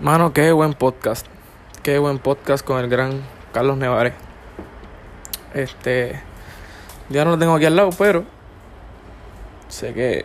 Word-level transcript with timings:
Mano, 0.00 0.32
qué 0.32 0.52
buen 0.52 0.74
podcast. 0.74 1.26
Qué 1.82 1.98
buen 1.98 2.20
podcast 2.20 2.64
con 2.64 2.78
el 2.78 2.88
gran 2.88 3.20
Carlos 3.52 3.76
Nevares. 3.78 4.12
Este. 5.54 6.22
Ya 7.08 7.24
no 7.24 7.32
lo 7.32 7.38
tengo 7.38 7.56
aquí 7.56 7.64
al 7.64 7.74
lado, 7.74 7.90
pero. 7.98 8.22
Sé 9.66 9.92
que. 9.94 10.24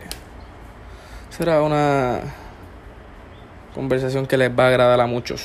Será 1.28 1.60
una. 1.60 2.20
Conversación 3.74 4.28
que 4.28 4.36
les 4.36 4.56
va 4.56 4.66
a 4.66 4.68
agradar 4.68 5.00
a 5.00 5.08
muchos. 5.08 5.44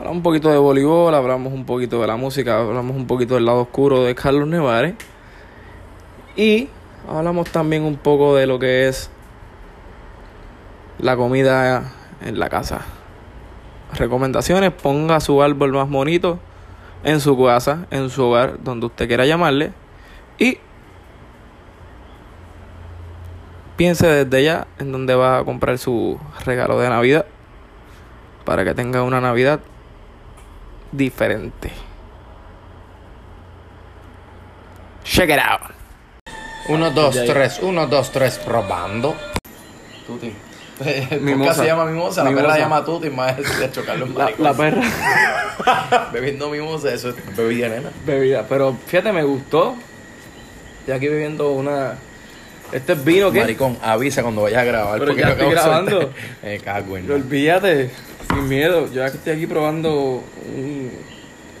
Hablamos 0.00 0.16
un 0.16 0.22
poquito 0.24 0.50
de 0.50 0.58
voleibol, 0.58 1.14
hablamos 1.14 1.52
un 1.52 1.64
poquito 1.64 2.00
de 2.00 2.08
la 2.08 2.16
música, 2.16 2.58
hablamos 2.58 2.96
un 2.96 3.06
poquito 3.06 3.34
del 3.34 3.46
lado 3.46 3.60
oscuro 3.60 4.02
de 4.02 4.16
Carlos 4.16 4.48
Nevares. 4.48 4.96
Y 6.34 6.70
hablamos 7.08 7.50
también 7.50 7.84
un 7.84 7.98
poco 7.98 8.34
de 8.34 8.48
lo 8.48 8.58
que 8.58 8.88
es 8.88 9.10
la 10.98 11.16
comida 11.16 11.92
en 12.20 12.40
la 12.40 12.48
casa. 12.48 12.95
Recomendaciones, 13.94 14.72
ponga 14.72 15.20
su 15.20 15.42
árbol 15.42 15.72
más 15.72 15.88
bonito 15.88 16.38
en 17.04 17.20
su 17.20 17.42
casa, 17.42 17.86
en 17.90 18.10
su 18.10 18.24
hogar, 18.24 18.62
donde 18.62 18.86
usted 18.86 19.06
quiera 19.06 19.26
llamarle. 19.26 19.72
Y 20.38 20.58
piense 23.76 24.06
desde 24.06 24.44
ya 24.44 24.66
en 24.78 24.92
dónde 24.92 25.14
va 25.14 25.38
a 25.38 25.44
comprar 25.44 25.78
su 25.78 26.18
regalo 26.44 26.78
de 26.80 26.88
Navidad. 26.88 27.26
Para 28.44 28.64
que 28.64 28.74
tenga 28.74 29.02
una 29.02 29.20
Navidad 29.20 29.60
diferente. 30.92 31.72
Check 35.04 35.30
it 35.30 35.38
out. 35.38 35.72
1, 36.68 36.90
2, 36.90 37.14
Ya, 37.14 37.24
ya. 37.24 37.32
3, 37.32 37.60
1, 37.62 37.86
2, 37.86 38.12
3, 38.12 38.38
probando. 38.38 39.14
Tuti. 40.06 40.32
Mimosa. 41.20 41.54
se 41.54 41.66
llama 41.66 41.86
Mimosa, 41.86 42.22
la 42.24 42.34
perra 42.34 42.54
se 42.54 42.60
llama 42.60 42.84
Tuti, 42.84 43.10
más 43.10 43.36
de 43.36 43.70
chocarle 43.70 44.04
un 44.04 44.14
La, 44.16 44.30
la 44.38 44.52
perra. 44.52 44.82
Bebiendo 46.12 46.50
Mimosa, 46.50 46.92
eso 46.92 47.10
es 47.10 47.36
bebida, 47.36 47.68
nena. 47.68 47.90
bebida. 48.04 48.44
Pero 48.48 48.76
fíjate, 48.86 49.12
me 49.12 49.22
gustó. 49.24 49.74
Estoy 50.80 50.94
aquí 50.94 51.08
bebiendo 51.08 51.50
una. 51.52 51.94
Este 52.72 52.92
es 52.92 53.04
vino 53.04 53.30
que. 53.32 53.40
Maricón, 53.40 53.78
avisa 53.82 54.22
cuando 54.22 54.42
vayas 54.42 54.60
a 54.62 54.64
grabar. 54.64 54.98
Pero 54.98 55.12
porque 55.12 55.22
ya 55.22 55.30
estoy 55.30 55.50
grabando. 55.50 56.12
Me 56.42 56.58
cago 56.58 56.96
en 56.96 57.10
olvídate, 57.10 57.90
sin 58.28 58.48
miedo. 58.48 58.92
Yo 58.92 59.04
estoy 59.04 59.32
aquí 59.32 59.46
probando 59.46 60.22
un. 60.54 60.90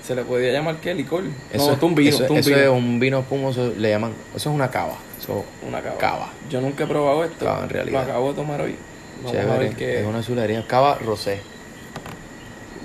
¿Se 0.06 0.14
le 0.14 0.22
podía 0.22 0.52
llamar 0.52 0.76
qué? 0.76 0.94
¿Licor? 0.94 1.24
no, 1.24 1.30
esto 1.52 1.72
es 1.72 1.82
un 1.82 1.94
vino. 1.96 2.10
Eso, 2.10 2.24
es 2.24 2.30
eso 2.30 2.34
un 2.34 2.44
vino. 2.44 2.58
es 2.58 2.68
un 2.68 3.00
vino 3.00 3.18
espumoso, 3.20 3.72
le 3.76 3.90
llaman. 3.90 4.12
Eso 4.36 4.50
es 4.50 4.54
una 4.54 4.70
cava. 4.70 4.94
Eso, 5.20 5.44
Una 5.66 5.80
cava. 5.80 5.98
Cava. 5.98 6.28
Yo 6.48 6.60
nunca 6.60 6.84
he 6.84 6.86
probado 6.86 7.24
esto. 7.24 7.44
Cava, 7.44 7.64
en 7.64 7.70
realidad. 7.70 8.04
Lo 8.04 8.10
acabo 8.10 8.28
de 8.28 8.34
tomar 8.34 8.60
hoy. 8.60 8.76
Vamos 9.22 9.32
a 9.36 9.42
chévere. 9.42 9.58
ver 9.58 9.76
qué. 9.76 10.00
Es 10.00 10.06
una 10.06 10.22
chulería. 10.22 10.64
Cava 10.66 10.98
rosé. 10.98 11.40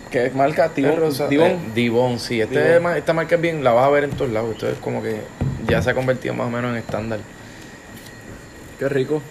¿Qué 0.10 0.30
marca? 0.32 0.72
Es 0.76 0.96
rosa- 0.98 1.30
Tibón. 1.30 1.48
eh, 1.52 1.60
Dibón, 1.74 2.20
sí. 2.20 2.42
Este 2.42 2.78
esta 2.98 3.14
marca 3.14 3.36
es 3.36 3.42
bien, 3.42 3.64
la 3.64 3.72
vas 3.72 3.88
a 3.88 3.90
ver 3.90 4.04
en 4.06 4.12
todos 4.12 4.32
lados. 4.32 4.52
Esto 4.52 4.68
es 4.70 4.78
como 4.80 5.02
que 5.02 5.22
ya 5.68 5.82
se 5.82 5.92
ha 5.92 5.94
convertido 5.94 6.34
más 6.34 6.48
o 6.48 6.50
menos 6.50 6.72
en 6.72 6.78
estándar. 6.78 7.20
Qué 8.78 8.90
rico. 8.90 9.22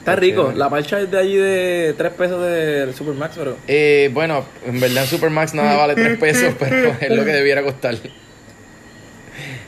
Está 0.00 0.14
Qué 0.16 0.20
rico. 0.22 0.52
La 0.56 0.68
parcha 0.68 0.98
es 1.00 1.08
de 1.08 1.18
allí 1.18 1.36
de 1.36 1.94
3 1.96 2.12
pesos 2.14 2.42
del 2.44 2.92
Supermax, 2.94 3.36
pero. 3.38 3.56
Eh, 3.68 4.10
bueno, 4.12 4.44
en 4.66 4.80
verdad 4.80 5.04
en 5.04 5.08
Supermax 5.08 5.54
nada 5.54 5.76
vale 5.76 5.94
3 5.94 6.18
pesos, 6.18 6.54
pero 6.58 6.96
es 7.00 7.10
lo 7.10 7.24
que 7.24 7.30
debiera 7.32 7.62
costar. 7.62 7.94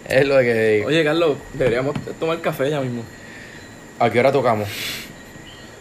Es 0.08 0.26
lo 0.26 0.38
que... 0.40 0.82
Oye, 0.86 1.04
Carlos, 1.04 1.36
deberíamos 1.54 1.94
tomar 2.18 2.40
café 2.40 2.68
ya 2.70 2.80
mismo. 2.80 3.02
¿A 4.00 4.10
qué 4.10 4.18
hora 4.18 4.32
tocamos? 4.32 4.68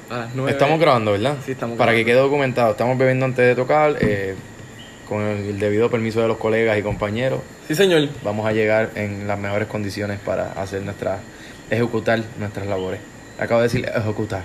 A 0.09 0.17
las 0.19 0.35
9. 0.35 0.51
Estamos 0.51 0.79
grabando, 0.79 1.11
¿verdad? 1.13 1.37
Sí, 1.45 1.51
estamos 1.53 1.77
Para 1.77 1.93
que 1.93 2.05
quede 2.05 2.15
documentado. 2.17 2.71
Estamos 2.71 2.97
bebiendo 2.97 3.25
antes 3.25 3.45
de 3.45 3.55
tocar, 3.55 3.95
eh, 4.01 4.35
con 5.07 5.21
el 5.21 5.59
debido 5.59 5.89
permiso 5.89 6.21
de 6.21 6.27
los 6.27 6.37
colegas 6.37 6.77
y 6.77 6.81
compañeros. 6.81 7.39
Sí, 7.67 7.75
señor. 7.75 8.09
Vamos 8.23 8.45
a 8.45 8.51
llegar 8.51 8.91
en 8.95 9.27
las 9.27 9.39
mejores 9.39 9.67
condiciones 9.67 10.19
para 10.19 10.51
hacer 10.53 10.81
nuestra... 10.83 11.19
ejecutar 11.69 12.21
nuestras 12.39 12.67
labores. 12.67 12.99
Acabo 13.39 13.61
de 13.61 13.67
decir 13.67 13.85
ejecutar. 13.95 14.43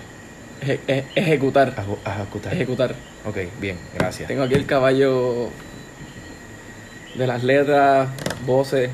Eje- 0.62 0.80
e- 0.88 1.04
ejecutar. 1.14 1.74
Ejecutar. 2.06 2.52
Ejecutar. 2.54 2.94
Ok, 3.26 3.36
bien, 3.60 3.76
gracias. 3.94 4.26
Tengo 4.28 4.42
aquí 4.44 4.54
el 4.54 4.66
caballo 4.66 5.48
de 7.14 7.26
las 7.26 7.42
letras, 7.44 8.08
voces. 8.46 8.90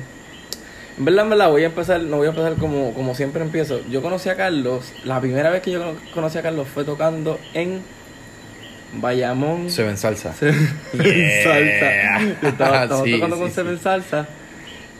En 0.97 1.03
verdad, 1.05 1.23
en 1.25 1.29
verdad, 1.31 1.49
voy 1.49 1.63
a 1.63 1.65
empezar, 1.65 2.01
no 2.01 2.17
voy 2.17 2.27
a 2.27 2.29
empezar 2.29 2.53
como, 2.55 2.93
como 2.93 3.15
siempre 3.15 3.41
empiezo. 3.41 3.81
Yo 3.89 4.01
conocí 4.01 4.29
a 4.29 4.35
Carlos, 4.35 4.93
la 5.03 5.19
primera 5.19 5.49
vez 5.49 5.61
que 5.61 5.71
yo 5.71 5.95
conocí 6.13 6.37
a 6.37 6.41
Carlos 6.41 6.67
fue 6.73 6.83
tocando 6.85 7.37
en 7.53 7.81
Bayamón. 8.93 9.69
Seven 9.69 9.97
Salsa. 9.97 10.33
Seven 10.33 10.55
Yeah. 10.93 11.43
Salsa. 11.43 12.35
Yo 12.41 12.47
estaba, 12.49 12.83
estaba 12.83 13.03
Sí, 13.03 13.11
tocando 13.11 13.35
sí, 13.35 13.41
con 13.41 13.49
sí. 13.49 13.55
Seven 13.55 13.79
Salsa. 13.79 14.27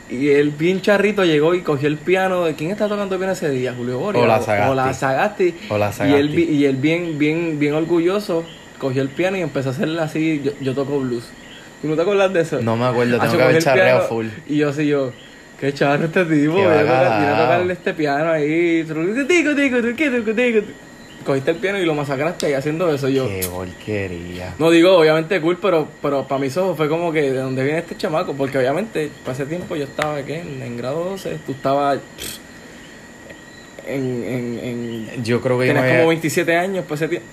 Y 0.10 0.30
el 0.30 0.52
bien 0.52 0.82
charrito 0.82 1.24
llegó 1.26 1.56
y 1.56 1.62
cogió 1.62 1.88
el 1.88 1.98
piano. 1.98 2.44
¿De 2.44 2.54
quién 2.56 2.72
está 2.72 2.88
tocando 2.88 3.16
el 3.16 3.20
piano 3.20 3.34
ese 3.34 3.50
día? 3.50 3.74
Julio 3.76 3.98
Boria. 4.00 4.22
Hola, 4.22 4.42
Sagasti. 4.42 4.70
Hola, 4.72 4.94
Sagasti. 4.94 5.56
Hola, 5.70 5.86
Y 5.88 5.90
él, 5.90 5.94
Sagasti. 5.96 6.36
vi- 6.36 6.44
y 6.44 6.66
él 6.66 6.76
bien, 6.76 7.18
bien, 7.18 7.58
bien 7.58 7.74
orgulloso 7.74 8.44
cogió 8.80 9.02
el 9.02 9.10
piano 9.10 9.38
y 9.38 9.42
empezó 9.42 9.70
a 9.70 9.72
hacerle 9.72 10.02
así. 10.02 10.42
Yo, 10.44 10.52
yo 10.62 10.74
toco 10.76 11.00
blues. 11.00 11.24
¿Tú 11.82 11.88
no 11.88 11.96
te 11.96 12.02
acuerdas 12.02 12.34
de 12.34 12.42
eso? 12.42 12.62
No 12.62 12.76
me 12.76 12.86
acuerdo, 12.86 13.14
tengo 13.14 13.24
Hacho, 13.24 13.38
que 13.38 13.44
haber 13.44 13.64
charreado 13.64 14.08
full. 14.08 14.28
Y 14.48 14.58
yo 14.58 14.70
así, 14.70 14.86
yo, 14.88 15.12
qué 15.60 15.74
charro 15.74 16.06
este 16.06 16.24
tipo. 16.26 16.56
Qué 16.56 16.62
Viene 16.62 16.66
a 16.74 16.84
bacalao. 16.84 17.44
tocarle 17.44 17.74
este 17.74 17.94
piano 17.94 18.32
ahí. 18.32 18.84
Tico, 18.84 19.56
tico, 19.56 19.82
tico, 19.82 19.82
tico, 19.82 20.34
tico. 20.34 20.68
Cogiste 21.26 21.52
el 21.52 21.58
piano 21.58 21.80
y 21.80 21.86
lo 21.86 21.96
masacraste 21.96 22.46
ahí 22.46 22.54
haciendo 22.54 22.94
eso. 22.94 23.10
Yo, 23.10 23.28
Qué 23.28 23.48
porquería. 23.52 24.54
no 24.60 24.70
digo, 24.70 24.96
obviamente 24.98 25.42
cool, 25.42 25.58
pero, 25.60 25.88
pero 26.02 26.28
para 26.28 26.40
mis 26.40 26.56
ojos 26.56 26.78
fue 26.78 26.88
como 26.88 27.12
que 27.12 27.32
de 27.34 27.40
dónde 27.40 27.64
viene 27.64 27.80
este 27.80 27.98
chamaco, 27.98 28.34
porque 28.36 28.60
obviamente 28.60 29.10
para 29.24 29.34
ese 29.34 29.48
tiempo 29.48 29.76
yo 29.76 29.86
estaba 29.86 30.22
¿qué? 30.22 30.42
En, 30.42 30.62
en 30.62 30.78
grado 30.78 31.04
12, 31.06 31.40
tú 31.46 31.54
estabas 31.54 31.98
pff, 31.98 32.38
en, 33.88 34.24
en, 34.24 34.60
en 35.16 35.24
Yo 35.24 35.42
creo 35.42 35.58
que 35.60 35.66
yo 35.68 35.74
me, 35.74 35.80
tenías 35.80 35.84
había, 35.84 35.98
como 36.02 36.10
27 36.10 36.56
años 36.58 36.84
para 36.86 36.96
ese 36.96 37.08
tiempo. 37.08 37.28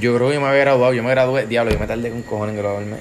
yo 0.00 0.14
creo 0.16 0.28
que 0.28 0.34
yo 0.34 0.40
me 0.40 0.46
había 0.46 0.60
graduado. 0.60 0.94
Yo 0.94 1.02
me 1.02 1.10
gradué, 1.10 1.46
diablo, 1.46 1.70
yo 1.72 1.78
me 1.78 1.86
tardé 1.86 2.08
con 2.10 2.22
cojones 2.22 2.54
en 2.54 2.60
graduarme. 2.62 2.96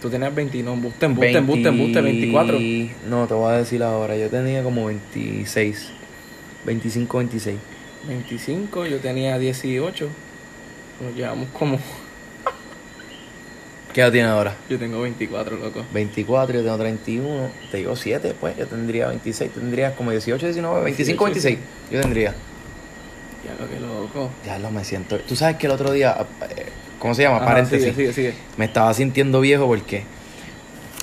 Tú 0.00 0.08
tenías 0.08 0.34
20, 0.34 0.62
no, 0.62 0.72
embuste, 0.74 1.04
embuste, 1.06 1.36
embuste, 1.36 1.68
embuste, 1.68 2.00
24. 2.00 2.56
20 2.56 2.94
No, 3.08 3.26
te 3.26 3.34
voy 3.34 3.52
a 3.52 3.56
decir 3.58 3.82
ahora. 3.82 4.16
Yo 4.16 4.28
tenía 4.30 4.62
como 4.62 4.86
26. 4.86 5.90
25, 6.64 7.18
26. 7.18 7.56
25, 8.08 8.86
yo 8.86 8.98
tenía 8.98 9.38
18. 9.38 10.08
Nos 11.04 11.14
llevamos 11.14 11.48
como. 11.52 11.78
¿Qué 13.92 14.00
edad 14.02 14.12
tienes 14.12 14.30
ahora? 14.30 14.54
Yo 14.68 14.78
tengo 14.78 15.00
24, 15.02 15.56
loco. 15.56 15.84
24, 15.92 16.54
yo 16.58 16.62
tengo 16.64 16.78
31. 16.78 17.50
Te 17.70 17.78
digo 17.78 17.96
7, 17.96 18.34
pues. 18.40 18.56
Yo 18.56 18.66
tendría 18.66 19.08
26. 19.08 19.50
Tendrías 19.52 19.94
como 19.94 20.12
18, 20.12 20.46
19, 20.46 20.84
25, 20.84 21.26
18. 21.26 21.44
26. 21.44 21.58
Yo 21.90 22.00
tendría. 22.00 22.34
Ya 23.44 23.54
lo 23.62 23.68
que 23.68 23.80
loco. 23.80 24.30
Ya 24.46 24.58
lo 24.58 24.70
me 24.70 24.84
siento. 24.84 25.18
Tú 25.18 25.34
sabes 25.36 25.56
que 25.56 25.66
el 25.66 25.72
otro 25.72 25.92
día. 25.92 26.16
eh, 26.56 26.66
¿Cómo 27.00 27.14
se 27.14 27.22
llama? 27.22 27.38
Ajá, 27.38 27.46
Paréntesis. 27.46 27.80
sigue, 27.94 27.94
sigue, 27.96 28.12
sigue. 28.12 28.34
me 28.56 28.66
estaba 28.66 28.94
sintiendo 28.94 29.40
viejo 29.40 29.66
porque 29.66 30.04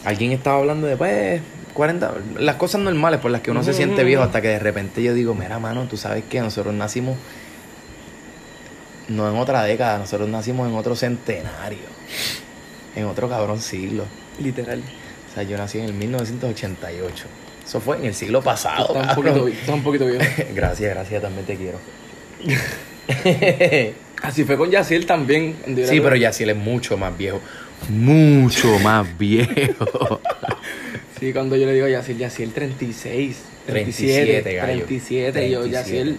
alguien 0.05 0.31
estaba 0.31 0.59
hablando 0.59 0.87
de 0.87 0.95
pues 0.95 1.41
40 1.73 2.13
las 2.39 2.55
cosas 2.55 2.79
normales 2.81 3.19
por 3.19 3.29
las 3.31 3.41
que 3.41 3.51
uno 3.51 3.63
se 3.63 3.73
siente 3.73 4.03
viejo 4.05 4.23
hasta 4.23 4.41
que 4.41 4.47
de 4.47 4.59
repente 4.59 5.03
yo 5.03 5.13
digo 5.13 5.35
mira 5.35 5.59
mano 5.59 5.83
tú 5.87 5.97
sabes 5.97 6.23
que 6.23 6.39
nosotros 6.39 6.73
nacimos 6.73 7.17
no 9.09 9.29
en 9.29 9.37
otra 9.37 9.63
década 9.63 9.97
nosotros 9.97 10.29
nacimos 10.29 10.67
en 10.69 10.75
otro 10.75 10.95
centenario 10.95 11.79
en 12.95 13.05
otro 13.05 13.27
cabrón 13.29 13.61
siglo 13.61 14.05
Literal. 14.39 14.81
o 15.29 15.33
sea 15.33 15.43
yo 15.43 15.57
nací 15.57 15.79
en 15.79 15.85
el 15.85 15.93
1988 15.93 17.25
eso 17.65 17.79
fue 17.81 17.97
en 17.97 18.05
el 18.05 18.13
siglo 18.15 18.41
pasado 18.41 18.95
Estás 18.95 19.17
un, 19.17 19.23
poquito, 19.23 19.47
estás 19.47 19.69
un 19.75 19.83
poquito 19.83 20.05
viejo. 20.05 20.23
gracias 20.55 20.93
gracias 20.93 21.21
también 21.21 21.45
te 21.45 21.55
quiero 21.57 21.79
Así 24.21 24.43
fue 24.43 24.57
con 24.57 24.71
Yaciel 24.71 25.05
también. 25.05 25.55
sí 25.65 25.99
pero 26.01 26.15
Yaciel 26.15 26.51
es 26.51 26.57
mucho 26.57 26.97
más 26.97 27.17
viejo 27.17 27.41
mucho 27.89 28.79
más 28.79 29.17
viejo 29.17 30.19
Sí, 31.19 31.33
cuando 31.33 31.55
yo 31.55 31.65
le 31.65 31.73
digo 31.73 31.87
a 31.87 31.89
Yaciel, 31.89 32.19
Yaciel 32.19 32.51
36, 32.51 33.37
37, 33.65 34.43
37, 34.43 34.55
gallo. 34.55 34.85
37, 34.85 35.47
y 35.47 35.51
yo, 35.51 35.59
37. 35.61 35.71
Yaciel, 35.71 36.17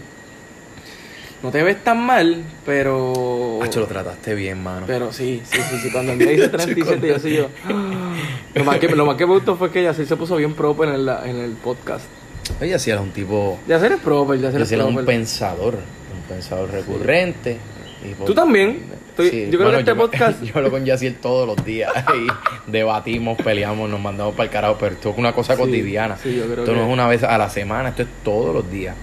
no 1.41 1.53
te 1.53 1.63
ves 1.63 1.85
tan 1.85 2.05
mal, 2.05 2.43
pero... 2.67 3.61
Hacho, 3.63 3.79
lo 3.79 3.87
trataste 3.87 4.35
bien, 4.35 4.61
mano. 4.61 4.87
Pero 4.89 5.13
sí, 5.13 5.41
sí, 5.45 5.61
sí, 5.71 5.79
sí, 5.85 5.91
cuando 5.93 6.11
él 6.13 6.19
me 6.19 6.25
dice 6.27 6.49
37, 6.49 7.07
yo 7.07 7.19
sí, 7.21 7.37
yo... 7.37 7.49
Lo 8.57 8.65
más, 8.65 8.79
que, 8.81 8.89
lo 8.89 9.07
más 9.07 9.17
que 9.17 9.25
me 9.25 9.35
gustó 9.35 9.55
fue 9.55 9.71
que 9.71 9.85
Yaciel 9.85 10.09
se 10.09 10.17
puso 10.17 10.35
bien 10.35 10.55
proper 10.55 10.89
en 10.89 10.95
el, 10.97 11.09
en 11.09 11.37
el 11.37 11.53
podcast. 11.53 12.07
Oye, 12.61 12.75
así 12.75 12.91
era 12.91 13.01
un 13.01 13.13
tipo. 13.13 13.61
Yaciel 13.69 13.93
es 13.93 14.01
proper, 14.01 14.41
Yaciel 14.41 14.63
es 14.63 14.69
Yaciel 14.69 14.81
era 14.81 14.89
un 14.89 15.05
pensador. 15.05 15.75
Un 15.75 16.29
pensador 16.29 16.73
recurrente. 16.73 17.59
Tú 18.27 18.35
también. 18.35 18.83
Estoy- 19.11 19.51
yo 19.51 19.59
creo 19.59 19.71
que 19.73 19.79
este 19.79 19.91
yo 19.91 19.97
podcast- 19.97 20.41
Yo 20.45 20.53
hablo 20.57 20.71
con 20.71 20.85
Yaciel 20.85 21.17
todos 21.17 21.47
los 21.47 21.65
días. 21.65 21.93
Y 22.15 22.27
debatimos, 22.71 23.37
peleamos, 23.43 23.91
nos 23.91 24.01
mandamos 24.01 24.35
para 24.35 24.45
el 24.45 24.51
carajo. 24.51 24.77
Pero 24.79 24.95
esto 24.95 25.11
es 25.11 25.19
una 25.19 25.33
cosa 25.33 25.55
Sí, 25.55 25.61
cotidiana. 25.61 26.17
sí, 26.17 26.37
yo 26.37 26.45
creo 26.45 26.61
esto 26.65 26.75
no 26.75 26.87
es 26.87 26.93
una 26.93 27.09
vez 27.09 27.23
a 27.25 27.37
la 27.37 27.51
semana, 27.51 27.89
esto 27.91 28.03
es 28.03 28.09
todos 28.23 28.55
los 28.55 28.71
días. 28.71 28.95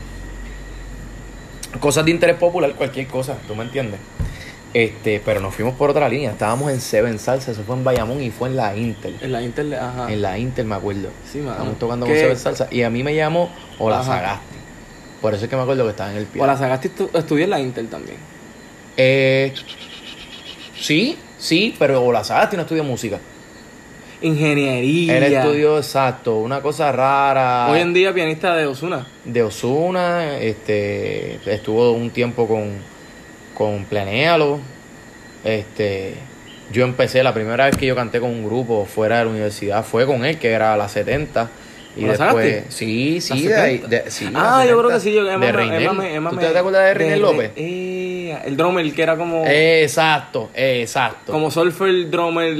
Cosas 1.79 2.05
de 2.05 2.11
interés 2.11 2.37
popular, 2.37 2.73
cualquier 2.75 3.07
cosa, 3.07 3.35
¿tú 3.47 3.53
me 3.55 3.63
entiendes? 3.63 3.99
Este, 4.73 5.21
pero 5.23 5.39
nos 5.41 5.53
fuimos 5.55 5.73
por 5.75 5.89
otra 5.89 6.07
línea. 6.07 6.31
Estábamos 6.31 6.71
en 6.71 6.79
Seven 6.81 7.19
Salsa, 7.19 7.51
eso 7.51 7.63
fue 7.63 7.75
en 7.75 7.83
Bayamón 7.83 8.21
y 8.21 8.31
fue 8.31 8.49
en 8.49 8.55
la 8.55 8.75
Intel. 8.75 9.15
En 9.21 9.31
la 9.33 9.41
Intel, 9.41 9.73
ajá. 9.73 10.11
En 10.11 10.21
la 10.21 10.37
Intel 10.37 10.65
me 10.65 10.75
acuerdo. 10.75 11.09
Sí. 11.31 11.39
Estábamos 11.39 11.77
tocando 11.79 12.05
¿Qué? 12.05 12.13
con 12.13 12.19
Seven 12.21 12.37
Salsa. 12.37 12.67
Y 12.71 12.83
a 12.83 12.89
mí 12.89 13.03
me 13.03 13.13
llamó 13.15 13.49
Ola. 13.79 14.03
Sagasti. 14.03 14.55
Por 15.21 15.33
eso 15.33 15.45
es 15.45 15.49
que 15.49 15.55
me 15.55 15.61
acuerdo 15.63 15.83
que 15.83 15.89
estaba 15.91 16.11
en 16.11 16.17
el 16.17 16.23
O 16.23 16.27
piano. 16.27 16.47
la 16.47 16.57
Sagasti 16.57 16.89
estu- 16.89 17.09
estudié 17.17 17.43
en 17.45 17.49
la 17.49 17.59
Intel 17.59 17.87
también. 17.89 18.17
Eh, 18.97 19.53
sí, 20.79 21.17
sí, 21.37 21.75
pero 21.77 22.03
Ola 22.03 22.23
Sagasti 22.23 22.55
no 22.55 22.63
estudió 22.63 22.83
música. 22.83 23.19
Ingeniería. 24.21 25.17
Él 25.17 25.23
estudió 25.23 25.77
exacto, 25.77 26.37
una 26.37 26.61
cosa 26.61 26.91
rara. 26.91 27.67
Hoy 27.69 27.79
en 27.79 27.93
día 27.93 28.13
pianista 28.13 28.55
de 28.55 28.65
Osuna. 28.65 29.05
de 29.23 29.43
Osuna, 29.43 30.37
este, 30.37 31.39
estuvo 31.45 31.91
un 31.91 32.09
tiempo 32.09 32.47
con, 32.47 32.71
con 33.53 33.85
Planealo. 33.85 34.59
Este, 35.43 36.15
yo 36.71 36.85
empecé, 36.85 37.21
la 37.23 37.33
primera 37.33 37.65
vez 37.65 37.77
que 37.77 37.85
yo 37.85 37.95
canté 37.95 38.19
con 38.19 38.31
un 38.31 38.45
grupo 38.45 38.85
fuera 38.85 39.19
de 39.19 39.25
la 39.25 39.31
universidad 39.31 39.85
fue 39.85 40.05
con 40.05 40.25
él, 40.25 40.39
que 40.39 40.51
era 40.51 40.75
la 40.75 40.89
70. 40.89 41.49
Y 41.95 42.01
¿Con 42.01 42.07
la 42.09 42.17
después, 42.25 42.63
sí, 42.69 43.21
sí, 43.21 43.47
¿La 43.47 43.55
de, 43.55 43.61
ahí- 43.61 43.77
70? 43.79 43.87
de- 44.03 44.11
sí, 44.11 44.25
ah, 44.33 44.57
la 44.63 44.65
yo 44.69 44.77
creo 44.79 44.89
70, 44.89 44.93
que 44.95 44.99
sí. 44.99 45.13
Yo, 45.13 45.31
Emma, 45.31 45.45
de 45.45 45.51
Reinel. 45.53 45.83
Emma 45.83 46.09
Emma 46.09 46.29
¿Tú 46.31 46.35
me- 46.35 46.41
te 46.45 46.57
acuerdas 46.57 46.85
de 46.85 46.93
Reinel 46.93 47.21
López? 47.21 47.51
eh, 47.55 48.37
el 48.45 48.57
drummer 48.57 48.93
que 48.93 49.01
era 49.01 49.15
como. 49.15 49.43
Exacto, 49.47 50.49
exacto. 50.53 51.31
como 51.31 51.49
Surfer 51.51 52.09
drummer. 52.09 52.53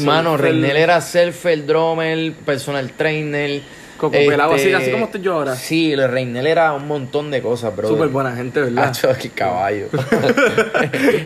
Mano, 0.00 0.34
Surfer- 0.34 0.40
Reinel 0.40 0.76
era 0.76 1.00
surfer, 1.00 1.64
drummer, 1.66 2.32
personal 2.44 2.90
trainer. 2.92 3.60
Coco 3.96 4.12
pelado, 4.12 4.54
así- 4.54 4.72
así 4.72 4.90
como 4.90 5.04
estoy 5.04 5.20
yo 5.20 5.34
ahora. 5.34 5.54
Sí, 5.56 5.92
el 5.92 6.08
Reinel 6.10 6.46
era 6.46 6.72
un 6.72 6.88
montón 6.88 7.30
de 7.30 7.42
cosas, 7.42 7.76
bro. 7.76 7.86
Súper 7.88 8.08
buena 8.08 8.34
gente, 8.34 8.60
¿verdad? 8.60 8.84
Hacho, 8.88 9.10
el 9.20 9.32
caballo. 9.32 9.88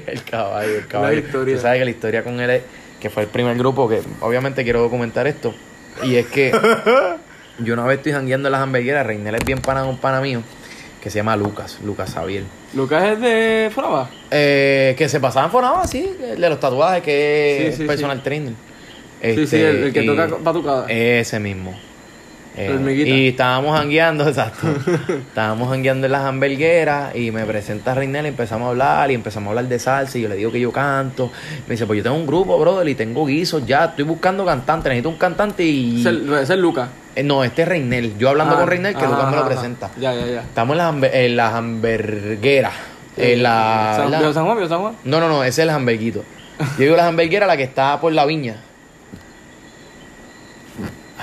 el 0.06 0.22
caballo, 0.24 0.74
el 0.78 0.86
caballo. 0.88 1.18
historia. 1.20 1.54
Tú 1.54 1.60
sabes 1.62 1.78
que 1.78 1.84
la 1.84 1.90
historia 1.90 2.22
con 2.24 2.40
él 2.40 2.50
es 2.50 2.62
que 3.00 3.10
fue 3.10 3.22
el 3.22 3.28
primer 3.28 3.56
grupo 3.56 3.88
que 3.88 4.00
obviamente 4.20 4.64
quiero 4.64 4.80
documentar 4.82 5.26
esto. 5.26 5.54
Y 6.02 6.16
es 6.16 6.26
que 6.26 6.52
yo 7.58 7.74
una 7.74 7.84
vez 7.84 7.98
estoy 7.98 8.12
jangueando 8.12 8.48
en 8.48 8.52
las 8.52 8.60
hamburgueras, 8.62 9.06
Reinel 9.06 9.34
es 9.36 9.44
bien 9.44 9.60
pana 9.60 9.84
un 9.84 9.96
pana 9.98 10.20
mío, 10.20 10.42
que 11.00 11.10
se 11.10 11.16
llama 11.18 11.36
Lucas, 11.36 11.78
Lucas 11.84 12.12
Xavier. 12.12 12.44
Lucas 12.74 13.04
es 13.12 13.20
de 13.20 13.70
Foraba. 13.72 14.10
Eh, 14.30 14.94
que 14.98 15.08
se 15.08 15.20
pasaban 15.20 15.50
Fonaba, 15.50 15.86
sí, 15.86 16.10
el 16.22 16.40
de 16.40 16.48
los 16.48 16.58
tatuajes, 16.58 17.02
que 17.02 17.56
Sí, 17.60 17.66
es 17.68 17.76
sí, 17.76 17.84
personal 17.84 18.22
trainer. 18.22 18.54
sí, 19.22 19.46
sí, 19.46 19.56
el, 19.56 19.84
el 19.84 19.92
que 19.92 20.02
y- 20.02 20.06
toca 20.06 20.26
batucada. 20.40 20.86
Ese 20.90 21.38
mismo. 21.38 21.78
Eh, 22.56 23.04
y 23.06 23.28
estábamos 23.28 23.76
jangueando, 23.76 24.28
exacto. 24.28 24.68
estábamos 25.08 25.68
jangueando 25.70 26.06
en 26.06 26.12
las 26.12 26.22
hamburgueras 26.22 27.16
y 27.16 27.32
me 27.32 27.44
presenta 27.44 27.94
Reinel 27.94 28.26
y 28.26 28.28
empezamos 28.28 28.66
a 28.66 28.70
hablar 28.70 29.10
y 29.10 29.14
empezamos 29.14 29.48
a 29.48 29.50
hablar 29.50 29.66
de 29.68 29.78
salsa 29.80 30.18
y 30.18 30.22
yo 30.22 30.28
le 30.28 30.36
digo 30.36 30.52
que 30.52 30.60
yo 30.60 30.70
canto. 30.70 31.32
Me 31.66 31.72
dice, 31.72 31.84
pues 31.86 31.96
yo 31.96 32.02
tengo 32.04 32.16
un 32.16 32.26
grupo, 32.26 32.56
brother, 32.58 32.88
y 32.88 32.94
tengo 32.94 33.26
guisos 33.26 33.66
ya, 33.66 33.86
estoy 33.86 34.04
buscando 34.04 34.44
cantante, 34.44 34.88
necesito 34.88 35.08
un 35.08 35.16
cantante 35.16 35.64
y... 35.64 36.00
Ese 36.00 36.10
es 36.42 36.50
el- 36.50 36.60
Lucas. 36.60 36.88
Eh, 37.16 37.22
no, 37.24 37.42
este 37.44 37.62
es 37.62 37.68
Reinel. 37.68 38.16
Yo 38.18 38.28
hablando 38.28 38.54
Ah, 38.54 38.58
con 38.58 38.68
Reinel, 38.68 38.92
que 38.94 38.98
ajá, 39.04 39.08
Lucas 39.10 39.26
me 39.30 39.36
lo 39.36 39.42
ajá, 39.42 39.48
presenta. 39.50 39.90
Ya, 39.98 40.14
ya, 40.14 40.26
ya. 40.26 40.40
Estamos 40.42 40.74
en 40.74 40.78
las, 41.00 41.12
en 41.14 41.36
las 41.36 41.54
hamburgueras. 41.54 42.72
En 43.16 43.42
la, 43.42 43.94
San, 43.96 44.10
la- 44.10 44.18
¿Viejo 44.18 44.32
San 44.32 44.44
Juan, 44.44 44.56
Viejo 44.56 44.68
San 44.68 44.80
Juan. 44.80 44.94
no, 45.04 45.20
no, 45.20 45.28
no, 45.28 45.42
ese 45.44 45.62
es 45.62 45.68
el 45.68 45.70
hamburguito. 45.70 46.24
Yo 46.78 46.84
digo 46.84 46.96
la 46.96 47.06
hamburguera, 47.08 47.46
la 47.46 47.56
que 47.56 47.62
está 47.64 48.00
por 48.00 48.12
la 48.12 48.24
viña. 48.26 48.56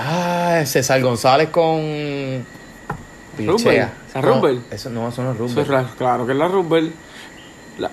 Ah, 0.04 0.62
César 0.66 1.00
González 1.00 1.48
con. 1.50 2.44
Pichea. 3.36 3.92
San 4.12 4.22
No. 4.22 4.46
Eso 4.70 4.90
no, 4.90 5.08
eso 5.08 5.22
no 5.22 5.32
es 5.32 5.36
Eso 5.36 5.44
es 5.46 5.54
Rubel. 5.54 5.66
raro, 5.68 5.88
claro 5.96 6.26
que 6.26 6.32
es 6.32 6.38
la 6.38 6.48
Rubel. 6.48 6.92
La, 7.78 7.90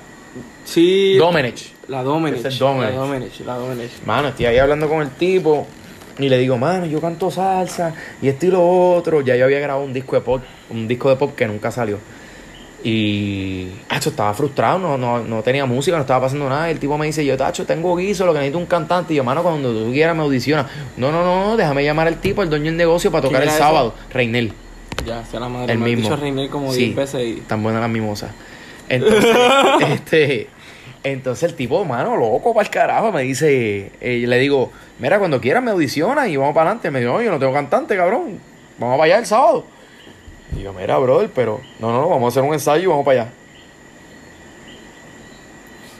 sí. 0.65 1.15
Domenech. 1.17 1.73
La 1.87 2.03
Domenech. 2.03 2.45
Es 2.45 2.59
Domenech. 2.59 2.91
La 2.93 2.99
Domenech, 2.99 3.39
la 3.41 3.55
Domenech. 3.55 3.91
Mano, 4.05 4.27
estoy 4.29 4.47
ahí 4.47 4.57
hablando 4.57 4.89
con 4.89 5.01
el 5.01 5.09
tipo. 5.11 5.65
Y 6.17 6.27
le 6.27 6.37
digo, 6.37 6.57
mano, 6.57 6.85
yo 6.85 6.99
canto 6.99 7.31
salsa 7.31 7.93
y 8.21 8.27
esto 8.27 8.45
y 8.47 8.49
lo 8.49 8.91
otro. 8.93 9.21
Ya 9.21 9.37
yo 9.37 9.45
había 9.45 9.59
grabado 9.59 9.85
un 9.85 9.93
disco 9.93 10.15
de 10.17 10.21
pop, 10.21 10.41
un 10.69 10.87
disco 10.87 11.09
de 11.09 11.15
pop 11.15 11.33
que 11.35 11.47
nunca 11.47 11.71
salió. 11.71 11.97
Y 12.83 13.65
Tacho, 13.87 14.09
estaba 14.09 14.33
frustrado, 14.33 14.79
no, 14.79 14.97
no, 14.97 15.19
no 15.19 15.41
tenía 15.43 15.65
música, 15.65 15.97
no 15.97 16.01
estaba 16.01 16.21
pasando 16.21 16.47
nada. 16.47 16.69
El 16.69 16.79
tipo 16.79 16.97
me 16.97 17.05
dice, 17.07 17.25
yo, 17.25 17.35
Tacho, 17.37 17.65
tengo 17.65 17.95
guiso, 17.95 18.25
lo 18.25 18.31
que 18.33 18.39
necesito 18.39 18.57
es 18.59 18.63
un 18.63 18.69
cantante. 18.69 19.13
Y 19.13 19.17
yo, 19.17 19.23
mano, 19.23 19.43
cuando 19.43 19.71
tú 19.73 19.91
quieras 19.91 20.15
me 20.15 20.21
audiciona. 20.23 20.65
No, 20.97 21.11
no, 21.11 21.23
no, 21.23 21.57
déjame 21.57 21.83
llamar 21.83 22.07
al 22.07 22.17
tipo, 22.21 22.41
el 22.43 22.49
dueño 22.49 22.65
del 22.65 22.77
negocio, 22.77 23.11
para 23.11 23.23
tocar 23.23 23.41
el 23.43 23.49
¿Quién 23.49 23.57
era 23.57 23.65
sábado. 23.67 23.93
Reinel, 24.11 24.53
Ya, 25.05 25.25
sea 25.25 25.39
la 25.41 25.49
madre. 25.49 25.73
el 25.73 25.79
me 25.79 25.95
mismo. 25.95 26.15
dicho 26.15 26.51
como 26.51 26.71
Sí, 26.71 26.85
10 26.85 26.95
veces 26.95 27.21
y. 27.27 27.41
Tan 27.41 27.61
buena 27.63 27.79
la 27.81 27.87
mimosa. 27.87 28.31
Entonces, 28.87 29.35
este, 29.89 30.47
entonces 31.03 31.49
el 31.49 31.55
tipo, 31.55 31.83
mano, 31.85 32.15
loco 32.17 32.53
para 32.53 32.65
el 32.65 32.71
carajo, 32.71 33.11
me 33.11 33.21
dice, 33.23 33.91
eh, 34.01 34.23
le 34.25 34.37
digo, 34.39 34.71
mira, 34.99 35.19
cuando 35.19 35.39
quieras 35.41 35.61
me 35.63 35.71
audiciona 35.71 36.27
y 36.27 36.37
vamos 36.37 36.53
para 36.55 36.69
adelante. 36.71 36.91
Me 36.91 36.99
dijo, 37.01 37.11
"No, 37.13 37.21
yo 37.21 37.29
no 37.31 37.39
tengo 37.39 37.53
cantante, 37.53 37.95
cabrón. 37.97 38.39
Vamos 38.77 38.97
para 38.97 39.03
allá 39.05 39.19
el 39.19 39.25
sábado. 39.25 39.65
Y 40.55 40.61
yo, 40.63 40.73
mira, 40.73 40.97
brother, 40.97 41.29
pero 41.33 41.61
no, 41.79 41.91
no, 41.91 42.01
no, 42.01 42.09
vamos 42.09 42.25
a 42.25 42.27
hacer 42.39 42.47
un 42.47 42.53
ensayo 42.53 42.83
y 42.83 42.87
vamos 42.87 43.05
para 43.05 43.21
allá. 43.21 43.31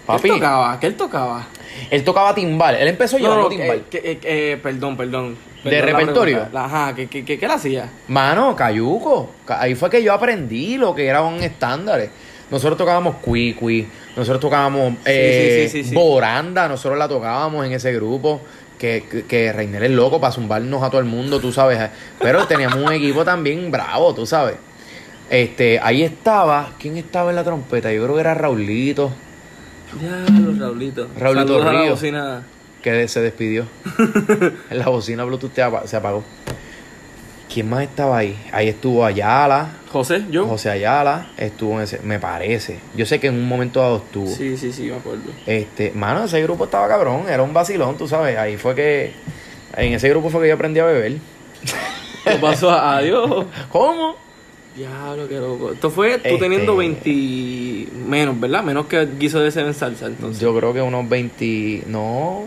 ¿Qué 0.01 0.06
Papi, 0.16 0.28
él 0.30 0.34
tocaba? 0.36 0.80
¿Qué 0.80 0.88
él 0.88 0.96
tocaba? 0.96 1.48
él 1.92 2.04
tocaba 2.04 2.34
timbal. 2.36 2.75
Él 2.75 2.88
empezó 2.88 3.18
llevando 3.18 3.44
no, 3.44 3.50
timbal. 3.50 3.78
eh, 3.78 3.86
eh, 4.04 4.19
eh, 4.24 4.60
perdón, 4.62 4.98
perdón. 4.98 5.38
¿De 5.63 5.69
Perdón 5.72 6.00
repertorio? 6.00 6.48
La- 6.54 6.66
Ajá, 6.66 6.96
¿qué, 6.96 7.07
qué, 7.07 7.24
qué, 7.25 7.38
qué 7.38 7.46
él 7.46 7.51
hacía? 7.51 7.90
Mano, 8.07 8.56
cayuco. 8.56 9.30
Ca- 9.46 9.62
Ahí 9.62 9.75
fue 9.75 9.90
que 9.90 10.01
yo 10.01 10.13
aprendí 10.13 10.78
lo 10.78 10.95
que 10.95 11.06
eran 11.06 11.36
estándares. 11.44 12.10
Nosotros 12.50 12.78
tocábamos 12.78 13.18
cuicui, 13.18 13.88
nosotros 14.16 14.40
tocábamos 14.40 14.94
eh, 15.06 15.68
sí, 15.69 15.84
sí, 15.84 15.90
sí. 15.90 15.94
Boranda, 15.95 16.68
nosotros 16.68 16.98
la 16.98 17.07
tocábamos 17.07 17.63
en 17.66 17.74
ese 17.74 17.94
grupo. 17.94 18.42
Que, 18.80 19.04
que, 19.28 19.52
Reiner 19.52 19.84
es 19.84 19.92
loco 19.92 20.22
para 20.22 20.31
zumbarnos 20.31 20.81
a 20.81 20.90
todo 20.90 21.02
el 21.02 21.06
mundo, 21.06 21.40
tú 21.40 21.52
sabes. 21.52 21.90
Pero 22.20 22.48
teníamos 22.48 22.78
un 22.78 22.92
equipo 22.94 23.26
también 23.26 23.70
bravo, 23.70 24.16
tú 24.16 24.26
sabes. 24.26 24.56
Este, 25.30 25.80
ahí 25.84 26.02
estaba, 26.02 26.72
¿quién 26.80 26.98
estaba 26.98 27.30
en 27.30 27.36
la 27.36 27.44
trompeta? 27.44 27.92
Yo 27.92 28.04
creo 28.04 28.16
que 28.16 28.22
era 28.22 28.34
Raulito, 28.34 29.12
Ya, 30.02 30.26
los 30.40 30.58
Raulitos. 30.58 31.08
Raulito 31.18 31.70
Ríos. 31.70 31.90
bocina. 31.92 32.44
que 32.81 33.08
se 33.08 33.22
despidió. 33.22 33.66
la 34.72 34.88
bocina 34.88 35.26
Bluetooth 35.26 35.54
se 35.54 35.96
apagó. 35.98 36.24
¿Quién 37.51 37.68
más 37.69 37.81
estaba 37.84 38.19
ahí? 38.19 38.38
Ahí 38.51 38.68
estuvo 38.69 39.04
Ayala, 39.04 39.69
José, 39.92 40.24
yo. 40.30 40.46
José 40.46 40.69
Ayala 40.69 41.30
estuvo 41.36 41.78
en 41.78 41.81
ese, 41.81 42.00
me 42.04 42.19
parece. 42.19 42.78
Yo 42.96 43.06
sé 43.07 43.19
que 43.19 43.28
en 43.28 43.34
un 43.36 43.48
momento 43.48 43.80
dado 43.80 43.98
estuvo. 43.98 44.28
Sí, 44.28 44.56
sí, 44.56 44.72
sí, 44.72 44.84
me 44.84 44.96
acuerdo. 44.98 45.24
Este, 45.48 45.92
mano, 45.92 46.25
ese 46.25 46.42
grupo 46.44 46.66
estaba 46.66 46.88
cabrón, 46.88 47.24
era 47.28 47.42
un 47.42 47.51
vacilón, 47.54 47.98
tú 47.98 48.07
sabes. 48.07 48.38
Ahí 48.38 48.57
fue 48.57 48.76
que, 48.76 49.14
en 49.76 49.94
ese 49.94 50.07
grupo 50.09 50.30
fue 50.30 50.42
que 50.44 50.47
yo 50.50 50.54
aprendí 50.54 50.80
a 50.80 50.85
beber. 50.85 51.18
¿Qué 52.23 52.35
pasó? 52.35 52.69
Adiós. 52.80 53.45
¿Cómo? 53.71 54.16
Diablo, 54.76 55.28
qué 55.28 55.40
loco. 55.40 55.71
Esto 55.71 55.90
fue 55.90 56.19
tú 56.19 56.28
Este- 56.28 56.38
teniendo 56.38 56.76
20 56.76 57.88
menos, 58.07 58.40
¿verdad? 58.40 58.64
Menos 58.64 58.85
que 58.85 59.07
guiso 59.18 59.40
de 59.40 59.50
Seven 59.50 59.73
Salsa, 59.73 60.06
entonces. 60.06 60.40
Yo 60.40 60.56
creo 60.56 60.71
que 60.71 60.81
unos 60.83 61.09
20, 61.09 61.85
no, 61.88 62.44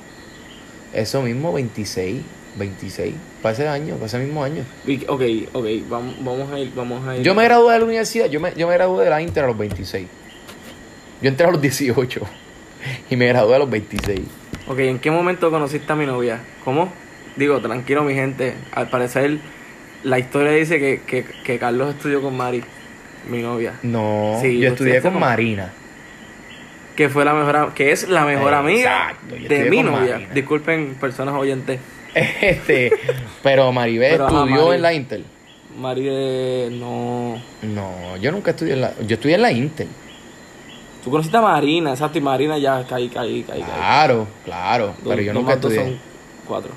eso 0.92 1.22
mismo, 1.22 1.52
26, 1.52 2.22
26, 2.56 3.14
para 3.42 3.52
ese 3.54 3.68
año, 3.68 3.94
para 3.94 4.06
ese 4.06 4.18
mismo 4.18 4.42
año. 4.44 4.64
Ok, 5.08 5.22
ok, 5.52 5.66
vamos, 5.88 6.14
vamos 6.20 6.52
a 6.52 6.58
ir, 6.58 6.72
vamos 6.74 7.06
a 7.06 7.16
ir. 7.16 7.22
Yo 7.22 7.34
me 7.34 7.44
gradué 7.44 7.72
de 7.74 7.78
la 7.80 7.84
universidad, 7.84 8.26
yo 8.30 8.40
me, 8.40 8.52
yo 8.56 8.68
me 8.68 8.74
gradué 8.74 9.04
de 9.04 9.10
la 9.10 9.20
Inter 9.20 9.44
a 9.44 9.46
los 9.48 9.58
26. 9.58 10.06
Yo 11.20 11.28
entré 11.28 11.46
a 11.46 11.50
los 11.50 11.60
18 11.60 12.20
y 13.10 13.16
me 13.16 13.26
gradué 13.26 13.56
a 13.56 13.58
los 13.58 13.68
26. 13.70 14.20
Ok, 14.68 14.78
¿en 14.78 14.98
qué 15.00 15.10
momento 15.10 15.50
conociste 15.50 15.92
a 15.92 15.96
mi 15.96 16.06
novia? 16.06 16.38
¿Cómo? 16.64 16.92
Digo, 17.36 17.60
tranquilo, 17.60 18.02
mi 18.04 18.14
gente. 18.14 18.54
Al 18.72 18.88
parecer, 18.90 19.38
la 20.04 20.18
historia 20.18 20.52
dice 20.52 20.78
que, 20.78 21.00
que, 21.06 21.24
que 21.44 21.58
Carlos 21.58 21.94
estudió 21.94 22.22
con 22.22 22.36
Mari, 22.36 22.62
mi 23.28 23.42
novia. 23.42 23.74
No, 23.82 24.38
Sí, 24.40 24.58
yo 24.58 24.68
estudié 24.68 25.00
con 25.00 25.12
con- 25.12 25.20
Marina. 25.20 25.72
Que 26.96 27.08
fue 27.08 27.24
la 27.24 27.32
mejor, 27.32 27.72
que 27.72 27.90
es 27.90 28.06
la 28.08 28.24
mejor 28.26 28.52
amiga 28.52 29.12
Exacto, 29.12 29.48
de 29.48 29.70
mi 29.70 29.82
novia. 29.82 30.12
Marina. 30.12 30.34
Disculpen, 30.34 30.94
personas 31.00 31.34
oyentes. 31.34 31.80
Este, 32.40 32.92
pero 33.42 33.72
Maribel 33.72 34.12
Pero, 34.12 34.26
ajá, 34.26 34.44
estudió 34.44 34.72
en 34.74 34.82
la 34.82 34.92
Inter. 34.92 35.22
Mari 35.78 36.02
de... 36.04 36.68
no... 36.72 37.40
No, 37.62 38.16
yo 38.18 38.30
nunca 38.32 38.50
estudié 38.50 38.74
en 38.74 38.82
la. 38.82 38.92
Yo 39.06 39.14
estudié 39.14 39.36
en 39.36 39.42
la 39.42 39.52
Inter. 39.52 39.86
Tú 41.02 41.10
conociste 41.10 41.36
a 41.36 41.40
Marina, 41.40 41.90
exacto, 41.90 42.18
y 42.18 42.20
Marina 42.20 42.58
ya 42.58 42.84
caí, 42.86 43.08
caí, 43.08 43.42
caí, 43.42 43.60
caí. 43.62 43.72
Claro, 43.74 44.26
claro. 44.44 44.94
Pero 45.02 45.22
yo 45.22 45.32
nunca 45.32 45.54
estudié. 45.54 45.78
son 45.78 45.98
cuatro. 46.46 46.70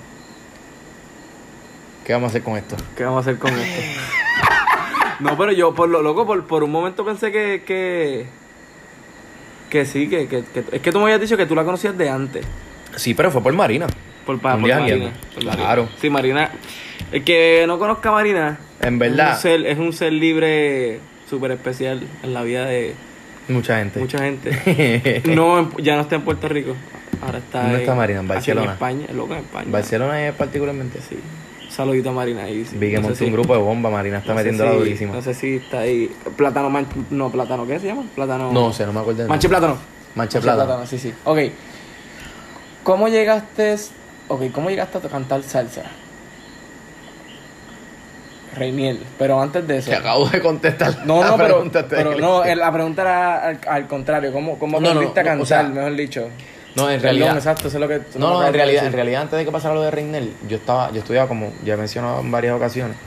¿Qué 2.06 2.14
vamos 2.14 2.28
a 2.28 2.30
hacer 2.30 2.44
con 2.44 2.56
esto? 2.56 2.76
¿Qué 2.96 3.04
vamos 3.04 3.18
a 3.18 3.30
hacer 3.30 3.40
con 3.40 3.52
esto? 3.54 4.02
no, 5.20 5.38
pero 5.38 5.52
yo 5.52 5.74
por 5.76 5.90
lo 5.90 6.02
loco, 6.02 6.26
por, 6.26 6.46
por 6.48 6.64
un 6.64 6.72
momento 6.72 7.04
pensé 7.04 7.32
que, 7.32 7.64
que, 7.66 8.28
que 9.70 9.86
sí, 9.86 10.08
que, 10.08 10.28
que, 10.28 10.44
que- 10.44 10.64
es 10.72 10.82
que 10.82 10.92
tú 10.92 11.00
me 11.00 11.06
habías 11.06 11.22
dicho 11.22 11.36
que 11.38 11.46
tú 11.46 11.54
la 11.56 11.64
conocías 11.66 11.98
de 11.98 12.10
antes. 12.10 12.46
Sí, 12.96 13.14
pero 13.14 13.30
fue 13.32 13.42
por 13.44 13.54
Marina. 13.54 13.88
Por, 14.26 14.40
pa- 14.40 14.56
Un 14.56 14.62
por 14.62 14.70
Marina. 14.72 15.12
Claro. 15.40 15.90
Sí, 16.02 16.10
Marina. 16.10 16.50
El 17.12 17.24
que 17.24 17.64
no 17.68 17.78
conozca 17.78 18.10
a 18.10 18.14
Marina 18.14 18.60
En 18.82 18.94
es 18.96 19.00
verdad. 19.00 19.34
un 19.36 19.40
ser, 19.42 19.66
es 19.66 19.78
un 19.78 19.94
ser 19.94 20.14
libre 20.14 21.00
súper 21.30 21.52
especial 21.52 22.02
en 22.24 22.34
la 22.34 22.42
vida 22.44 22.66
de, 22.66 22.96
Mucha 23.48 23.78
gente. 23.78 24.00
Mucha 24.00 24.18
gente. 24.20 25.22
no, 25.36 25.60
en- 25.60 25.72
ya 25.84 25.96
no 25.96 26.02
está 26.02 26.16
en 26.16 26.24
Puerto 26.24 26.48
Rico. 26.50 26.76
Ahora 27.22 27.38
está 27.38 27.62
¿Dónde 27.64 27.78
está 27.80 27.94
Marina? 27.96 28.20
En 28.22 28.28
Barcelona. 28.28 28.66
En 28.68 28.72
España, 28.74 29.06
loco, 29.14 29.34
en 29.34 29.40
España. 29.42 29.68
Barcelona 29.70 30.28
es 30.28 30.34
particularmente. 30.34 31.00
Sí. 31.08 31.18
Saludito 31.70 32.10
a 32.10 32.14
Marina 32.14 32.44
ahí. 32.44 32.66
sí. 32.66 32.76
Vi 32.78 32.90
que 32.90 32.96
No 32.96 33.02
sé 33.04 33.08
montó 33.10 33.16
si- 33.20 33.26
un 33.26 33.32
grupo 33.34 33.54
de 33.54 33.60
bomba, 33.60 33.90
Marina 33.92 34.18
está 34.18 34.30
no 34.30 34.36
metiendo 34.36 34.66
la 34.66 34.72
si- 34.72 34.78
durísima. 34.78 35.14
No 35.14 35.22
sé 35.22 35.34
si 35.36 35.56
está 35.58 35.80
ahí. 35.82 36.10
Plátano 36.36 36.70
man... 36.72 36.88
No, 37.12 37.30
plátano, 37.30 37.68
¿qué 37.68 37.80
se 37.80 37.88
llama? 37.88 38.04
Plátano. 38.16 38.52
No 38.52 38.74
sé, 38.74 38.86
no 38.88 38.94
me 38.94 39.00
acuerdo. 39.02 39.28
Manche 39.28 39.48
plátano. 39.48 39.78
Manche 40.16 40.40
plátano. 40.42 40.86
sí, 40.88 40.98
sí. 40.98 41.14
Ok. 41.26 41.40
¿Cómo 42.84 43.08
llegaste? 43.08 43.76
Ok, 44.28 44.52
¿cómo 44.52 44.70
llegaste 44.70 44.98
a 44.98 45.02
cantar 45.02 45.44
salsa? 45.44 45.84
Reiniel, 48.56 49.00
pero 49.20 49.42
antes 49.42 49.68
de 49.68 49.78
eso. 49.78 49.90
Te 49.90 49.98
acabo 49.98 50.30
de 50.30 50.42
contestar. 50.42 51.06
No, 51.06 51.22
la 51.22 51.32
no, 51.32 51.38
pero, 51.38 52.16
no, 52.18 52.44
la 52.46 52.72
pregunta 52.72 53.02
era 53.02 53.48
al, 53.50 53.60
al 53.68 53.88
contrario, 53.88 54.32
¿cómo, 54.32 54.58
cómo 54.58 54.80
No, 54.80 54.86
no, 54.86 54.90
aprendiste 54.92 55.20
a 55.20 55.24
no, 55.24 55.30
o 55.30 55.34
cantar, 55.40 55.48
sea, 55.48 55.64
mejor 55.64 55.96
dicho? 55.96 56.30
No, 56.76 56.90
en 56.90 57.00
Perdón, 57.02 57.20
realidad. 57.20 57.38
exacto, 57.38 57.68
eso 57.68 57.78
es 57.78 57.82
lo 57.82 57.88
que... 57.88 58.02
No, 58.18 58.42
no, 58.42 58.48
en 58.48 58.54
realidad, 58.54 58.86
en 58.86 58.94
realidad 58.94 59.22
antes 59.24 59.38
de 59.40 59.46
que 59.46 59.52
pasara 59.52 59.76
lo 59.76 59.82
de 59.82 59.92
Reynel, 59.92 60.34
yo 60.48 60.58
estaba, 60.58 60.92
yo 60.92 61.00
estudiaba 61.00 61.28
como 61.28 61.54
ya 61.64 61.74
he 61.74 61.78
mencionado 61.78 62.20
en 62.22 62.32
varias 62.32 62.56
ocasiones. 62.56 62.98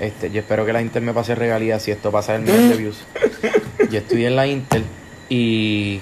Este, 0.00 0.30
yo 0.30 0.40
espero 0.40 0.66
que 0.66 0.72
la 0.72 0.80
Inter 0.82 1.02
me 1.02 1.12
pase 1.12 1.34
regalías 1.34 1.82
si 1.82 1.90
esto 1.90 2.10
pasa 2.10 2.34
el 2.34 2.42
millón 2.42 2.70
de 2.70 2.76
views. 2.76 3.04
Yo 3.90 3.98
estudié 3.98 4.26
en 4.26 4.36
la 4.36 4.46
Inter 4.46 4.82
y 5.28 6.00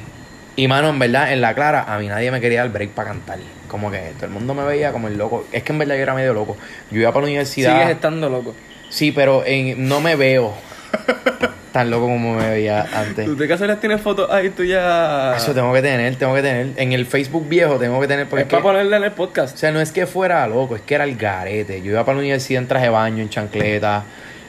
y 0.55 0.69
mano, 0.69 0.91
en 0.91 0.99
verdad, 0.99 1.33
en 1.33 1.41
la 1.41 1.55
clara, 1.55 1.85
a 1.93 1.99
mí 1.99 2.09
nadie 2.09 2.31
me 2.31 2.41
quería 2.41 2.61
dar 2.61 2.71
break 2.71 2.91
para 2.91 3.09
cantar. 3.09 3.39
Como 3.73 3.91
que 3.91 3.99
todo 4.17 4.27
el 4.27 4.31
mundo 4.33 4.55
me 4.55 4.63
veía 4.63 4.93
como 4.93 5.09
el 5.09 5.19
loco. 5.19 5.47
Es 5.51 5.65
que 5.65 5.73
en 5.73 5.79
verdad 5.81 5.97
yo 5.97 6.03
era 6.03 6.15
medio 6.15 6.33
loco. 6.33 6.57
Yo 6.93 7.01
iba 7.01 7.11
para 7.11 7.23
la 7.23 7.31
universidad. 7.31 7.73
Sigues 7.73 7.91
estando 7.97 8.29
loco. 8.31 8.55
Sí, 8.91 9.11
pero 9.11 9.43
en, 9.45 9.89
no 9.89 10.01
me 10.01 10.15
veo 10.15 10.53
tan 11.73 11.91
loco 11.91 12.03
como 12.05 12.35
me 12.35 12.51
veía 12.51 12.87
antes. 12.95 13.25
¿Tú 13.25 13.35
de 13.35 13.49
casualidad 13.49 13.79
tienes 13.79 14.01
fotos 14.03 14.31
ahí 14.31 14.51
tuya? 14.51 15.35
Eso 15.37 15.55
tengo 15.55 15.73
que 15.73 15.81
tener, 15.81 16.15
tengo 16.17 16.35
que 16.35 16.43
tener. 16.43 16.69
En 16.77 16.93
el 16.93 17.07
Facebook 17.07 17.49
viejo 17.49 17.79
tengo 17.79 17.99
que 18.01 18.07
tener. 18.07 18.29
Porque 18.29 18.43
es 18.43 18.47
es 18.47 18.51
que- 18.51 18.57
para 18.57 18.75
ponerle 18.75 18.97
en 18.99 19.05
el 19.05 19.13
podcast. 19.13 19.55
o 19.55 19.59
sea, 19.59 19.73
no 19.73 19.81
es 19.81 19.91
que 19.91 20.07
fuera 20.07 20.47
loco, 20.47 20.77
es 20.77 20.83
que 20.83 20.95
era 20.95 21.05
el 21.05 21.17
garete. 21.17 21.81
Yo 21.81 21.93
iba 21.93 22.05
para 22.05 22.17
la 22.17 22.21
universidad 22.21 22.61
en 22.63 22.69
traje 22.69 22.85
de 22.85 22.91
baño, 22.91 23.23
en 23.23 23.31
chancleta. 23.31 24.05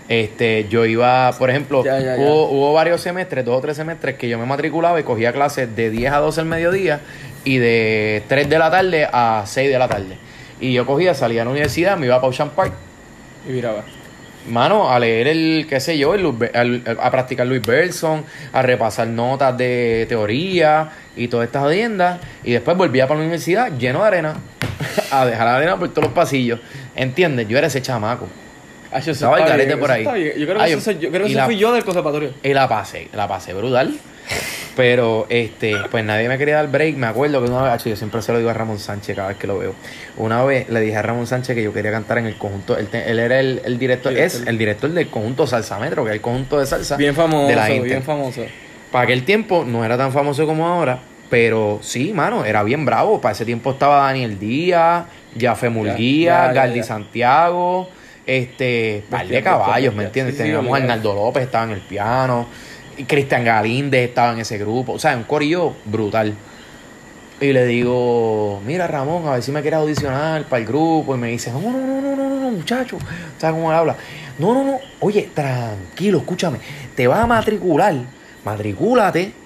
Este, 0.10 0.68
yo 0.68 0.86
iba, 0.86 1.32
por 1.40 1.50
ejemplo, 1.50 1.82
Ya, 1.86 1.98
ya, 1.98 2.18
ya. 2.18 2.22
Hubo, 2.22 2.50
hubo 2.50 2.74
varios 2.74 3.00
semestres, 3.00 3.46
dos 3.46 3.58
o 3.58 3.62
tres 3.62 3.78
semestres, 3.78 4.16
que 4.16 4.28
yo 4.28 4.38
me 4.38 4.46
matriculaba 4.46 5.00
y 5.00 5.04
cogía 5.04 5.32
clases 5.32 5.74
de 5.78 5.90
10 5.90 6.12
a 6.12 6.18
12 6.18 6.42
al 6.42 6.46
mediodía 6.46 7.00
y 7.46 7.58
de 7.58 8.24
3 8.28 8.50
de 8.50 8.60
la 8.60 8.70
tarde 8.72 9.08
a 9.12 9.44
6 9.46 9.70
de 9.72 9.80
la 9.80 9.88
tarde. 9.88 10.18
Y 10.60 10.74
yo 10.74 10.86
cogía, 10.86 11.14
salía 11.14 11.42
a 11.42 11.46
la 11.46 11.52
universidad, 11.52 11.98
me 11.98 12.06
iba 12.06 12.16
para 12.18 12.30
Ocean 12.30 12.50
Park, 12.52 12.74
Y 13.48 13.52
miraba. 13.52 13.84
mano, 14.50 14.90
a 14.90 15.00
leer 15.00 15.28
el, 15.28 15.66
qué 15.70 15.80
sé 15.80 15.98
yo, 15.98 16.14
el 16.16 16.26
al- 16.54 16.84
a 17.02 17.12
practicar 17.12 17.46
Luis 17.48 17.62
Berson, 17.62 18.24
a 18.54 18.62
repasar 18.62 19.08
notas 19.08 19.58
de 19.58 20.06
teoría 20.08 20.90
y 21.18 21.28
todas 21.28 21.48
estas 21.48 21.64
odiendas. 21.64 22.20
Y 22.44 22.52
después 22.54 22.78
volvía 22.78 23.08
para 23.08 23.20
la 23.20 23.24
universidad 23.26 23.72
lleno 23.78 24.02
de 24.02 24.08
arena, 24.08 24.36
a 25.12 25.26
dejar 25.26 25.46
la 25.46 25.56
arena 25.58 25.78
por 25.78 25.90
todos 25.90 26.06
los 26.06 26.14
pasillos. 26.14 26.60
¿Entiendes? 26.96 27.48
Yo 27.48 27.58
era 27.58 27.68
ese 27.68 27.82
chamaco. 27.82 28.28
Ah, 28.92 29.00
eso 29.00 29.12
Estaba 29.12 29.40
el 29.40 29.46
garete 29.46 29.66
bien, 29.70 29.80
por 29.80 29.92
ahí. 29.92 30.04
Yo 30.04 30.46
creo 30.46 30.58
que 30.58 30.64
Ay, 30.64 30.72
eso, 30.74 30.82
soy 30.82 31.00
yo, 31.00 31.10
creo 31.10 31.24
que 31.24 31.30
y 31.30 31.32
eso 31.32 31.40
la- 31.40 31.46
fui 31.46 31.58
yo 31.58 31.74
del 31.74 31.84
conservatorio. 31.84 32.32
Y 32.44 32.54
la 32.54 32.68
pasé, 32.70 33.10
la 33.14 33.28
pasé 33.28 33.54
brutal. 33.54 33.98
Pero, 34.76 35.28
este, 35.30 35.76
pues 35.92 36.04
nadie 36.04 36.28
me 36.28 36.38
quería 36.40 36.56
dar 36.56 36.68
break. 36.68 36.96
Me 36.96 37.06
acuerdo 37.06 37.44
que 37.44 37.50
una 37.52 37.62
vez, 37.72 37.84
yo 37.84 37.96
siempre 37.96 38.22
se 38.24 38.32
lo 38.32 38.40
digo 38.40 38.50
a 38.50 38.54
Ramón 38.54 38.80
Sánchez 38.80 39.16
cada 39.16 39.28
vez 39.28 39.38
que 39.38 39.46
lo 39.46 39.60
veo. 39.60 39.76
Una 40.18 40.44
vez 40.44 40.68
le 40.70 40.80
dije 40.82 40.96
a 40.98 41.02
Ramón 41.04 41.28
Sánchez 41.28 41.56
que 41.56 41.62
yo 41.64 41.72
quería 41.72 41.92
cantar 41.92 42.18
en 42.18 42.26
el 42.26 42.36
conjunto. 42.38 42.76
Él, 42.76 42.88
te- 42.88 43.10
él 43.12 43.20
era 43.20 43.40
el, 43.40 43.62
el 43.66 43.78
director, 43.78 44.18
es 44.18 44.44
el 44.48 44.58
director 44.58 44.90
del 44.90 45.10
conjunto 45.10 45.46
Salsa 45.46 45.78
Metro, 45.78 46.04
que 46.04 46.10
es 46.10 46.16
el 46.16 46.22
conjunto 46.22 46.60
de 46.60 46.66
salsa. 46.66 46.98
Bien 46.98 47.14
famoso, 47.14 47.48
de 47.48 47.56
la 47.56 47.68
bien 47.70 48.02
famoso. 48.02 48.42
Para 48.92 49.04
aquel 49.04 49.24
tiempo 49.26 49.64
no 49.64 49.86
era 49.86 49.96
tan 49.98 50.12
famoso 50.12 50.46
como 50.48 50.68
ahora, 50.68 51.00
pero 51.30 51.80
sí, 51.84 52.12
mano, 52.14 52.44
era 52.46 52.64
bien 52.64 52.84
bravo. 52.86 53.22
Para 53.22 53.34
ese 53.34 53.46
tiempo 53.46 53.72
estaba 53.72 54.06
Daniel 54.08 54.40
Díaz, 54.40 55.06
Jafé 55.40 55.70
Murguía, 55.70 56.52
Galdi. 56.52 56.82
Santiago, 56.84 57.90
este, 58.26 59.04
par 59.10 59.28
de 59.28 59.42
caballos, 59.44 59.94
¿me 59.94 60.06
entiendes? 60.06 60.36
Sí, 60.36 60.42
sí, 60.42 60.44
Teníamos 60.48 60.74
a. 60.74 60.82
Arnaldo 60.82 61.14
López, 61.14 61.44
estaba 61.44 61.66
en 61.66 61.72
el 61.72 61.82
piano, 61.82 62.48
Cristian 63.08 63.44
Galíndez 63.44 64.10
estaba 64.10 64.34
en 64.34 64.40
ese 64.40 64.58
grupo, 64.58 64.94
o 64.94 65.00
sea, 65.00 65.16
un 65.16 65.24
corillo 65.24 65.74
brutal. 65.86 66.36
Y 67.42 67.52
le 67.52 67.66
digo, 67.66 68.62
mira 68.66 68.88
Ramón, 68.88 69.28
a 69.28 69.34
ver 69.34 69.44
si 69.44 69.52
me 69.52 69.62
quieres 69.62 69.80
audicionar 69.80 70.46
para 70.46 70.62
el 70.62 70.66
grupo. 70.66 71.14
Y 71.16 71.18
me 71.18 71.28
dice, 71.30 71.52
no, 71.52 71.60
no, 71.60 71.72
no, 71.72 72.02
no, 72.02 72.16
no, 72.16 72.40
no, 72.40 72.52
muchacho. 72.52 72.98
¿Sabes 73.38 73.56
cómo 73.56 73.70
él 73.70 73.78
habla? 73.78 73.98
No, 74.40 74.54
no, 74.54 74.64
no. 74.64 74.80
Oye, 75.02 75.30
tranquilo, 75.34 76.20
escúchame. 76.20 76.60
Te 76.96 77.06
vas 77.06 77.20
a 77.20 77.28
matricular. 77.28 77.96
Matricúlate. 78.46 79.43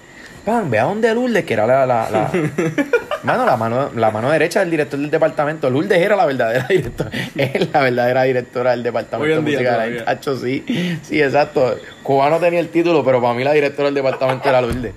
Pan, 0.48 0.70
ve 0.70 0.78
a 0.78 0.84
donde 0.84 1.14
Lourdes, 1.14 1.44
que 1.44 1.52
era 1.52 1.66
la, 1.66 1.84
la, 1.84 2.08
la- 2.10 2.30
mano, 3.22 3.44
la 3.44 3.58
mano, 3.58 3.90
la 3.94 4.10
mano 4.10 4.30
derecha 4.30 4.60
del 4.60 4.70
director 4.70 4.98
del 4.98 5.10
departamento. 5.10 5.68
Lourdes 5.68 5.98
era 6.00 6.16
la 6.16 6.24
verdadera 6.24 6.66
directora. 6.70 7.10
Es 7.36 7.70
la 7.70 7.80
verdadera 7.80 8.22
directora 8.22 8.70
del 8.70 8.82
departamento 8.82 9.42
de 9.42 9.50
día 9.50 9.58
música 9.58 9.78
de 10.06 10.38
sí. 10.40 10.98
Sí, 11.02 11.20
exacto. 11.20 11.76
Cubano 12.02 12.38
tenía 12.38 12.60
el 12.60 12.70
título, 12.70 13.04
pero 13.04 13.20
para 13.20 13.34
mí 13.34 13.44
la 13.44 13.52
directora 13.52 13.88
del 13.88 13.94
departamento 13.96 14.48
era 14.48 14.62
Lourdes. 14.62 14.94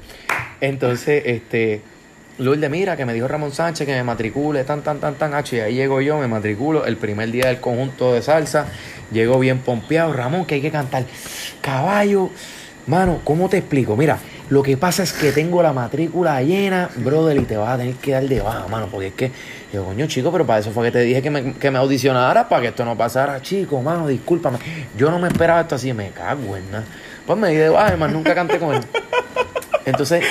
Entonces, 0.62 1.22
este, 1.26 1.82
Lourdes, 2.38 2.70
mira, 2.70 2.96
que 2.96 3.06
me 3.06 3.14
dijo 3.14 3.28
Ramón 3.28 3.52
Sánchez 3.52 3.86
que 3.86 3.94
me 3.94 4.04
matricule, 4.06 4.64
tan, 4.64 4.82
tan, 4.84 5.02
tan, 5.02 5.16
tan, 5.16 5.34
hacho. 5.34 5.58
Y 5.58 5.60
ahí 5.60 5.76
llego 5.76 6.00
yo, 6.00 6.18
me 6.18 6.30
matriculo 6.30 6.86
el 6.86 6.96
primer 6.96 7.30
día 7.30 7.48
del 7.48 7.60
conjunto 7.60 8.14
de 8.14 8.22
salsa. 8.22 8.68
Llego 9.12 9.38
bien 9.38 9.60
pompeado, 9.60 10.14
Ramón, 10.14 10.46
que 10.46 10.56
hay 10.56 10.62
que 10.62 10.72
cantar. 10.72 11.04
Caballo, 11.60 12.30
mano, 12.88 13.20
¿cómo 13.26 13.50
te 13.50 13.58
explico? 13.58 13.98
Mira, 13.98 14.18
lo 14.52 14.62
que 14.64 14.76
pasa 14.76 15.02
es 15.04 15.14
que 15.14 15.32
tengo 15.32 15.64
la 15.64 15.72
matrícula 15.72 16.44
llena, 16.44 16.90
brother, 16.98 17.38
y 17.38 17.46
te 17.46 17.56
vas 17.56 17.70
a 17.70 17.78
tener 17.78 17.96
que 17.96 18.12
dar 18.12 18.28
de 18.28 18.42
baja, 18.42 18.68
mano, 18.68 18.90
porque 18.92 19.08
es 19.08 19.14
que, 19.14 19.32
yo, 19.72 19.86
coño, 19.86 20.08
chico, 20.08 20.30
pero 20.30 20.46
para 20.46 20.60
eso 20.60 20.72
fue 20.72 20.88
que 20.88 20.92
te 20.92 21.00
dije 21.00 21.22
que 21.22 21.30
me, 21.30 21.54
que 21.54 21.72
me 21.72 21.78
audicionara, 21.78 22.50
para 22.50 22.64
que 22.64 22.68
esto 22.68 22.84
no 22.84 22.98
pasara, 22.98 23.42
chico, 23.42 23.82
mano, 23.82 24.10
discúlpame. 24.10 24.60
Yo 24.98 25.10
no 25.10 25.20
me 25.20 25.30
esperaba 25.30 25.62
esto 25.62 25.76
así, 25.76 25.94
me 25.94 26.10
cago 26.10 26.58
en 26.58 26.70
nada. 26.70 26.84
Pues 27.26 27.40
me 27.40 27.48
di 27.48 27.56
de 27.56 27.70
baja, 27.70 27.96
más 27.96 28.12
nunca 28.12 28.36
canté 28.36 28.60
con 28.60 28.76
él. 28.76 28.84
Entonces, 29.86 30.24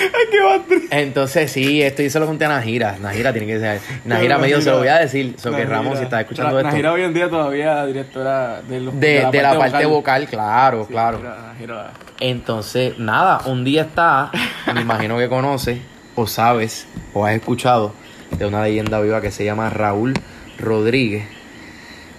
entonces 0.91 1.51
sí, 1.51 1.83
esto 1.83 2.03
yo 2.03 2.11
se 2.11 2.21
lo 2.21 2.27
conté 2.27 2.45
a 2.45 2.49
Najira. 2.49 2.97
Najira 3.01 3.33
tiene 3.33 3.47
que 3.47 3.59
ser. 3.59 3.81
Najira 4.05 4.39
me 4.39 4.47
dijo, 4.49 4.61
se 4.61 4.71
lo 4.71 4.79
voy 4.79 4.89
a 4.89 4.99
decir. 4.99 5.35
So 5.39 5.51
que 5.55 5.65
Ramón, 5.65 5.97
si 5.97 6.05
estás 6.05 6.21
escuchando 6.23 6.59
esto. 6.59 6.71
Najira 6.71 6.93
hoy 6.93 7.03
en 7.03 7.15
día 7.15 7.29
todavía 7.29 7.85
directora 7.87 8.63
de, 8.63 8.81
los- 8.81 8.99
De, 9.01 9.27
de 9.31 9.43
la 9.43 9.59
parte 9.59 9.87
vocal, 9.87 10.27
claro, 10.29 10.85
Sí, 10.87 10.93
claro. 10.93 11.19
Najira- 11.19 11.53
Najira- 11.53 11.91
Entonces, 12.21 12.99
nada, 12.99 13.41
un 13.47 13.65
día 13.65 13.83
está, 13.83 14.31
me 14.75 14.81
imagino 14.83 15.19
que 15.19 15.29
conoces, 15.29 15.79
o 16.15 16.27
sabes, 16.27 16.87
o 17.15 17.25
has 17.27 17.35
escuchado 17.35 17.93
de 18.39 18.47
una 18.47 18.63
leyenda 18.63 19.01
viva 19.01 19.21
que 19.21 19.31
se 19.31 19.45
llama 19.45 19.71
Raúl 19.71 20.15
Rodríguez, 20.59 21.25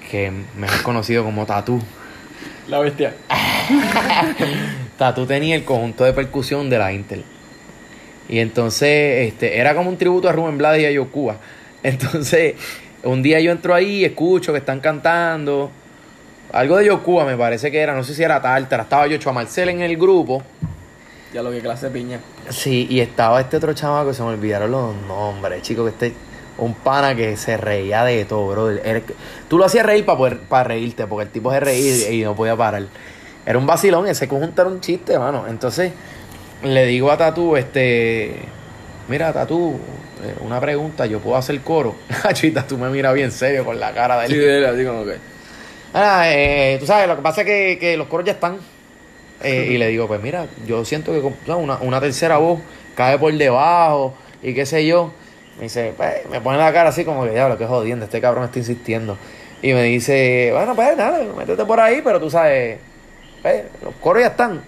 que 0.10 0.32
mejor 0.58 0.82
conocido 0.84 1.24
como 1.24 1.46
Tatú. 1.46 1.82
La 2.68 2.80
bestia. 2.80 3.14
Tatú 5.02 5.26
tenía 5.26 5.56
el 5.56 5.66
conjunto 5.66 6.04
de 6.04 6.14
percusión 6.14 6.70
de 6.70 6.78
la 6.78 6.94
Intel. 6.94 7.24
Y 8.30 8.38
entonces, 8.38 9.30
este, 9.30 9.58
era 9.58 9.74
como 9.74 9.90
un 9.90 9.98
tributo 9.98 10.30
a 10.30 10.32
Rubén 10.32 10.60
Blades 10.60 10.84
y 10.84 10.86
a 10.86 10.92
Yocuba. 10.92 11.38
Entonces, 11.84 12.54
un 13.02 13.24
día 13.24 13.40
yo 13.40 13.52
entro 13.52 13.74
ahí, 13.74 14.06
escucho 14.06 14.52
que 14.52 14.60
están 14.60 14.80
cantando. 14.80 15.72
Algo 16.52 16.78
de 16.78 16.86
Yocuba 16.86 17.26
me 17.26 17.36
parece 17.36 17.72
que 17.72 17.80
era, 17.80 17.96
no 17.96 18.04
sé 18.04 18.14
si 18.14 18.22
era 18.22 18.40
Tártara. 18.44 18.84
Estaba 18.84 19.08
yo, 19.08 19.18
a 19.28 19.34
Marcel 19.34 19.70
en 19.70 19.82
el 19.82 19.98
grupo. 19.98 20.44
Ya 21.34 21.42
lo 21.42 21.50
que 21.50 21.62
clase 21.62 21.88
de 21.88 21.94
piña. 21.94 22.20
Sí, 22.50 22.86
y 22.88 23.00
estaba 23.00 23.42
este 23.42 23.58
otro 23.58 23.74
chamaco 23.74 24.10
que 24.10 24.14
se 24.14 24.22
me 24.22 24.30
olvidaron 24.30 24.70
los 24.70 24.96
nombres, 25.08 25.64
chico, 25.64 25.84
que 25.84 25.90
este, 25.90 26.14
un 26.60 26.76
pana 26.76 27.16
que 27.16 27.38
se 27.38 27.58
reía 27.58 28.04
de 28.04 28.24
todo, 28.26 28.50
bro. 28.50 28.70
Tú 29.48 29.58
lo 29.58 29.66
hacías 29.66 29.84
reír 29.84 30.06
para 30.06 30.38
para 30.48 30.64
reírte, 30.66 31.08
porque 31.08 31.24
el 31.24 31.32
tipo 31.32 31.52
se 31.52 31.60
reía 31.60 32.12
y 32.12 32.22
no 32.22 32.36
podía 32.36 32.56
parar. 32.56 32.84
Era 33.46 33.58
un 33.58 33.66
vacilón, 33.66 34.08
ese 34.08 34.28
conjunto 34.28 34.62
era 34.62 34.70
un 34.70 34.82
chiste, 34.82 35.18
mano. 35.18 35.46
Entonces, 35.48 35.92
le 36.64 36.86
digo 36.86 37.12
a 37.12 37.18
Tatú, 37.18 37.56
este, 37.56 38.36
mira, 39.08 39.34
Tatú, 39.34 39.80
eh, 40.24 40.36
una 40.42 40.60
pregunta, 40.60 41.06
yo 41.06 41.20
puedo 41.20 41.38
hacer 41.38 41.60
coro. 41.62 41.96
Chita, 42.34 42.66
tú 42.68 42.78
me 42.78 42.90
miras 42.90 43.14
bien 43.14 43.32
serio 43.32 43.66
con 43.66 43.80
la 43.80 43.92
cara 43.94 44.20
de 44.20 44.26
él. 44.28 44.32
Sí, 44.32 44.38
de 44.38 44.58
él, 44.58 44.66
así 44.66 44.86
como 44.86 45.06
que. 45.06 45.16
Ah, 45.94 46.24
eh, 46.28 46.78
tú 46.80 46.86
sabes, 46.86 47.08
lo 47.08 47.16
que 47.16 47.22
pasa 47.22 47.42
es 47.42 47.48
que, 47.48 47.78
que 47.80 47.98
los 47.98 48.08
coros 48.08 48.26
ya 48.26 48.34
están. 48.34 48.58
Eh, 49.44 49.70
y 49.72 49.80
le 49.80 49.88
digo, 49.88 50.08
pues 50.08 50.22
mira, 50.22 50.46
yo 50.68 50.86
siento 50.86 51.12
que 51.14 51.52
una, 51.52 51.78
una 51.78 52.00
tercera 52.00 52.38
voz 52.38 52.60
cae 52.94 53.18
por 53.18 53.34
debajo 53.34 54.14
y 54.44 54.54
qué 54.54 54.68
sé 54.68 54.86
yo. 54.86 55.12
Me 55.58 55.64
dice, 55.64 55.96
pues, 55.98 56.30
me 56.30 56.40
pone 56.42 56.60
la 56.60 56.72
cara 56.72 56.90
así 56.90 57.04
como 57.04 57.24
que, 57.24 57.32
diablo, 57.32 57.58
qué 57.58 57.66
jodiendo, 57.66 58.06
este 58.06 58.22
cabrón 58.22 58.44
está 58.44 58.60
insistiendo. 58.60 59.18
Y 59.64 59.74
me 59.74 59.82
dice, 59.82 60.52
bueno, 60.54 60.76
pues 60.76 60.96
nada, 60.96 61.24
métete 61.36 61.66
por 61.66 61.80
ahí, 61.80 62.02
pero 62.04 62.20
tú 62.20 62.30
sabes, 62.30 62.78
pues, 63.42 63.64
los 63.84 63.94
coros 63.96 64.24
ya 64.24 64.30
están. 64.30 64.62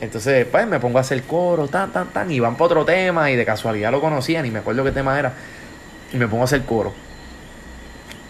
Entonces, 0.00 0.46
pues, 0.50 0.66
me 0.66 0.78
pongo 0.78 0.98
a 0.98 1.00
hacer 1.00 1.22
coro, 1.22 1.68
tan, 1.68 1.92
tan, 1.92 2.08
tan, 2.08 2.30
y 2.30 2.40
van 2.40 2.54
para 2.54 2.66
otro 2.66 2.84
tema, 2.84 3.30
y 3.30 3.36
de 3.36 3.44
casualidad 3.44 3.90
lo 3.90 4.00
conocían, 4.00 4.44
y 4.44 4.50
me 4.50 4.58
acuerdo 4.58 4.84
qué 4.84 4.92
tema 4.92 5.18
era, 5.18 5.32
y 6.12 6.16
me 6.16 6.28
pongo 6.28 6.42
a 6.42 6.44
hacer 6.44 6.62
coro. 6.64 6.92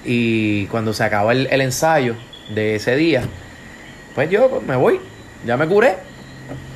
Y 0.05 0.66
cuando 0.66 0.93
se 0.93 1.02
acaba 1.02 1.33
el, 1.33 1.49
el 1.50 1.61
ensayo 1.61 2.14
de 2.55 2.76
ese 2.76 2.95
día, 2.95 3.23
pues 4.14 4.31
yo 4.31 4.49
pues, 4.49 4.62
me 4.62 4.76
voy, 4.76 5.00
ya 5.45 5.57
me 5.57 5.66
curé. 5.66 5.97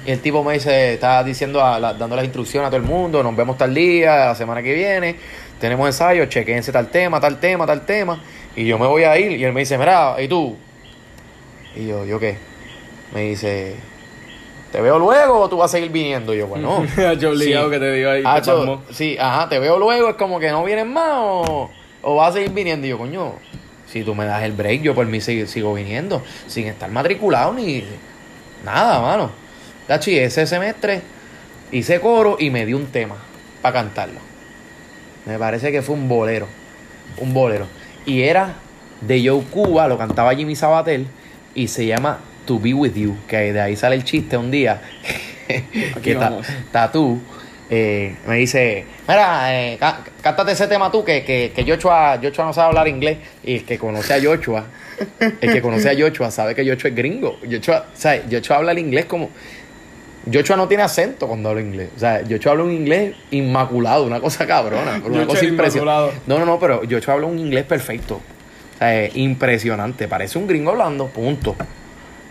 Y 0.05 0.11
el 0.11 0.21
tipo 0.21 0.43
me 0.43 0.55
dice, 0.55 0.95
está 0.95 1.23
diciendo, 1.23 1.61
dando 1.61 2.17
las 2.17 2.25
instrucciones 2.25 2.67
a 2.67 2.71
todo 2.71 2.81
el 2.81 2.87
mundo, 2.87 3.23
nos 3.23 3.37
vemos 3.37 3.57
tal 3.57 3.73
día, 3.73 4.27
la 4.27 4.35
semana 4.35 4.63
que 4.63 4.75
viene, 4.75 5.17
tenemos 5.61 5.87
ensayo, 5.87 6.25
chequense 6.27 6.73
tal 6.73 6.89
tema, 6.89 7.21
tal 7.21 7.39
tema, 7.39 7.67
tal 7.67 7.87
tema. 7.87 8.21
Y 8.57 8.67
yo 8.67 8.79
me 8.79 8.87
voy 8.87 9.05
a 9.05 9.17
ir 9.19 9.33
y 9.33 9.45
él 9.45 9.53
me 9.53 9.61
dice, 9.61 9.79
mira, 9.79 10.17
¿y 10.21 10.27
tú? 10.27 10.57
Y 11.77 11.87
yo, 11.87 12.05
¿yo 12.05 12.19
qué? 12.19 12.50
Me 13.13 13.23
dice, 13.23 13.75
¿te 14.71 14.81
veo 14.81 14.99
luego 14.99 15.41
o 15.41 15.49
tú 15.49 15.57
vas 15.57 15.71
a 15.71 15.77
seguir 15.77 15.91
viniendo? 15.91 16.35
Y 16.35 16.39
yo, 16.39 16.47
bueno. 16.47 16.85
Yo 17.19 17.31
obligado 17.31 17.67
sí. 17.67 17.71
que 17.73 17.79
te 17.79 17.93
digo 17.93 18.11
ahí. 18.11 18.23
Ah, 18.25 18.41
sí, 18.91 19.17
ajá, 19.19 19.49
te 19.49 19.59
veo 19.59 19.79
luego, 19.79 20.09
es 20.11 20.15
como 20.17 20.39
que 20.39 20.51
no 20.51 20.65
vienes 20.65 20.87
más 20.87 21.13
o, 21.15 21.71
o 22.03 22.15
vas 22.17 22.31
a 22.31 22.33
seguir 22.35 22.51
viniendo. 22.51 22.87
Y 22.87 22.91
yo, 22.91 22.99
coño, 22.99 23.35
si 23.87 24.05
tú 24.05 24.15
me 24.15 24.25
das 24.25 24.43
el 24.45 24.53
break, 24.53 24.83
yo 24.83 24.95
por 24.95 25.07
mí 25.07 25.21
sigo, 25.21 25.47
sigo 25.47 25.75
viniendo, 25.75 26.23
sin 26.47 26.67
estar 26.67 26.91
matriculado 26.91 27.53
ni 27.53 27.85
nada, 28.65 29.01
mano. 29.01 29.31
Tachi, 29.87 30.17
ese 30.19 30.47
semestre 30.47 31.03
hice 31.73 32.01
coro 32.01 32.37
y 32.39 32.51
me 32.51 32.65
di 32.65 32.75
un 32.75 32.87
tema 32.87 33.17
para 33.63 33.75
cantarlo. 33.75 34.21
Me 35.27 35.39
parece 35.39 35.73
que 35.73 35.83
fue 35.83 35.97
un 35.97 36.09
bolero, 36.09 36.47
un 37.19 37.35
bolero. 37.35 37.67
Y 38.07 38.23
era 38.23 38.55
de 39.01 39.27
Joe 39.27 39.43
Cuba, 39.51 39.89
lo 39.89 39.99
cantaba 39.99 40.35
Jimmy 40.35 40.55
Sabatel 40.55 41.07
y 41.55 41.69
se 41.69 41.87
llama 41.87 42.21
To 42.51 42.59
Be 42.59 42.75
With 42.75 42.95
You, 42.97 43.17
que 43.29 43.53
de 43.53 43.61
ahí 43.61 43.77
sale 43.77 43.95
el 43.95 44.03
chiste 44.03 44.37
un 44.37 44.51
día. 44.51 44.81
que 46.03 46.15
ta- 46.15 46.31
vamos. 46.31 46.47
Tatú 46.73 47.21
eh, 47.71 48.17
me 48.27 48.39
dice, 48.39 48.85
mira, 49.07 49.55
eh, 49.55 49.77
cá- 49.79 50.01
cántate 50.21 50.51
ese 50.51 50.67
tema 50.67 50.91
tú, 50.91 51.05
que, 51.05 51.23
que, 51.23 51.53
que 51.55 51.63
Joshua, 51.65 52.19
Joshua 52.21 52.47
no 52.47 52.53
sabe 52.53 52.67
hablar 52.71 52.89
inglés. 52.89 53.19
Y 53.45 53.57
el 53.59 53.65
que 53.65 53.79
conoce 53.79 54.15
a 54.15 54.21
Joshua, 54.21 54.65
el 55.41 55.53
que 55.53 55.63
conoce 55.63 55.91
a 55.91 55.95
Joshua 55.97 56.33
sabe 56.33 56.57
que 56.57 56.69
Joshua 56.69 56.91
es 56.91 56.97
gringo. 56.97 57.39
Joshua, 57.49 57.87
sea, 57.95 58.21
Joshua 58.29 58.57
habla 58.57 58.73
el 58.73 58.81
inglés 58.81 59.05
como... 59.05 59.31
Joshua 60.33 60.57
no 60.57 60.67
tiene 60.67 60.83
acento 60.83 61.29
cuando 61.29 61.49
habla 61.51 61.61
inglés. 61.63 61.91
O 61.97 61.99
sea, 62.01 62.23
Joshua 62.29 62.51
habla 62.53 62.65
un 62.65 62.73
inglés 62.73 63.15
inmaculado, 63.31 64.05
una 64.07 64.19
cosa 64.21 64.45
cabrona. 64.49 65.01
Una 65.05 65.25
cosa 65.25 65.45
impresionante. 65.45 65.79
inmaculado. 65.79 66.13
No, 66.27 66.39
no, 66.41 66.47
no, 66.47 66.59
pero 66.59 66.83
Joshua 66.91 67.15
habla 67.15 67.27
un 67.29 67.39
inglés 67.39 67.65
perfecto. 67.65 68.17
O 68.17 68.79
sea, 68.79 69.05
es 69.05 69.17
impresionante. 69.17 70.09
Parece 70.09 70.39
un 70.39 70.49
gringo 70.49 70.73
hablando, 70.73 71.07
punto. 71.07 71.55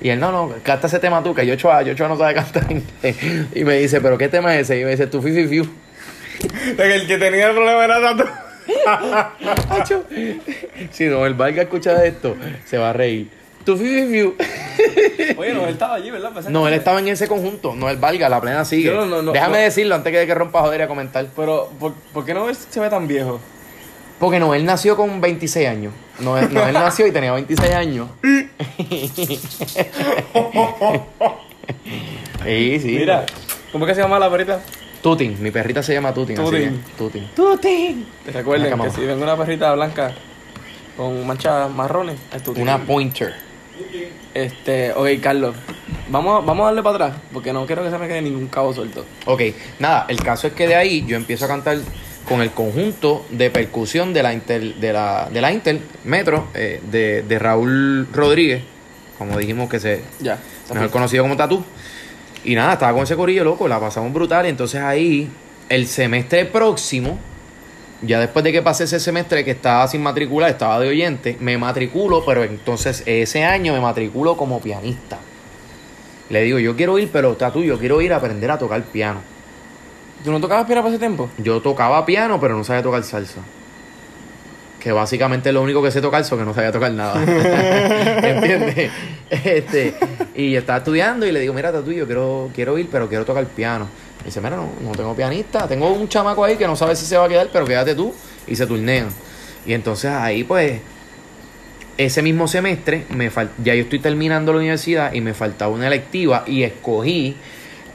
Y 0.01 0.09
él, 0.09 0.19
no, 0.19 0.31
no, 0.31 0.53
canta 0.63 0.87
ese 0.87 0.99
tema 0.99 1.21
tú, 1.23 1.33
que 1.33 1.45
Joshua, 1.47 1.83
Joshua 1.85 2.07
no 2.07 2.17
sabe 2.17 2.33
cantar 2.33 2.65
inglés. 2.71 3.15
Y 3.53 3.63
me 3.63 3.75
dice, 3.79 3.99
¿pero 4.01 4.17
qué 4.17 4.29
tema 4.29 4.55
es 4.55 4.61
ese? 4.61 4.79
Y 4.79 4.85
me 4.85 4.91
dice, 4.91 5.07
tu 5.07 5.21
fifi 5.21 5.47
fiu. 5.47 5.67
De 6.67 6.75
que 6.75 6.95
el 6.95 7.07
que 7.07 7.17
tenía 7.17 7.47
el 7.47 7.55
problema 7.55 7.83
era 7.83 8.01
tanto. 8.01 8.25
Si 10.91 11.05
no, 11.07 11.25
el 11.25 11.33
Valga 11.33 11.63
escucha 11.63 12.03
esto, 12.05 12.35
se 12.65 12.77
va 12.77 12.91
a 12.91 12.93
reír. 12.93 13.29
Tu 13.65 13.75
fifi 13.75 14.07
fiu. 14.07 14.35
Oye, 15.37 15.53
no, 15.53 15.65
él 15.65 15.73
estaba 15.73 15.95
allí, 15.95 16.11
¿verdad? 16.11 16.31
Pensé 16.33 16.49
No, 16.49 16.67
él 16.67 16.73
estaba 16.75 16.99
en 16.99 17.09
ese 17.09 17.27
conjunto, 17.27 17.75
no 17.75 17.89
el 17.89 17.97
Valga, 17.97 18.29
la 18.29 18.39
plena 18.39 18.63
sigue. 18.63 18.91
No, 18.91 19.05
no, 19.05 19.21
no, 19.21 19.31
Déjame 19.33 19.57
no. 19.57 19.63
decirlo 19.63 19.95
antes 19.95 20.13
que, 20.13 20.25
que 20.25 20.35
rompa 20.35 20.61
joder 20.61 20.79
y 20.79 20.83
a 20.83 20.87
comentar. 20.87 21.25
Pero, 21.35 21.69
¿por, 21.79 21.93
por 22.13 22.25
qué 22.25 22.33
no 22.33 22.47
se 22.53 22.79
ve 22.79 22.89
tan 22.89 23.07
viejo? 23.07 23.41
Porque 24.19 24.39
no, 24.39 24.53
él 24.53 24.65
nació 24.65 24.95
con 24.97 25.21
26 25.21 25.67
años. 25.67 25.93
No, 26.19 26.37
él- 26.37 26.53
no, 26.53 26.67
él 26.67 26.73
nació 26.73 27.07
y 27.07 27.11
tenía 27.11 27.31
26 27.31 27.71
años. 27.73 28.07
sí, 32.43 32.79
sí. 32.79 32.97
Mira, 32.99 33.25
¿cómo 33.71 33.85
es 33.85 33.89
que 33.89 33.95
se 33.95 34.01
llama 34.01 34.19
la 34.19 34.29
perrita? 34.29 34.59
Tutin, 35.01 35.41
mi 35.41 35.51
perrita 35.51 35.81
se 35.81 35.93
llama 35.93 36.13
Tutin. 36.13 36.37
así 36.39 36.45
Tutin. 36.49 36.69
que, 36.83 36.97
Tutin. 36.97 37.27
Tutin. 37.35 38.05
Te 38.25 38.31
recuerden 38.31 38.77
que 38.79 38.89
si 38.89 39.01
ven 39.05 39.21
una 39.21 39.37
perrita 39.37 39.73
blanca 39.73 40.11
con 40.97 41.25
manchas 41.25 41.71
marrones, 41.71 42.17
es 42.35 42.43
tu 42.43 42.51
Una 42.51 42.77
pointer. 42.79 43.33
Este, 44.33 44.91
ok, 44.91 45.07
Carlos, 45.21 45.55
vamos, 46.09 46.45
vamos 46.45 46.63
a 46.63 46.65
darle 46.65 46.83
para 46.83 47.05
atrás, 47.07 47.21
porque 47.31 47.53
no 47.53 47.65
quiero 47.65 47.81
que 47.83 47.89
se 47.89 47.97
me 47.97 48.07
quede 48.09 48.21
ningún 48.21 48.47
cabo 48.47 48.73
suelto. 48.73 49.05
Ok, 49.25 49.41
nada, 49.79 50.05
el 50.09 50.21
caso 50.21 50.47
es 50.47 50.53
que 50.53 50.67
de 50.67 50.75
ahí 50.75 51.05
yo 51.07 51.15
empiezo 51.15 51.45
a 51.45 51.47
cantar 51.47 51.77
con 52.29 52.41
el 52.41 52.51
conjunto 52.51 53.25
de 53.31 53.49
percusión 53.49 54.13
de 54.13 54.23
la 54.23 54.33
Intel, 54.33 54.79
de 54.79 54.93
la, 54.93 55.27
de 55.33 55.41
la 55.41 55.51
Intel 55.51 55.81
Metro, 56.05 56.47
eh, 56.53 56.79
de, 56.89 57.23
de 57.23 57.39
Raúl 57.39 58.07
Rodríguez, 58.13 58.61
como 59.17 59.37
dijimos 59.37 59.67
que 59.69 59.79
se, 59.79 60.03
Ya. 60.21 60.39
mejor 60.73 60.91
conocido 60.91 61.23
como 61.23 61.35
Tatú. 61.35 61.63
Y 62.45 62.55
nada, 62.55 62.73
estaba 62.73 62.93
con 62.93 63.03
ese 63.03 63.15
corillo 63.15 63.43
loco, 63.43 63.67
la 63.67 63.79
pasamos 63.79 64.13
brutal. 64.13 64.45
Y 64.45 64.49
entonces 64.49 64.79
ahí, 64.79 65.27
el 65.67 65.87
semestre 65.87 66.45
próximo, 66.45 67.19
ya 68.01 68.19
después 68.19 68.45
de 68.45 68.51
que 68.53 68.61
pasé 68.61 68.85
ese 68.85 68.99
semestre 68.99 69.43
que 69.43 69.51
estaba 69.51 69.85
sin 69.87 70.01
matricular, 70.01 70.49
estaba 70.49 70.79
de 70.79 70.87
oyente, 70.87 71.35
me 71.41 71.57
matriculo, 71.57 72.23
pero 72.25 72.43
entonces 72.45 73.03
ese 73.05 73.43
año 73.43 73.73
me 73.73 73.81
matriculo 73.81 74.37
como 74.37 74.61
pianista. 74.61 75.17
Le 76.29 76.43
digo, 76.43 76.59
yo 76.59 76.75
quiero 76.75 76.97
ir, 76.99 77.09
pero 77.11 77.35
Tatú, 77.35 77.63
yo 77.63 77.77
quiero 77.79 77.99
ir 78.01 78.13
a 78.13 78.17
aprender 78.17 78.51
a 78.51 78.57
tocar 78.57 78.81
piano. 78.83 79.19
¿Tú 80.23 80.31
no 80.31 80.39
tocabas 80.39 80.65
piano 80.65 80.81
para 80.81 80.89
ese 80.93 80.99
tiempo? 80.99 81.29
Yo 81.37 81.61
tocaba 81.61 82.05
piano, 82.05 82.39
pero 82.39 82.55
no 82.57 82.63
sabía 82.63 82.83
tocar 82.83 83.03
salsa. 83.03 83.39
Que 84.79 84.91
básicamente 84.93 85.49
es 85.49 85.53
lo 85.55 85.61
único 85.61 85.81
que 85.83 85.91
sé 85.91 86.01
tocar, 86.01 86.21
eso 86.21 86.37
que 86.37 86.43
no 86.45 86.53
sabía 86.53 86.71
tocar 86.71 86.91
nada. 86.91 87.21
¿Entiendes? 88.23 88.91
Este, 89.29 89.93
y 90.35 90.51
yo 90.51 90.59
estaba 90.59 90.79
estudiando 90.79 91.25
y 91.25 91.31
le 91.31 91.39
digo, 91.41 91.53
mira, 91.53 91.71
Tatu, 91.71 91.91
yo 91.91 92.05
quiero, 92.05 92.49
quiero 92.55 92.77
ir, 92.77 92.87
pero 92.91 93.07
quiero 93.09 93.25
tocar 93.25 93.45
piano. 93.45 93.87
Me 94.19 94.25
dice, 94.25 94.39
mira, 94.41 94.55
no, 94.55 94.69
no 94.81 94.91
tengo 94.91 95.13
pianista. 95.15 95.67
Tengo 95.67 95.89
un 95.91 96.07
chamaco 96.07 96.43
ahí 96.45 96.55
que 96.57 96.65
no 96.67 96.75
sabe 96.75 96.95
si 96.95 97.05
se 97.05 97.17
va 97.17 97.25
a 97.25 97.29
quedar, 97.29 97.49
pero 97.51 97.65
quédate 97.65 97.93
tú. 97.95 98.13
Y 98.47 98.55
se 98.55 98.65
turnean. 98.65 99.07
Y 99.65 99.73
entonces 99.73 100.11
ahí, 100.11 100.43
pues, 100.45 100.79
ese 101.97 102.21
mismo 102.21 102.47
semestre, 102.47 103.05
me 103.09 103.29
fal- 103.31 103.49
ya 103.61 103.75
yo 103.75 103.83
estoy 103.83 103.99
terminando 103.99 104.53
la 104.53 104.59
universidad 104.59 105.11
y 105.13 105.19
me 105.21 105.33
faltaba 105.33 105.71
una 105.73 105.87
electiva 105.87 106.43
y 106.47 106.63
escogí 106.63 107.35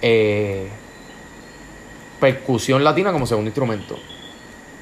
eh, 0.03 0.69
percusión 2.25 2.83
latina 2.83 3.13
como 3.13 3.27
segundo 3.27 3.49
instrumento. 3.49 3.99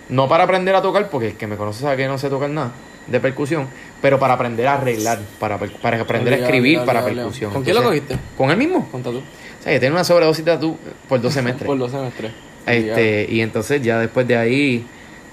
No 0.09 0.29
para 0.29 0.45
aprender 0.45 0.75
a 0.77 0.83
tocar, 0.83 1.09
porque 1.11 1.29
el 1.29 1.37
que 1.37 1.47
me 1.49 1.57
conoce 1.57 1.81
sabe 1.81 1.97
que 1.97 2.07
no 2.07 2.17
sé 2.19 2.29
tocar 2.29 2.49
nada 2.51 2.71
de 3.09 3.19
percusión, 3.19 3.67
pero 4.01 4.17
para 4.21 4.35
aprender 4.35 4.69
a 4.69 4.75
arreglar, 4.75 5.19
para, 5.41 5.59
para 5.59 6.01
aprender 6.01 6.35
a 6.35 6.37
escribir 6.37 6.81
para 6.85 7.05
percusión. 7.05 7.53
¿Con 7.53 7.65
quién 7.65 7.75
lo 7.75 7.83
cogiste? 7.83 8.17
Con 8.39 8.51
él 8.53 8.57
mismo. 8.57 8.89
Con 8.93 9.03
Tatu. 9.03 9.19
O 9.19 9.63
sea, 9.63 9.73
yo 9.73 9.81
tenía 9.81 9.93
una 9.93 10.05
sobredosis 10.05 10.45
de 10.45 10.57
tú 10.59 10.77
por 11.09 11.21
dos 11.21 11.33
semestres. 11.33 11.67
Por 11.67 11.77
los 11.77 11.91
semestres. 11.91 12.31
Este, 12.65 13.27
y 13.29 13.41
entonces 13.41 13.83
ya 13.83 13.99
después 13.99 14.29
de 14.29 14.37
ahí, 14.37 14.87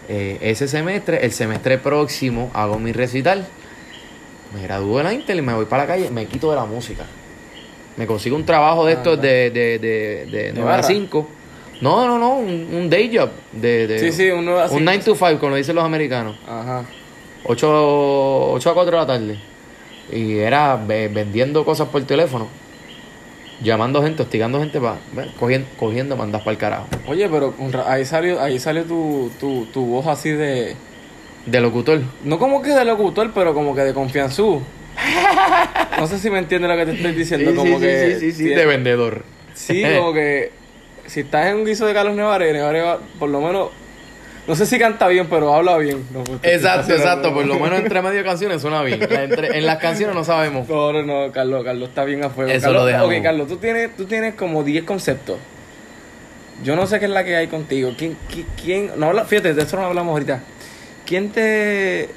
eh, 0.08 0.39
ese 0.41 0.67
semestre, 0.67 1.24
el 1.24 1.32
semestre 1.32 1.78
próximo, 1.78 2.50
hago 2.56 2.80
mi 2.80 2.91
recital. 2.91 3.45
Me 4.56 4.63
gradúo 4.63 4.98
de 4.98 5.04
la 5.04 5.13
Intel 5.13 5.38
y 5.38 5.41
me 5.43 5.54
voy 5.54 5.65
para 5.65 5.84
la 5.84 5.88
calle, 5.88 6.10
me 6.10 6.26
quito 6.26 6.50
de 6.50 6.56
la 6.56 6.65
música. 6.65 7.06
Me 7.98 8.08
consigo 8.08 8.36
un 8.36 8.45
trabajo 8.45 8.84
de 8.86 8.93
Ah, 8.93 8.95
estos 8.95 9.17
ya. 9.17 9.22
de, 9.22 9.52
de, 9.52 9.78
de, 9.78 10.26
de 10.26 10.52
9 10.56 10.62
a 10.62 10.63
barra? 10.78 10.84
5. 10.84 11.30
No, 11.82 12.06
no, 12.06 12.18
no, 12.20 12.36
un, 12.38 12.68
un 12.74 12.89
day 12.89 13.10
job. 13.15 13.30
De, 13.54 13.88
de- 13.88 14.00
Sí, 14.00 14.12
sí, 14.12 14.30
uno 14.30 14.58
así. 14.60 14.76
un 14.76 14.84
9 14.86 15.02
to 15.04 15.15
5, 15.15 15.39
como 15.39 15.52
lo 15.52 15.56
dicen 15.56 15.76
los 15.76 15.84
americanos. 15.86 16.36
Ajá. 16.48 16.84
8, 17.46 18.52
8 18.52 18.70
a 18.70 18.74
4 18.74 18.92
de 18.92 18.98
la 18.98 19.08
tarde. 19.08 19.39
Y 20.12 20.38
era 20.39 20.76
ve- 20.76 21.08
vendiendo 21.08 21.63
cosas 21.63 21.88
por 21.88 22.04
teléfono. 22.04 22.48
Llamando 23.62 24.02
gente, 24.02 24.24
hostigando 24.24 24.60
gente 24.60 24.80
para 24.80 24.98
cogiendo, 25.38 25.68
cogiendo 25.78 26.15
mandas 26.15 26.42
para 26.42 26.52
el 26.52 26.58
carajo. 26.58 26.88
Oye, 27.08 27.28
pero 27.30 27.54
ahí 27.86 28.06
salió, 28.06 28.39
ahí 28.42 28.58
salió 28.58 28.84
tu, 28.86 29.30
tu, 29.39 29.65
tu 29.65 29.86
voz 29.86 30.08
así 30.08 30.30
de. 30.32 30.76
De 31.46 31.60
locutor. 31.62 32.02
No 32.24 32.39
como 32.39 32.62
que 32.62 32.70
de 32.70 32.86
locutor, 32.86 33.32
pero 33.34 33.54
como 33.54 33.76
que 33.76 33.82
de 33.82 33.94
confianzú. 33.94 34.62
No 35.98 36.08
sé 36.08 36.20
si 36.20 36.30
me 36.30 36.39
entiendes 36.39 36.70
lo 36.70 36.78
que 36.78 36.86
te 36.86 36.92
estoy 36.98 37.12
diciendo. 37.13 37.54
como 37.56 37.80
que. 37.80 38.13
sí, 38.15 38.20
sí, 38.20 38.32
sí, 38.32 38.44
tiene- 38.46 38.56
de 38.62 38.65
vendedor. 38.65 39.24
Sí, 39.54 39.84
como 39.98 40.13
que 40.13 40.52
si 41.10 41.22
estás 41.22 41.48
en 41.48 41.58
un 41.58 41.65
guiso 41.65 41.86
de 41.86 41.93
Carlos 41.93 42.15
Nevares, 42.15 42.54
Nevares 42.54 42.84
va- 42.84 43.00
por 43.19 43.30
lo 43.30 43.41
menos, 43.41 43.69
no 44.48 44.56
sé 44.56 44.65
si 44.65 44.80
canta 44.80 45.08
bien, 45.08 45.28
pero 45.28 45.54
habla 45.54 45.78
bien. 45.78 46.06
No, 46.13 46.24
Exacto, 46.43 46.93
exacto. 46.93 47.34
Por 47.34 47.45
lo 47.45 47.60
menos 47.60 47.80
entre 47.80 48.02
medio 48.02 48.24
canciones 48.24 48.62
suena 48.62 48.82
bien. 48.84 49.02
Entre- 49.04 49.58
en 49.58 49.65
las 49.65 49.78
canciones 49.78 50.15
no 50.15 50.24
sabemos. 50.24 50.67
No, 50.67 50.91
no, 50.93 51.04
no, 51.04 51.32
Carlos, 51.32 51.63
Carlos 51.63 51.89
está 51.89 52.04
bien 52.06 52.24
a 52.24 52.30
fuego. 52.30 52.50
Eso 52.52 52.62
Carlos, 52.67 52.82
lo 52.82 52.86
dejamos. 52.88 53.15
Ok, 53.15 53.24
Carlos, 53.24 53.48
tú 53.48 53.58
tienes, 53.58 53.95
tú 53.95 54.06
tienes 54.06 54.34
como 54.36 54.63
10 54.63 54.84
conceptos. 54.86 55.38
Yo 56.63 56.76
no 56.76 56.88
sé 56.88 57.00
qué 57.00 57.06
es 57.06 57.12
la 57.12 57.24
que 57.24 57.36
hay 57.36 57.48
contigo. 57.48 57.91
¿Quién, 57.98 58.17
qui- 58.30 58.45
quién, 58.62 58.91
no 58.98 59.08
habla, 59.08 59.26
fíjate, 59.26 59.54
de 59.54 59.62
eso 59.62 59.78
no 59.78 59.84
hablamos 59.86 60.12
ahorita. 60.13 60.41
¿Quién 61.06 61.30
te 61.30 62.10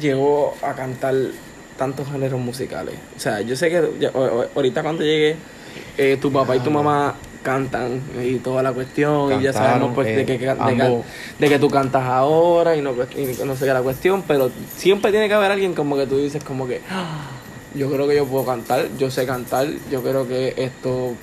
llegó 0.00 0.54
a 0.62 0.74
cantar 0.74 1.14
tantos 1.76 2.08
géneros 2.10 2.40
musicales? 2.40 2.94
O 3.16 3.20
sea, 3.20 3.40
yo 3.40 3.56
sé 3.56 3.70
que 3.70 3.82
ahorita 4.54 4.82
cuando 4.82 5.02
llegue, 5.02 5.36
eh, 5.98 6.16
tu 6.20 6.30
papá 6.32 6.54
y 6.56 6.60
tu 6.60 6.70
mamá 6.70 7.14
cantan 7.44 8.00
y 8.20 8.36
toda 8.38 8.64
la 8.64 8.72
cuestión 8.72 9.38
y 9.40 9.44
ya 9.44 9.52
sabemos 9.52 9.90
pues 9.94 10.06
de, 10.08 10.22
eh, 10.22 10.24
que, 10.26 10.38
que- 10.38 10.46
de, 10.46 10.54
que- 10.56 11.02
de 11.38 11.48
que 11.48 11.58
tú 11.60 11.70
cantas 11.70 12.02
ahora 12.02 12.74
y 12.74 12.82
no, 12.82 12.90
y 12.92 13.44
no 13.46 13.54
sé 13.54 13.64
qué 13.66 13.72
la 13.72 13.82
cuestión, 13.82 14.24
pero 14.26 14.50
siempre 14.76 15.12
tiene 15.12 15.28
que 15.28 15.34
haber 15.34 15.52
alguien 15.52 15.74
como 15.74 15.96
que 15.96 16.06
tú 16.08 16.18
dices 16.18 16.42
como 16.42 16.66
que 16.66 16.80
"Ah, 16.90 17.28
yo 17.74 17.88
creo 17.92 18.08
que 18.08 18.16
yo 18.16 18.26
puedo 18.26 18.44
cantar, 18.44 18.86
yo 18.98 19.10
sé 19.10 19.24
cantar, 19.26 19.68
yo 19.92 20.02
creo 20.02 20.26
que 20.26 20.54
esto 20.56 21.14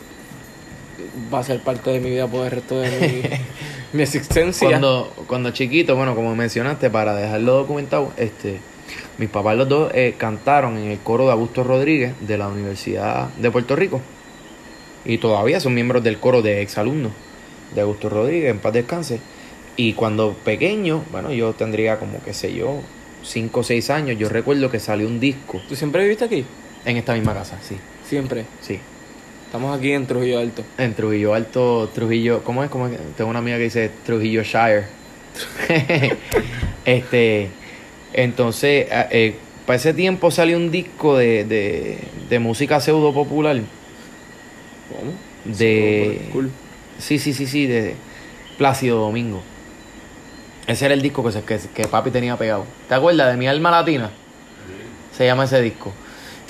va 1.34 1.40
a 1.40 1.44
ser 1.44 1.60
parte 1.62 1.90
de 1.90 2.00
mi 2.00 2.10
vida 2.12 2.28
por 2.28 2.46
el 2.46 2.52
resto 2.52 2.80
de 2.80 2.90
mi, 2.90 3.40
mi 3.98 4.04
existencia. 4.04 4.68
Cuando, 4.70 5.14
cuando 5.28 5.52
chiquito, 5.52 5.96
bueno, 5.96 6.16
como 6.16 6.36
mencionaste, 6.36 6.90
para 6.90 7.14
dejarlo 7.16 7.54
documentado, 7.56 8.12
este, 8.18 8.60
mis 9.18 9.30
papás 9.30 9.56
los 9.58 9.68
dos 9.68 9.92
eh, 9.94 10.16
cantaron 10.18 10.78
en 10.78 10.92
el 10.92 11.00
coro 11.00 11.26
de 11.26 11.32
Augusto 11.32 11.64
Rodríguez 11.64 12.14
de 12.22 12.38
la 12.38 12.48
Universidad 12.48 13.30
de 13.30 13.50
Puerto 13.52 13.76
Rico. 13.76 14.02
Y 15.06 15.18
todavía 15.18 15.60
son 15.60 15.74
miembros 15.74 16.04
del 16.04 16.18
coro 16.20 16.42
de 16.42 16.62
exalumnos 16.62 17.12
de 17.76 17.82
Augusto 17.82 18.10
Rodríguez, 18.10 18.52
en 18.52 18.60
paz 18.60 18.74
descanse. 18.74 19.20
Y 19.78 19.94
cuando 19.94 20.34
pequeño, 20.34 21.04
bueno, 21.12 21.32
yo 21.32 21.54
tendría 21.54 21.98
como, 21.98 22.22
qué 22.24 22.34
sé 22.34 22.54
yo, 22.54 22.82
5 23.24 23.60
o 23.60 23.64
6 23.64 23.90
años, 23.90 24.18
yo 24.20 24.30
recuerdo 24.30 24.70
que 24.70 24.80
salió 24.80 25.08
un 25.08 25.20
disco 25.20 25.62
¿Tú 25.70 25.76
siempre 25.76 26.04
viviste 26.04 26.26
aquí? 26.26 26.46
en 26.86 26.98
esta 26.98 27.14
misma 27.14 27.34
casa, 27.34 27.58
sí, 27.62 27.78
Siempre. 28.08 28.46
sí. 28.62 28.80
Estamos 29.46 29.78
aquí 29.78 29.92
en 29.92 30.08
Trujillo 30.08 30.40
Alto. 30.40 30.64
En 30.78 30.94
Trujillo 30.94 31.34
Alto, 31.34 31.90
Trujillo, 31.94 32.42
¿cómo 32.44 32.64
es? 32.64 32.70
¿Cómo 32.70 32.88
es? 32.88 32.98
Tengo 33.18 33.30
una 33.30 33.40
amiga 33.40 33.58
que 33.58 33.64
dice 33.64 33.92
Trujillo 34.06 34.44
Shire. 34.44 34.86
este, 36.86 37.50
entonces, 38.14 38.88
eh, 38.90 39.08
eh, 39.12 39.36
para 39.66 39.78
ese 39.78 39.94
tiempo 39.94 40.32
salió 40.32 40.58
un 40.58 40.72
disco 40.72 41.18
de, 41.18 41.44
de, 41.46 41.98
de 42.30 42.40
música 42.40 42.80
pseudo 42.80 43.14
popular. 43.14 43.62
¿Cómo? 44.97 45.13
De. 45.58 46.30
Cool. 46.32 46.51
Sí, 46.99 47.17
sí, 47.19 47.34
sí, 47.34 47.47
sí, 47.47 47.65
de 47.67 47.95
Plácido 48.58 48.99
Domingo. 48.99 49.41
Ese 50.67 50.86
era 50.86 50.93
el 50.93 51.01
disco 51.01 51.23
que, 51.23 51.32
se- 51.32 51.43
que, 51.43 51.60
que 51.73 51.88
papi 51.88 52.12
tenía 52.12 52.38
pegado. 52.38 52.65
¿Te 52.88 52.95
acuerdas 52.95 53.32
de 53.32 53.38
Mi 53.38 53.47
Alma 53.47 53.71
Latina? 53.71 54.12
Se 55.17 55.25
llama 55.25 55.45
ese 55.45 55.62
disco. 55.62 55.91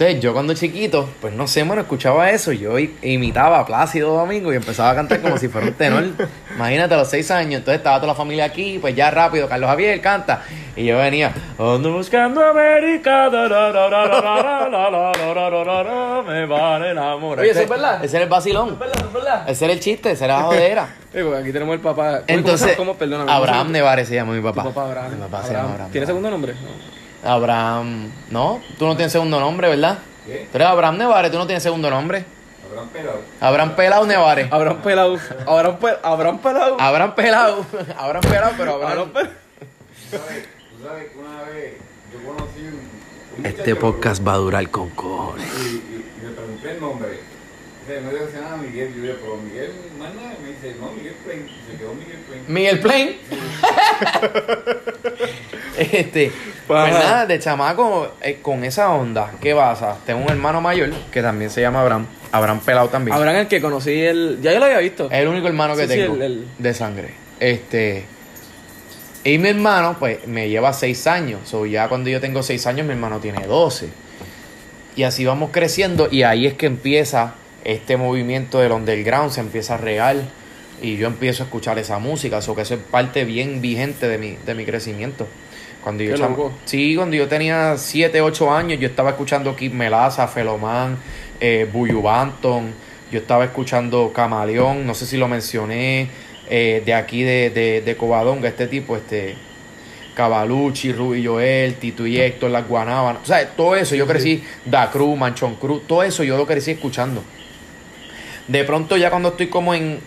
Entonces, 0.02 0.24
yo 0.24 0.34
cuando 0.34 0.56
chiquito, 0.56 1.08
pues 1.22 1.32
no 1.32 1.46
sé, 1.46 1.64
mano, 1.64 1.82
escuchaba 1.82 2.32
eso. 2.32 2.52
Yo 2.52 2.80
imitaba 3.04 3.60
a 3.60 3.66
Plácido 3.68 4.16
Domingo 4.18 4.52
y 4.52 4.56
empezaba 4.56 4.90
a 4.90 4.96
cantar 4.96 5.22
como 5.22 5.38
si 5.38 5.48
fuera 5.48 5.68
un 5.68 5.74
tenor. 5.74 6.06
Imagínate, 6.56 6.96
a 6.96 6.98
los 6.98 7.08
seis 7.08 7.30
años. 7.30 7.60
Entonces 7.60 7.78
estaba 7.78 7.98
toda 7.98 8.08
la 8.08 8.16
familia 8.16 8.46
aquí, 8.46 8.80
pues 8.80 8.96
ya 8.96 9.12
rápido, 9.12 9.48
Carlos 9.48 9.70
Javier 9.70 10.02
canta. 10.02 10.42
Y 10.76 10.86
yo 10.86 10.98
venía, 10.98 11.32
ando 11.60 11.94
buscando 11.94 12.44
América, 12.44 13.30
me 16.26 16.46
van 16.48 16.82
a 16.82 16.90
enamorar. 16.90 17.44
Oye, 17.44 17.52
eso 17.52 17.62
es 17.62 17.70
verdad. 17.70 18.04
Ese 18.04 18.16
era 18.16 18.24
el 18.24 18.30
vacilón. 18.30 18.70
Es 18.70 18.80
verdad, 19.14 19.44
es 19.46 19.52
Ese 19.52 19.66
era 19.66 19.74
el 19.76 19.80
chiste, 19.82 20.10
ese 20.14 20.26
era 20.26 20.38
la 20.38 20.44
jodera. 20.46 20.96
aquí 21.14 21.52
tenemos 21.52 21.76
el 21.76 21.82
papá. 21.82 22.22
Entonces, 22.26 22.76
Abraham 23.28 23.72
Nevares 23.72 24.08
se 24.08 24.16
llama 24.16 24.34
mi 24.34 24.42
papá. 24.42 24.64
papá 24.64 24.86
Abraham. 24.86 25.12
Mi 25.12 25.22
papá 25.28 25.44
se 25.44 25.54
llama 25.54 25.70
Abraham. 25.74 25.92
¿Tiene 25.92 26.08
segundo 26.08 26.32
nombre? 26.32 26.56
Abraham, 27.24 28.12
no, 28.30 28.62
tú 28.80 28.86
no 28.86 28.96
tienes 28.96 29.12
segundo 29.12 29.40
nombre, 29.40 29.70
¿verdad? 29.70 30.00
¿Qué? 30.26 30.48
Tú 30.52 30.58
eres 30.58 30.68
Abraham 30.68 30.98
Nevares, 30.98 31.32
tú 31.32 31.38
no 31.38 31.46
tienes 31.46 31.64
segundo 31.64 31.90
nombre. 31.90 32.26
Habrán 32.72 32.88
pelado. 32.90 33.20
Abraham 33.42 33.76
Pelao 33.76 34.06
Nevares. 34.06 34.48
Abraham 34.52 34.82
Pelado. 34.82 35.18
Abraham, 35.46 35.78
Pe- 35.78 35.98
Abraham 36.04 36.38
Pelado. 36.40 36.78
Abraham 36.80 37.16
Pelao. 37.16 37.66
Abraham 37.98 38.22
Pelao, 38.32 38.52
pero 38.58 38.74
Abraham 38.76 38.92
Abraham. 38.92 39.12
Pelado. 39.12 39.32
¿Tú 40.10 40.18
sabes, 40.18 40.44
tú 40.78 40.88
sabes 40.88 41.12
que 41.12 41.18
una 41.20 41.42
vez 41.44 41.74
yo 42.14 42.28
conocí 42.28 42.60
un, 42.62 43.40
un 43.40 43.46
Este 43.46 43.76
podcast 43.76 44.26
va 44.26 44.34
a 44.34 44.38
durar 44.38 44.70
con 44.70 44.90
cojones. 44.92 45.46
y, 45.60 45.68
y, 45.68 46.06
y 46.22 46.26
le 46.26 46.32
pregunté 46.32 46.72
el 46.72 46.80
nombre. 46.82 47.20
Que 48.00 48.32
se 48.32 48.42
llama 48.42 48.58
Miguel. 48.58 48.94
Yo 48.96 49.16
pero 49.22 49.38
Miguel, 49.38 49.72
más 50.00 50.14
nada. 50.16 50.34
Me 50.42 50.50
dice, 50.50 50.76
no, 50.80 50.92
Miguel 50.92 51.14
Plain. 51.26 51.42
Y 51.46 51.72
se 51.72 51.78
quedó 51.78 51.94
Miguel 51.94 52.20
Plain. 52.28 52.44
Miguel 52.48 52.80
Plain. 52.80 53.18
este, 55.78 56.32
pues 56.68 56.94
nada, 56.94 57.26
de 57.26 57.40
chamaco, 57.40 58.14
eh, 58.22 58.40
con 58.42 58.64
esa 58.64 58.92
onda, 58.92 59.32
¿qué 59.42 59.54
pasa? 59.54 59.98
Tengo 60.06 60.22
un 60.24 60.30
hermano 60.30 60.62
mayor 60.62 60.92
que 61.12 61.22
también 61.22 61.50
se 61.52 61.62
llama 61.62 61.82
Abraham. 61.82 62.06
Abraham 62.32 62.60
Pelao 62.62 62.88
también. 62.90 63.16
Abraham, 63.18 63.36
el 63.38 63.48
que 63.48 63.60
conocí, 63.60 63.92
el. 64.02 64.40
Ya 64.42 64.54
yo 64.54 64.60
lo 64.60 64.66
había 64.66 64.78
visto. 64.80 65.08
Es 65.12 65.20
el 65.20 65.28
único 65.28 65.48
hermano 65.48 65.76
que 65.76 65.88
Sí, 65.88 65.94
sí, 65.94 66.00
tengo 66.00 66.16
el- 66.16 66.22
el- 66.22 66.48
de 66.58 66.74
sangre. 66.74 67.14
Este. 67.40 68.06
Y 69.24 69.38
mi 69.38 69.50
hermano, 69.50 69.98
pues, 70.00 70.26
me 70.28 70.50
lleva 70.50 70.72
seis 70.74 71.06
años. 71.08 71.54
O 71.54 71.66
ya 71.66 71.90
cuando 71.90 72.10
yo 72.10 72.22
tengo 72.22 72.42
seis 72.42 72.66
años, 72.68 72.88
mi 72.88 72.94
hermano 72.94 73.20
tiene 73.20 73.46
12. 73.46 73.90
Y 74.96 75.04
así 75.04 75.26
vamos 75.26 75.52
creciendo. 75.52 76.08
Y 76.10 76.24
ahí 76.24 76.48
es 76.48 76.54
que 76.56 76.66
empieza 76.66 77.36
este 77.64 77.98
movimiento 77.98 78.60
del 78.60 78.72
underground, 78.72 79.32
se 79.32 79.42
empieza 79.42 79.76
a 79.76 79.78
regar. 79.78 80.18
Y 80.82 80.98
yo 80.98 81.08
empiezo 81.08 81.44
a 81.44 81.46
escuchar 81.46 81.78
esa 81.78 82.00
música. 82.00 82.40
O 82.48 82.56
que 82.56 82.62
eso 82.62 82.74
es 82.74 82.80
parte 82.80 83.24
bien 83.24 83.62
vigente 83.62 84.08
de 84.08 84.18
mi, 84.18 84.38
de 84.46 84.56
mi 84.56 84.66
crecimiento. 84.66 85.28
Cuando 85.84 86.04
yo. 86.04 86.52
Sí, 86.66 86.96
cuando 86.96 87.16
yo 87.16 87.28
tenía 87.28 87.78
7, 87.78 88.22
8 88.22 88.52
años, 88.52 88.80
yo 88.80 88.88
estaba 88.88 89.12
escuchando 89.12 89.56
Kid 89.56 89.72
Melaza, 89.72 90.28
Feloman, 90.28 90.98
eh, 91.40 91.68
Buyu 91.72 92.02
Banton, 92.02 92.72
yo 93.12 93.20
estaba 93.20 93.46
escuchando 93.46 94.12
Camaleón, 94.14 94.86
no 94.86 94.94
sé 94.94 95.06
si 95.06 95.18
lo 95.18 95.28
mencioné, 95.28 96.10
eh, 96.50 96.84
de 96.86 96.94
aquí 96.94 97.24
de, 97.24 97.50
de, 97.50 97.82
de 97.82 97.98
Covadonga, 97.98 98.48
este 98.48 98.68
tipo, 98.68 98.96
este 98.96 99.36
Cavalucci, 100.14 100.94
Ruby 100.94 101.26
Joel, 101.26 101.76
Tito 101.76 102.06
y 102.06 102.20
Héctor, 102.20 102.52
Las 102.52 102.68
Guanábanas, 102.68 103.24
o 103.24 103.26
sea, 103.26 103.48
todo 103.50 103.76
eso 103.76 103.96
yo 103.96 104.06
crecí, 104.06 104.44
Da 104.66 104.92
Cruz, 104.92 105.18
Manchón 105.18 105.56
Cruz, 105.56 105.82
todo 105.88 106.04
eso 106.04 106.24
yo 106.24 106.38
lo 106.38 106.46
crecí 106.46 106.72
escuchando. 106.72 107.24
De 108.52 108.64
pronto 108.66 108.98
ya 108.98 109.10
cuando 109.10 109.30
estoy 109.30 109.48
como 109.48 109.74
en 109.74 110.00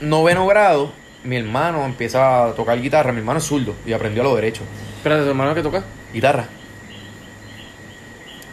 noveno 0.00 0.44
grado, 0.46 0.90
mi 1.22 1.36
hermano 1.36 1.84
empieza 1.84 2.46
a 2.48 2.52
tocar 2.54 2.80
guitarra, 2.80 3.12
mi 3.12 3.18
hermano 3.18 3.38
es 3.38 3.44
zurdo 3.44 3.76
y 3.86 3.92
aprendió 3.92 4.22
a 4.22 4.24
lo 4.24 4.34
derecho. 4.34 4.62
Espérate, 4.96 5.22
tu 5.22 5.28
hermano 5.28 5.54
que 5.54 5.62
toca. 5.62 5.84
Guitarra. 6.12 6.46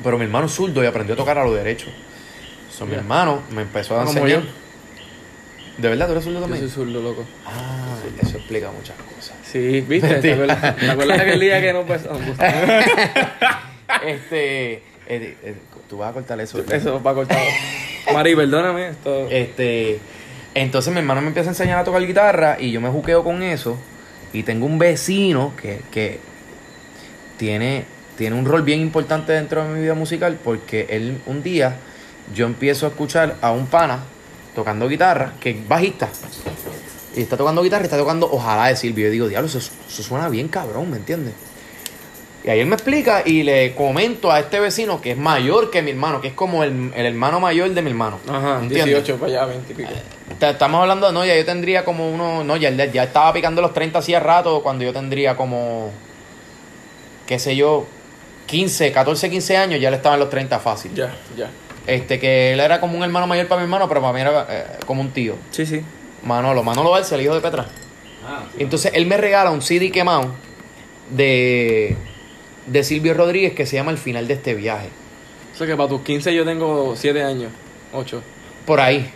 Pero 0.04 0.18
mi 0.20 0.26
hermano 0.26 0.46
es 0.46 0.52
zurdo 0.54 0.84
y 0.84 0.86
aprendió 0.86 1.16
a 1.16 1.18
tocar 1.18 1.40
a 1.40 1.44
lo 1.44 1.54
derecho. 1.54 1.88
So, 2.72 2.86
mi 2.86 2.94
hermano 2.94 3.42
me 3.50 3.64
empezó 3.64 3.96
a 3.98 4.04
Ah, 4.04 4.06
como 4.06 4.20
enseñar. 4.20 4.44
yo. 4.44 4.50
¿De 5.80 5.90
verdad 5.90 6.06
tú 6.06 6.12
eres 6.12 6.24
zurdo 6.24 6.38
Yo 6.40 6.46
también? 6.46 6.70
soy 6.70 6.86
zurdo, 6.86 7.02
loco. 7.02 7.26
Ah, 7.46 7.96
eso 8.22 8.38
explica 8.38 8.70
muchas 8.72 8.96
cosas. 9.16 9.36
Sí, 9.44 9.82
¿viste? 9.82 10.16
¿Te 10.16 10.34
acuerdas, 10.34 10.76
¿Te 10.78 10.92
acuerdas 10.92 11.20
aquel 11.20 11.40
día 11.40 11.60
que 11.60 11.74
no 11.74 11.84
nos 11.86 12.02
este. 14.06 14.84
eh, 15.08 15.56
tú 15.90 15.98
vas 15.98 16.12
a 16.12 16.14
cortar 16.14 16.40
eso. 16.40 16.60
¿verdad? 16.60 16.76
Eso 16.76 17.02
va 17.02 17.16
cortado. 17.16 17.42
Mari, 18.14 18.36
perdóname. 18.36 18.90
Esto... 18.90 19.28
Este. 19.30 20.00
Entonces 20.54 20.92
mi 20.94 21.00
hermano 21.00 21.22
me 21.22 21.28
empieza 21.28 21.50
a 21.50 21.54
enseñar 21.54 21.80
a 21.80 21.84
tocar 21.84 22.06
guitarra 22.06 22.58
y 22.60 22.72
yo 22.72 22.82
me 22.82 22.90
juqueo 22.90 23.24
con 23.24 23.42
eso. 23.42 23.78
Y 24.34 24.44
tengo 24.44 24.66
un 24.66 24.80
vecino 24.80 25.54
que, 25.62 25.82
que 25.92 26.20
tiene, 27.38 27.86
tiene 28.18 28.36
un 28.36 28.46
rol 28.46 28.62
bien 28.62 28.82
importante 28.82 29.32
dentro 29.32 29.64
de 29.64 29.70
mi 29.74 29.82
vida 29.82 29.94
musical 29.94 30.38
porque 30.44 30.88
él 30.90 31.22
un 31.26 31.42
día 31.42 31.78
yo 32.36 32.46
empiezo 32.46 32.86
a 32.86 32.90
escuchar 32.90 33.38
a 33.42 33.52
un 33.52 33.68
pana 33.68 34.00
tocando 34.54 34.88
guitarra, 34.90 35.34
que 35.40 35.52
es 35.52 35.68
bajista. 35.68 36.10
Y 37.16 37.22
está 37.22 37.38
tocando 37.38 37.62
guitarra 37.62 37.84
y 37.84 37.86
está 37.86 37.98
tocando 37.98 38.30
Ojalá 38.32 38.68
de 38.68 38.76
Silvio. 38.76 39.06
Yo 39.06 39.12
digo, 39.12 39.28
diablo, 39.28 39.48
eso 39.48 39.62
suena 39.88 40.28
bien 40.30 40.48
cabrón, 40.48 40.92
¿me 40.92 40.98
entiendes? 40.98 41.34
Y 42.44 42.50
ahí 42.50 42.60
él 42.60 42.66
me 42.66 42.74
explica 42.76 43.22
y 43.26 43.44
le 43.44 43.76
comento 43.76 44.32
a 44.32 44.40
este 44.40 44.60
vecino 44.60 45.00
que 45.00 45.12
es 45.12 45.18
mayor 45.18 45.70
que 45.70 45.82
mi 45.84 45.92
hermano, 45.92 46.22
que 46.22 46.30
es 46.30 46.34
como 46.34 46.64
el, 46.64 46.92
el 46.96 47.06
hermano 47.06 47.40
mayor 47.40 47.70
de 47.70 47.82
mi 47.84 47.90
hermano. 47.92 48.20
Ajá, 48.28 48.60
¿entiendes? 48.62 48.86
18 49.06 49.18
para 49.18 49.32
allá, 49.32 49.46
20 49.46 49.72
y 49.72 49.76
pico. 49.76 49.90
Ta- 50.40 50.50
Estamos 50.52 50.82
hablando 50.82 51.06
de, 51.08 51.14
no, 51.14 51.24
ya 51.24 51.36
yo 51.38 51.46
tendría 51.46 51.86
como 51.86 52.10
uno, 52.12 52.44
no, 52.44 52.58
ya, 52.58 52.70
él 52.70 52.92
ya 52.92 53.04
estaba 53.04 53.32
picando 53.32 53.62
los 53.62 53.74
30 53.74 54.00
hacía 54.00 54.20
rato, 54.20 54.64
cuando 54.64 54.84
yo 54.84 54.92
tendría 54.92 55.36
como, 55.36 55.92
qué 57.28 57.38
sé 57.38 57.56
yo, 57.56 57.86
15, 58.48 58.92
14, 58.92 59.30
15 59.30 59.58
años, 59.58 59.80
ya 59.80 59.92
le 59.92 59.98
estaba 59.98 60.16
en 60.16 60.22
los 60.22 60.30
30 60.32 60.60
fácil. 60.60 60.94
Ya, 60.96 61.14
ya. 61.38 61.50
Este, 61.86 62.20
que 62.20 62.54
él 62.54 62.60
era 62.60 62.80
como 62.80 62.98
un 62.98 63.04
hermano 63.04 63.28
mayor 63.28 63.48
para 63.48 63.62
mi 63.62 63.66
hermano, 63.66 63.88
pero 63.88 64.02
para 64.02 64.14
mí 64.14 64.22
era 64.22 64.48
eh, 64.50 64.66
como 64.88 65.02
un 65.02 65.12
tío. 65.12 65.36
Sí, 65.52 65.66
sí. 65.66 65.82
Manolo, 66.24 66.64
Manolo 66.64 66.92
Barça, 66.96 67.14
el 67.14 67.22
hijo 67.22 67.36
de 67.36 67.42
Petra. 67.42 67.68
Ah, 68.26 68.44
sí. 68.52 68.64
Entonces 68.64 68.92
él 68.96 69.06
me 69.06 69.18
regala 69.18 69.52
un 69.52 69.62
CD 69.62 69.92
quemado 69.92 70.32
de, 71.10 71.96
de 72.68 72.84
Silvio 72.84 73.14
Rodríguez 73.14 73.54
que 73.54 73.66
se 73.66 73.76
llama 73.76 73.92
El 73.92 73.98
final 73.98 74.28
de 74.28 74.36
este 74.36 74.54
viaje. 74.54 74.90
O 75.54 75.58
sea 75.58 75.68
que 75.68 75.76
para 75.76 75.90
tus 75.90 76.02
15 76.02 76.34
yo 76.34 76.46
tengo 76.46 76.96
7 76.96 77.24
años. 77.24 77.52
8. 77.94 78.22
Por 78.66 78.80
ahí. 78.80 79.12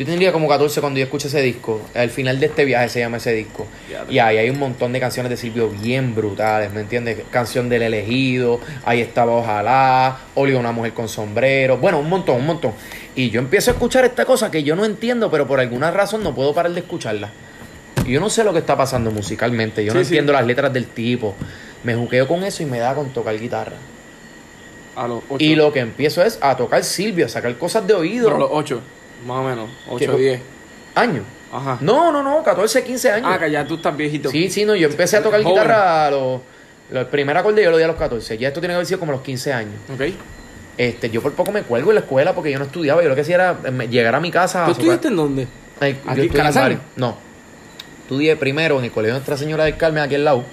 Yo 0.00 0.06
tendría 0.06 0.32
como 0.32 0.48
14 0.48 0.80
cuando 0.80 0.98
yo 0.98 1.04
escuché 1.04 1.28
ese 1.28 1.42
disco. 1.42 1.82
Al 1.94 2.08
final 2.08 2.40
de 2.40 2.46
este 2.46 2.64
viaje 2.64 2.88
se 2.88 3.00
llama 3.00 3.18
ese 3.18 3.34
disco. 3.34 3.66
Y 4.08 4.18
ahí 4.18 4.38
hay 4.38 4.48
un 4.48 4.58
montón 4.58 4.94
de 4.94 5.00
canciones 5.00 5.28
de 5.28 5.36
Silvio 5.36 5.68
bien 5.68 6.14
brutales, 6.14 6.72
¿me 6.72 6.80
entiendes? 6.80 7.18
Canción 7.30 7.68
del 7.68 7.82
elegido, 7.82 8.60
ahí 8.86 9.02
estaba 9.02 9.32
Ojalá, 9.32 10.20
Olio 10.36 10.58
una 10.58 10.72
mujer 10.72 10.94
con 10.94 11.06
sombrero. 11.06 11.76
Bueno, 11.76 11.98
un 11.98 12.08
montón, 12.08 12.36
un 12.36 12.46
montón. 12.46 12.72
Y 13.14 13.28
yo 13.28 13.40
empiezo 13.40 13.72
a 13.72 13.74
escuchar 13.74 14.06
esta 14.06 14.24
cosa 14.24 14.50
que 14.50 14.62
yo 14.62 14.74
no 14.74 14.86
entiendo, 14.86 15.30
pero 15.30 15.46
por 15.46 15.60
alguna 15.60 15.90
razón 15.90 16.22
no 16.22 16.34
puedo 16.34 16.54
parar 16.54 16.72
de 16.72 16.80
escucharla. 16.80 17.30
Y 18.06 18.12
yo 18.12 18.20
no 18.20 18.30
sé 18.30 18.42
lo 18.42 18.54
que 18.54 18.60
está 18.60 18.78
pasando 18.78 19.10
musicalmente. 19.10 19.84
Yo 19.84 19.92
no 19.92 20.00
sí. 20.00 20.06
entiendo 20.06 20.32
las 20.32 20.46
letras 20.46 20.72
del 20.72 20.86
tipo. 20.86 21.34
Me 21.84 21.94
juqueo 21.94 22.28
con 22.28 22.44
eso 22.44 22.62
y 22.62 22.66
me 22.66 22.78
da 22.78 22.94
con 22.94 23.08
tocar 23.10 23.38
guitarra. 23.38 23.76
A 24.96 25.06
los 25.08 25.22
8. 25.28 25.42
Y 25.44 25.54
lo 25.54 25.72
que 25.72 25.80
empiezo 25.80 26.22
es 26.22 26.38
a 26.42 26.56
tocar 26.56 26.82
Silvio, 26.84 27.26
a 27.26 27.28
sacar 27.28 27.56
cosas 27.56 27.86
de 27.86 27.94
oído. 27.94 28.24
Pero 28.26 28.36
a 28.36 28.40
los 28.40 28.50
8. 28.52 28.80
Más 29.26 29.38
o 29.38 29.42
menos. 29.44 29.70
8, 29.88 30.16
¿Qué? 30.16 30.18
10. 30.22 30.40
Años. 30.94 31.24
Ajá. 31.52 31.78
No, 31.80 32.12
no, 32.12 32.22
no, 32.22 32.42
14, 32.42 32.84
15 32.84 33.10
años. 33.12 33.28
Ah, 33.32 33.38
que 33.38 33.50
ya 33.50 33.66
tú 33.66 33.74
estás 33.76 33.96
viejito. 33.96 34.30
Sí, 34.30 34.50
sí, 34.50 34.64
no, 34.64 34.74
yo 34.74 34.88
empecé 34.88 35.16
a 35.16 35.22
tocar 35.22 35.42
Joven. 35.42 35.54
guitarra 35.54 36.06
a 36.06 36.10
los... 36.10 36.40
lo- 36.90 37.00
El 37.00 37.06
primer 37.06 37.36
acorde 37.36 37.62
yo 37.62 37.70
lo 37.70 37.76
di 37.76 37.82
a 37.84 37.86
los 37.88 37.96
14. 37.96 38.38
Ya 38.38 38.48
esto 38.48 38.60
tiene 38.60 38.72
que 38.72 38.76
haber 38.76 38.86
sido 38.86 39.00
como 39.00 39.12
a 39.12 39.16
los 39.16 39.24
15 39.24 39.52
años. 39.52 39.74
Ok. 39.92 40.02
Este, 40.76 41.10
yo 41.10 41.20
por 41.22 41.32
poco 41.32 41.52
me 41.52 41.62
cuelgo 41.62 41.90
en 41.90 41.96
la 41.96 42.00
escuela 42.02 42.34
porque 42.34 42.50
yo 42.50 42.58
no 42.58 42.64
estudiaba. 42.64 43.02
Yo 43.02 43.08
lo 43.08 43.14
que 43.14 43.20
hacía 43.22 43.34
era 43.36 43.58
eh, 43.64 43.88
llegar 43.88 44.14
a 44.14 44.20
mi 44.20 44.30
casa. 44.30 44.64
¿Tú 44.64 44.70
a 44.70 44.72
estudiaste 44.72 45.08
en 45.08 45.16
dónde? 45.16 45.42
Yo 45.44 45.86
¿Aquí, 45.86 46.20
estudié 46.22 46.72
en. 46.72 46.80
No. 46.96 47.16
Estudié 48.02 48.36
primero 48.36 48.78
en 48.78 48.84
el 48.84 48.90
Colegio 48.90 49.14
Nuestra 49.14 49.36
Señora 49.36 49.64
del 49.64 49.76
Carmen, 49.76 50.02
aquí 50.02 50.14
al 50.14 50.24
lado. 50.24 50.44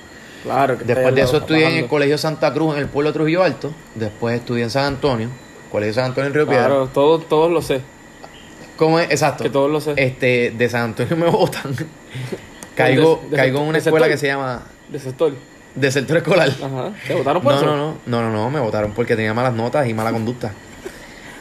Claro. 0.44 0.78
Que 0.78 0.84
Después 0.86 1.16
de 1.16 1.22
eso 1.22 1.38
estudié 1.38 1.68
en 1.68 1.78
el. 1.84 1.88
Colegio 1.88 2.18
Santa 2.18 2.54
Cruz, 2.54 2.76
en 2.76 2.82
el 2.82 2.88
pueblo 2.88 3.10
de 3.12 3.14
Trujillo 3.14 3.44
Alto. 3.44 3.74
Después 3.96 4.40
estudié 4.40 4.64
en 4.64 4.70
San 4.70 4.86
Antonio. 4.86 5.30
Colegio 5.72 5.94
San 5.94 6.06
Antonio 6.06 6.28
en 6.28 6.34
Río 6.34 6.48
Piedra. 6.48 6.68
Claro, 6.68 6.88
todos, 6.94 7.28
todos 7.28 7.52
lo 7.52 7.62
sé. 7.62 7.82
¿Cómo 8.78 9.00
es? 9.00 9.10
Exacto. 9.10 9.44
Que 9.44 9.50
todos 9.50 9.70
lo 9.72 9.82
sé. 9.82 9.94
Este, 9.98 10.52
de 10.52 10.70
San 10.70 10.82
Antonio 10.84 11.16
me 11.18 11.26
votan. 11.30 11.76
caigo, 12.76 13.20
De- 13.24 13.30
de- 13.32 13.36
caigo 13.38 13.60
en 13.62 13.68
una 13.68 13.78
escuela 13.80 14.08
que 14.08 14.18
se 14.18 14.28
llama 14.28 14.64
De 14.90 15.00
sector. 15.00 15.34
de 15.76 15.92
sector 15.92 16.18
escolar. 16.18 16.50
Ajá. 16.50 16.92
¿Te 17.08 17.16
votaron 17.16 17.42
por 17.42 17.52
No, 17.54 17.58
eso? 17.58 17.66
no, 17.66 17.76
no, 17.76 17.96
no, 18.06 18.22
no, 18.22 18.32
no, 18.32 18.50
me 18.50 18.60
votaron 18.60 18.92
porque 18.94 19.16
tenía 19.16 19.34
malas 19.34 19.54
notas 19.54 19.88
y 19.88 19.94
mala 19.94 20.12
conducta. 20.12 20.52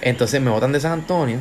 Entonces 0.00 0.40
me 0.40 0.50
votan 0.50 0.72
de 0.72 0.80
San 0.80 0.92
Antonio 0.92 1.38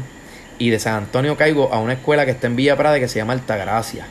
y 0.57 0.69
de 0.69 0.79
San 0.79 0.95
Antonio 0.95 1.35
caigo 1.37 1.71
a 1.73 1.79
una 1.79 1.93
escuela 1.93 2.25
que 2.25 2.31
está 2.31 2.47
en 2.47 2.55
Villa 2.55 2.75
Prada 2.77 2.99
que 2.99 3.07
se 3.07 3.19
llama 3.19 3.33
Altagracia. 3.33 4.07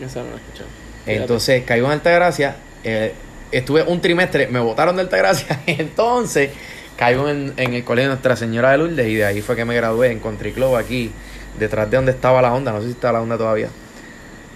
Esa 0.00 0.20
no 0.20 0.26
la 0.30 0.32
he 0.32 0.36
escuchado. 0.36 0.68
Entonces 1.06 1.64
caigo 1.64 1.86
en 1.86 1.92
Altagracia, 1.92 2.56
eh, 2.84 3.12
estuve 3.52 3.82
un 3.82 4.00
trimestre, 4.00 4.46
me 4.48 4.58
votaron 4.60 4.96
de 4.96 5.02
Altagracia, 5.02 5.60
entonces 5.66 6.50
caigo 6.96 7.28
en, 7.28 7.52
en 7.56 7.74
el 7.74 7.82
colegio 7.84 8.08
de 8.10 8.14
Nuestra 8.14 8.36
Señora 8.36 8.70
de 8.72 8.78
Lourdes 8.78 9.08
y 9.08 9.14
de 9.16 9.24
ahí 9.24 9.40
fue 9.40 9.56
que 9.56 9.64
me 9.64 9.74
gradué 9.74 10.10
en 10.12 10.20
Country 10.20 10.52
Club 10.52 10.76
aquí, 10.76 11.10
detrás 11.58 11.90
de 11.90 11.96
donde 11.96 12.12
estaba 12.12 12.40
la 12.42 12.52
onda, 12.54 12.72
no 12.72 12.80
sé 12.80 12.86
si 12.86 12.92
está 12.92 13.10
la 13.12 13.20
onda 13.22 13.36
todavía. 13.36 13.68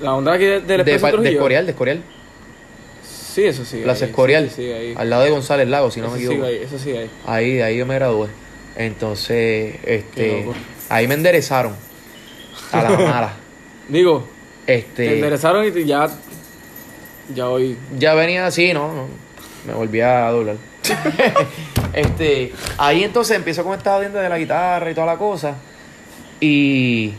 La 0.00 0.14
onda 0.14 0.34
aquí 0.34 0.44
de- 0.44 0.60
del 0.60 0.84
De, 0.84 0.92
de 0.92 0.98
Trujillo. 0.98 1.28
Escorial, 1.30 1.66
de 1.66 1.72
Escorial, 1.72 2.02
Sí, 3.34 3.44
eso 3.44 3.64
sí. 3.64 3.82
Ahí, 3.84 3.90
Escorial, 4.02 4.48
Sí, 4.50 4.56
sí, 4.62 4.72
ahí. 4.72 4.94
al 4.96 5.10
lado 5.10 5.22
de 5.24 5.30
González 5.30 5.68
Lago, 5.68 5.90
si 5.92 6.00
no 6.00 6.06
eso 6.06 6.14
me 6.14 6.18
sí, 6.20 6.26
equivoco. 6.26 6.46
ahí, 6.48 6.56
eso 6.62 6.78
sí, 6.78 6.90
ahí. 6.90 7.10
Ahí, 7.26 7.52
de 7.54 7.62
ahí 7.62 7.76
yo 7.78 7.86
me 7.86 7.94
gradué. 7.94 8.28
Entonces, 8.76 9.76
este, 9.84 10.44
ahí 10.88 11.06
me 11.06 11.14
enderezaron 11.14 11.72
a 12.72 12.82
la 12.82 12.90
mala. 12.90 13.32
Digo, 13.88 14.26
te 14.66 14.74
Este, 14.78 15.14
enderezaron 15.14 15.66
y 15.66 15.70
te- 15.70 15.84
ya. 15.84 16.08
Ya 17.34 17.48
hoy. 17.48 17.76
ya 17.98 18.14
venía 18.14 18.46
así, 18.46 18.72
¿no? 18.72 18.92
no, 18.92 19.06
Me 19.66 19.74
volví 19.74 20.00
a 20.00 20.30
doblar. 20.30 20.56
este, 21.92 22.52
ahí 22.78 23.04
entonces 23.04 23.36
empiezo 23.36 23.64
con 23.64 23.76
esta 23.76 23.94
jodienda 23.96 24.20
de 24.22 24.28
la 24.28 24.38
guitarra 24.38 24.90
y 24.90 24.94
toda 24.94 25.06
la 25.06 25.16
cosa. 25.16 25.56
Y 26.40 27.12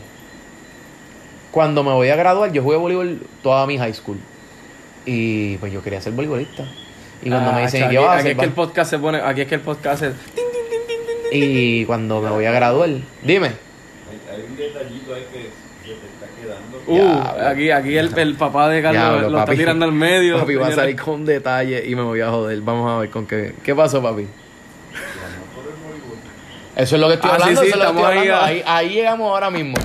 cuando 1.50 1.82
me 1.84 1.92
voy 1.92 2.08
a 2.08 2.16
graduar, 2.16 2.52
yo 2.52 2.62
jugué 2.62 2.76
voleibol 2.76 3.20
toda 3.42 3.66
mi 3.66 3.78
high 3.78 3.94
school. 3.94 4.18
Y 5.06 5.56
pues 5.58 5.72
yo 5.72 5.82
quería 5.82 6.00
ser 6.00 6.12
voleibolista. 6.12 6.64
Y 7.22 7.28
cuando 7.28 7.52
me 7.52 7.60
Ah, 7.62 7.64
dicen, 7.66 7.80
chaval, 7.82 7.90
¿qué 7.92 7.98
vas 7.98 8.08
a 8.08 8.12
aquí 8.12 8.20
hacer? 8.20 8.30
es 8.32 8.38
que 8.38 8.44
el 8.44 8.50
va?" 8.50 8.54
podcast 8.54 8.90
se 8.90 8.98
pone. 8.98 9.20
Aquí 9.20 9.40
es 9.42 9.48
que 9.48 9.54
el 9.56 9.60
podcast 9.60 10.02
es. 10.02 10.14
Y 11.32 11.84
cuando 11.84 12.20
me 12.20 12.30
voy 12.30 12.44
a 12.46 12.50
graduar, 12.52 12.88
dime. 13.22 13.48
Hay, 13.48 14.34
hay 14.34 14.42
un 14.48 14.56
detallito 14.56 15.14
ahí 15.14 15.24
que 15.32 15.38
se 15.86 15.94
te 15.94 16.06
está 16.06 16.26
quedando. 16.40 16.69
Uh, 16.86 17.20
aquí, 17.46 17.70
aquí 17.70 17.96
el, 17.96 18.16
el 18.18 18.34
papá 18.34 18.68
de 18.68 18.82
Carlos 18.82 19.02
Diablo, 19.02 19.30
lo 19.30 19.38
papi. 19.38 19.52
está 19.52 19.62
tirando 19.62 19.84
al 19.84 19.92
medio. 19.92 20.38
Papi 20.40 20.54
va 20.56 20.68
a 20.68 20.72
salir 20.72 20.96
con 21.00 21.24
detalle 21.24 21.84
y 21.86 21.94
me 21.94 22.02
voy 22.02 22.20
a 22.20 22.30
joder. 22.30 22.60
Vamos 22.62 22.90
a 22.90 22.98
ver 22.98 23.10
con 23.10 23.26
qué. 23.26 23.54
¿Qué 23.62 23.74
pasó, 23.74 24.02
papi? 24.02 24.26
Eso 26.76 26.94
es 26.96 27.00
lo 27.00 27.08
que 27.08 27.14
estoy 27.14 27.30
Ah, 27.30 27.34
hablando. 27.34 27.60
sí, 27.60 27.66
eso 27.68 27.76
es 27.76 27.84
lo 27.84 27.90
que 27.92 27.98
estamos 27.98 28.02
estoy 28.02 28.18
ahí, 28.18 28.28
hablando. 28.28 28.44
ah. 28.44 28.46
Ahí, 28.46 28.86
ahí 28.88 28.94
llegamos 28.94 29.28
ahora 29.30 29.50
mismo. 29.50 29.76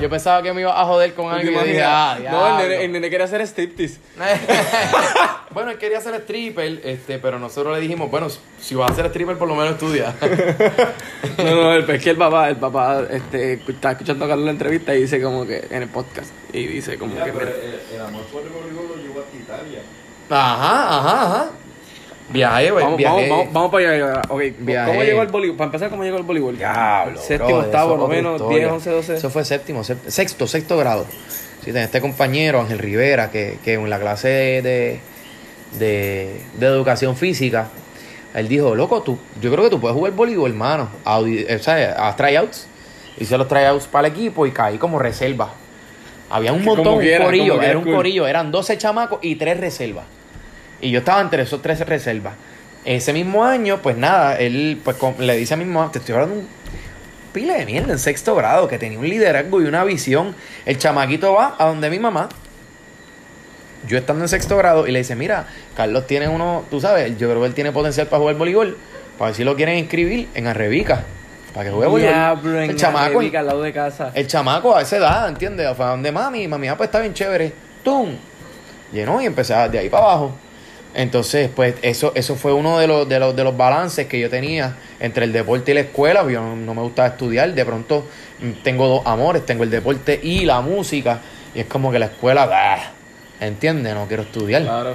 Yo 0.00 0.08
pensaba 0.08 0.42
que 0.42 0.52
me 0.52 0.62
iba 0.62 0.80
a 0.80 0.84
joder 0.84 1.14
con 1.14 1.26
¿Tú 1.26 1.30
te 1.30 1.40
algo 1.40 1.50
y 1.50 1.54
yo 1.54 1.62
dije, 1.64 1.82
ah, 1.84 2.18
no, 2.30 2.48
el 2.48 2.68
nene, 2.68 2.84
el 2.84 2.92
nene 2.92 3.10
quería 3.10 3.26
hacer 3.26 3.40
striptease. 3.42 3.98
bueno, 5.50 5.70
él 5.70 5.78
quería 5.78 5.98
hacer 5.98 6.14
stripper, 6.14 6.80
este, 6.84 7.18
pero 7.18 7.38
nosotros 7.38 7.74
le 7.74 7.82
dijimos, 7.82 8.10
bueno, 8.10 8.28
si 8.60 8.74
vas 8.74 8.90
a 8.90 8.92
hacer 8.92 9.06
stripper, 9.06 9.36
por 9.36 9.48
lo 9.48 9.54
menos 9.54 9.72
estudia. 9.72 10.14
No, 11.38 11.54
no, 11.54 11.72
el, 11.72 11.88
es 11.88 12.02
que 12.02 12.10
el 12.10 12.16
papá, 12.18 12.50
el 12.50 12.56
papá 12.56 13.02
este, 13.10 13.54
está 13.66 13.92
escuchando 13.92 14.26
a 14.26 14.28
Carlos 14.28 14.44
la 14.44 14.50
entrevista 14.50 14.94
y 14.94 15.02
dice 15.02 15.22
como 15.22 15.46
que 15.46 15.66
en 15.70 15.82
el 15.82 15.88
podcast. 15.88 16.30
Y 16.52 16.66
dice 16.66 16.98
como 16.98 17.14
Mira, 17.14 17.24
que. 17.24 17.32
pero 17.32 17.50
el, 17.50 17.80
el 17.94 18.00
amor 18.02 18.24
por 18.24 18.42
lo 18.44 18.96
llevó 18.96 19.20
hasta 19.20 19.36
Italia. 19.36 19.80
ajá, 20.28 20.98
ajá, 20.98 21.22
ajá. 21.22 21.50
Viajé, 22.32 22.70
güey, 22.70 22.84
Vamos, 22.84 23.02
vamos, 23.02 23.28
vamos, 23.28 23.52
vamos 23.52 23.70
para 23.70 23.90
allá. 23.90 24.22
Ok, 24.28 24.42
Viajé. 24.58 24.90
¿cómo 24.90 25.02
llegó 25.02 25.22
el 25.22 25.28
voleibol? 25.28 25.56
Para 25.56 25.66
empezar, 25.66 25.90
¿cómo 25.90 26.04
llegó 26.04 26.16
el 26.16 26.22
voleibol? 26.22 26.56
Diablo, 26.56 27.20
Séptimo, 27.20 27.48
brother, 27.48 27.64
octavo, 27.66 27.96
noveno, 27.96 28.36
historia. 28.36 28.58
10, 28.58 28.72
11, 28.72 28.90
12. 28.90 29.14
Eso 29.16 29.30
fue 29.30 29.44
séptimo, 29.44 29.82
sexto, 29.84 30.46
sexto 30.46 30.76
grado. 30.76 31.06
Sí, 31.60 31.66
tenía 31.66 31.84
este 31.84 32.00
compañero, 32.00 32.60
Ángel 32.60 32.78
Rivera, 32.78 33.30
que, 33.30 33.58
que 33.64 33.74
en 33.74 33.90
la 33.90 33.98
clase 33.98 34.28
de, 34.28 35.00
de, 35.78 36.40
de 36.54 36.66
educación 36.66 37.16
física, 37.16 37.68
él 38.34 38.48
dijo, 38.48 38.74
loco, 38.74 39.02
tú, 39.02 39.18
yo 39.42 39.50
creo 39.50 39.64
que 39.64 39.70
tú 39.70 39.80
puedes 39.80 39.96
jugar 39.96 40.12
voleibol, 40.12 40.50
hermano. 40.50 40.88
O 41.04 41.24
sea, 41.58 42.08
a 42.08 42.16
tryouts. 42.16 42.66
Hice 43.18 43.36
los 43.36 43.48
tryouts 43.48 43.86
para 43.86 44.06
el 44.08 44.14
equipo 44.14 44.46
y 44.46 44.52
caí 44.52 44.78
como 44.78 44.98
reserva. 44.98 45.50
Había 46.30 46.52
un 46.52 46.64
montón, 46.64 46.94
un 46.94 47.24
corillo, 47.24 47.60
era 47.60 47.76
un 47.76 47.84
cool. 47.84 47.94
corillo, 47.96 48.26
eran 48.26 48.52
12 48.52 48.78
chamacos 48.78 49.18
y 49.20 49.34
3 49.34 49.58
reservas. 49.58 50.04
Y 50.80 50.90
yo 50.90 51.00
estaba 51.00 51.20
entre 51.20 51.42
esos 51.42 51.60
13 51.62 51.84
reservas. 51.84 52.34
Ese 52.84 53.12
mismo 53.12 53.44
año, 53.44 53.80
pues 53.82 53.96
nada, 53.96 54.36
él 54.38 54.80
pues 54.82 54.96
con- 54.96 55.14
le 55.18 55.36
dice 55.36 55.54
a 55.54 55.56
mi 55.56 55.64
mamá, 55.66 55.92
te 55.92 55.98
estoy 55.98 56.14
hablando 56.14 56.36
un 56.36 56.48
pila 57.32 57.54
de 57.54 57.66
mierda 57.66 57.92
en 57.92 57.98
sexto 57.98 58.34
grado, 58.34 58.66
que 58.68 58.78
tenía 58.78 58.98
un 58.98 59.08
liderazgo 59.08 59.60
y 59.60 59.64
una 59.66 59.84
visión. 59.84 60.34
El 60.64 60.78
chamaquito 60.78 61.34
va 61.34 61.54
a 61.58 61.66
donde 61.66 61.90
mi 61.90 61.98
mamá, 61.98 62.28
yo 63.86 63.98
estando 63.98 64.24
en 64.24 64.28
sexto 64.28 64.56
grado, 64.56 64.86
y 64.86 64.92
le 64.92 64.98
dice, 65.00 65.14
mira, 65.16 65.46
Carlos 65.76 66.06
tiene 66.06 66.28
uno, 66.28 66.64
tú 66.70 66.80
sabes, 66.80 67.16
yo 67.18 67.28
creo 67.28 67.40
que 67.40 67.46
él 67.46 67.54
tiene 67.54 67.72
potencial 67.72 68.06
para 68.08 68.20
jugar 68.20 68.36
voleibol, 68.36 68.76
para 69.18 69.28
ver 69.30 69.36
si 69.36 69.44
lo 69.44 69.56
quieren 69.56 69.78
inscribir 69.78 70.28
en 70.34 70.46
Arrebica, 70.46 71.04
para 71.54 71.66
que 71.66 71.70
juegue 71.72 71.88
voleibol. 71.90 72.14
Diablo, 72.14 72.60
en 72.62 72.70
el 72.70 72.76
chamaco, 72.76 73.18
Arrebica, 73.18 73.40
al 73.40 73.46
lado 73.46 73.62
de 73.62 73.72
casa. 73.72 74.10
el 74.14 74.26
chamaco 74.26 74.74
a 74.76 74.82
esa 74.82 74.96
edad, 74.96 75.28
¿entiendes? 75.28 75.68
Fue 75.76 75.84
a 75.84 75.88
donde 75.90 76.10
mami, 76.12 76.48
mami, 76.48 76.68
ah, 76.68 76.76
pues 76.76 76.88
está 76.88 77.00
bien 77.00 77.14
chévere. 77.14 77.52
¡Tum! 77.82 78.10
Llenó 78.92 79.20
y 79.22 79.26
empecé 79.26 79.54
de 79.68 79.78
ahí 79.78 79.88
para 79.88 80.04
abajo. 80.04 80.32
Entonces, 80.94 81.48
pues 81.54 81.74
eso, 81.82 82.12
eso 82.14 82.34
fue 82.36 82.52
uno 82.52 82.78
de 82.78 82.86
los, 82.86 83.08
de, 83.08 83.18
los, 83.20 83.34
de 83.36 83.44
los 83.44 83.56
balances 83.56 84.06
que 84.06 84.18
yo 84.18 84.28
tenía 84.28 84.76
entre 84.98 85.24
el 85.24 85.32
deporte 85.32 85.70
y 85.70 85.74
la 85.74 85.80
escuela. 85.80 86.22
Yo 86.28 86.40
no, 86.42 86.56
no 86.56 86.74
me 86.74 86.82
gustaba 86.82 87.08
estudiar. 87.08 87.52
De 87.54 87.64
pronto 87.64 88.06
mm, 88.40 88.62
tengo 88.64 88.88
dos 88.88 89.02
amores, 89.06 89.46
tengo 89.46 89.62
el 89.64 89.70
deporte 89.70 90.18
y 90.22 90.44
la 90.44 90.60
música. 90.60 91.20
Y 91.54 91.60
es 91.60 91.66
como 91.66 91.92
que 91.92 91.98
la 91.98 92.06
escuela, 92.06 92.46
bah, 92.46 92.78
¿entiendes? 93.40 93.94
No 93.94 94.06
quiero 94.06 94.24
estudiar. 94.24 94.62
Claro. 94.62 94.94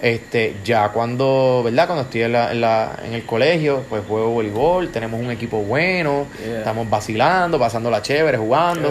Este, 0.00 0.56
ya 0.64 0.88
cuando, 0.88 1.62
¿verdad? 1.64 1.86
Cuando 1.86 2.02
estoy 2.02 2.22
en, 2.22 2.32
la, 2.32 2.50
en, 2.50 2.60
la- 2.60 2.96
en 3.04 3.12
el 3.14 3.24
colegio, 3.24 3.84
pues 3.88 4.02
juego 4.08 4.30
voleibol, 4.30 4.88
tenemos 4.88 5.20
un 5.20 5.30
equipo 5.30 5.58
bueno, 5.58 6.26
Yeah. 6.44 6.58
estamos 6.58 6.90
vacilando, 6.90 7.56
pasando 7.56 7.88
la 7.88 8.02
chévere, 8.02 8.36
jugando. 8.36 8.88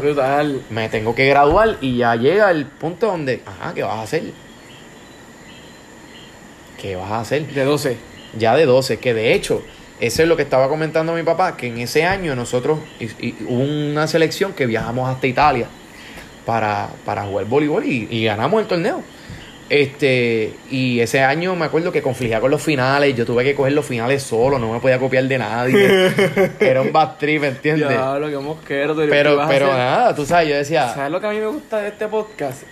Me 0.70 0.88
tengo 0.88 1.14
que 1.14 1.28
graduar 1.28 1.76
y 1.82 1.98
ya 1.98 2.16
llega 2.16 2.50
el 2.50 2.66
punto 2.66 3.08
donde, 3.08 3.42
ajá, 3.46 3.74
¿qué 3.74 3.84
vas 3.84 3.98
a 3.98 4.02
hacer? 4.04 4.24
¿Qué 6.82 6.96
vas 6.96 7.12
a 7.12 7.20
hacer? 7.22 7.46
De 7.48 7.64
12. 7.64 7.98
Ya 8.38 8.56
de 8.56 8.66
12, 8.66 8.98
que 8.98 9.14
de 9.14 9.34
hecho, 9.34 9.62
eso 10.00 10.24
es 10.24 10.28
lo 10.28 10.36
que 10.36 10.44
estaba 10.44 10.68
comentando 10.70 11.14
mi 11.14 11.24
papá, 11.24 11.56
que 11.58 11.68
en 11.68 11.78
ese 11.80 12.04
año 12.06 12.36
nosotros 12.36 12.80
y- 13.00 13.28
y 13.28 13.36
hubo 13.48 13.62
una 13.64 14.08
selección 14.08 14.54
que 14.54 14.66
viajamos 14.66 15.10
hasta 15.10 15.28
Italia 15.28 15.68
para, 16.46 16.90
para 17.06 17.24
jugar 17.24 17.46
voleibol 17.46 17.86
y, 17.86 18.08
y 18.10 18.26
ganamos 18.26 18.62
el 18.62 18.68
torneo. 18.68 19.04
Este, 19.70 20.54
y 20.70 21.00
ese 21.00 21.22
año 21.22 21.56
me 21.56 21.64
acuerdo 21.66 21.94
que 21.94 22.02
confligía 22.02 22.42
con 22.42 22.52
los 22.52 22.62
finales, 22.62 23.16
yo 23.16 23.26
tuve 23.26 23.46
que 23.46 23.56
coger 23.56 23.72
los 23.72 23.86
finales 23.86 24.22
solo, 24.22 24.60
no 24.60 24.74
me 24.74 24.80
podía 24.82 25.00
copiar 25.00 25.24
de 25.26 25.38
nadie. 25.38 26.12
Era 26.60 26.82
un 26.82 26.92
bad 26.92 27.16
trip, 27.18 27.44
¿entiendes? 27.46 27.88
Diablo, 27.88 28.28
qué 28.30 28.38
mosquero. 28.38 28.98
¿qué 28.98 29.08
Pero, 29.08 29.42
pero 29.48 29.68
nada, 29.68 30.14
tú 30.14 30.26
sabes, 30.26 30.50
yo 30.50 30.56
decía, 30.56 30.94
¿Sabes 30.94 31.10
lo 31.12 31.22
que 31.22 31.28
a 31.28 31.30
mí 31.30 31.40
me 31.40 31.48
gusta 31.48 31.78
de 31.80 31.88
este 31.90 32.08
podcast? 32.10 32.64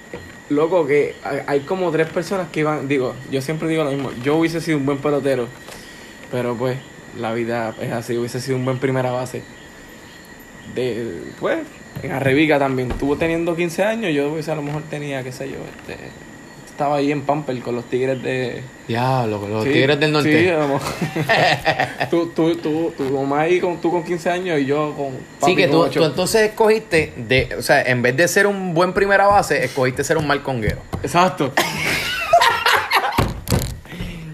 Loco, 0.49 0.87
que 0.87 1.15
hay- 1.47 1.59
como 1.61 1.91
tres 1.91 2.07
personas 2.07 2.47
que 2.49 2.61
iban. 2.61 2.87
Digo, 2.87 3.13
yo 3.31 3.41
siempre 3.41 3.67
digo 3.69 3.83
lo 3.83 3.91
mismo. 3.91 4.11
Yo 4.23 4.35
hubiese 4.37 4.59
sido 4.61 4.77
un 4.77 4.85
buen 4.85 4.97
pelotero. 4.97 5.47
Pero 6.31 6.55
pues, 6.55 6.77
la 7.19 7.33
vida 7.33 7.73
es 7.81 7.91
así. 7.91 8.17
Hubiese 8.17 8.39
sido 8.41 8.57
un 8.57 8.65
buen 8.65 8.79
primera 8.79 9.11
base. 9.11 9.43
De, 10.75 11.21
pues, 11.39 11.59
en 12.03 12.11
Arrebica 12.11 12.57
también. 12.59 12.91
Estuvo 12.91 13.15
teniendo 13.17 13.55
15 13.55 13.83
años. 13.83 14.13
Yo 14.13 14.31
hubiese 14.31 14.51
a 14.51 14.55
lo 14.55 14.61
mejor 14.61 14.83
tenía, 14.89 15.23
qué 15.23 15.31
sé 15.31 15.49
yo, 15.49 15.57
este. 15.77 15.97
Estaba 16.79 16.95
ahí 16.95 17.11
en 17.11 17.23
Pamper 17.23 17.59
con 17.59 17.75
los 17.75 17.83
tigres 17.89 18.23
de. 18.23 18.63
diablo, 18.87 19.45
los 19.49 19.65
Sí, 19.65 19.71
tigres 19.73 19.99
del 19.99 20.13
norte. 20.13 20.45
Sí, 20.45 20.49
vamos. 20.49 20.81
tú, 22.09 22.27
tú, 22.27 22.55
tú, 22.55 22.93
tu 22.95 23.03
mamá 23.03 23.41
ahí 23.41 23.59
con, 23.59 23.81
tú 23.81 23.91
con 23.91 24.01
15 24.01 24.29
años 24.29 24.61
y 24.61 24.65
yo 24.65 24.93
con. 24.95 25.09
Sí, 25.09 25.17
papi 25.41 25.55
que 25.57 25.67
con 25.67 25.89
tú, 25.89 25.99
tú 25.99 26.05
entonces 26.05 26.43
escogiste, 26.43 27.11
de, 27.17 27.53
o 27.57 27.61
sea, 27.61 27.81
en 27.81 28.01
vez 28.01 28.15
de 28.15 28.25
ser 28.29 28.47
un 28.47 28.73
buen 28.73 28.93
primera 28.93 29.27
base, 29.27 29.61
escogiste 29.61 30.05
ser 30.05 30.15
un 30.17 30.25
mal 30.25 30.41
conguero. 30.41 30.77
Exacto. 31.03 31.51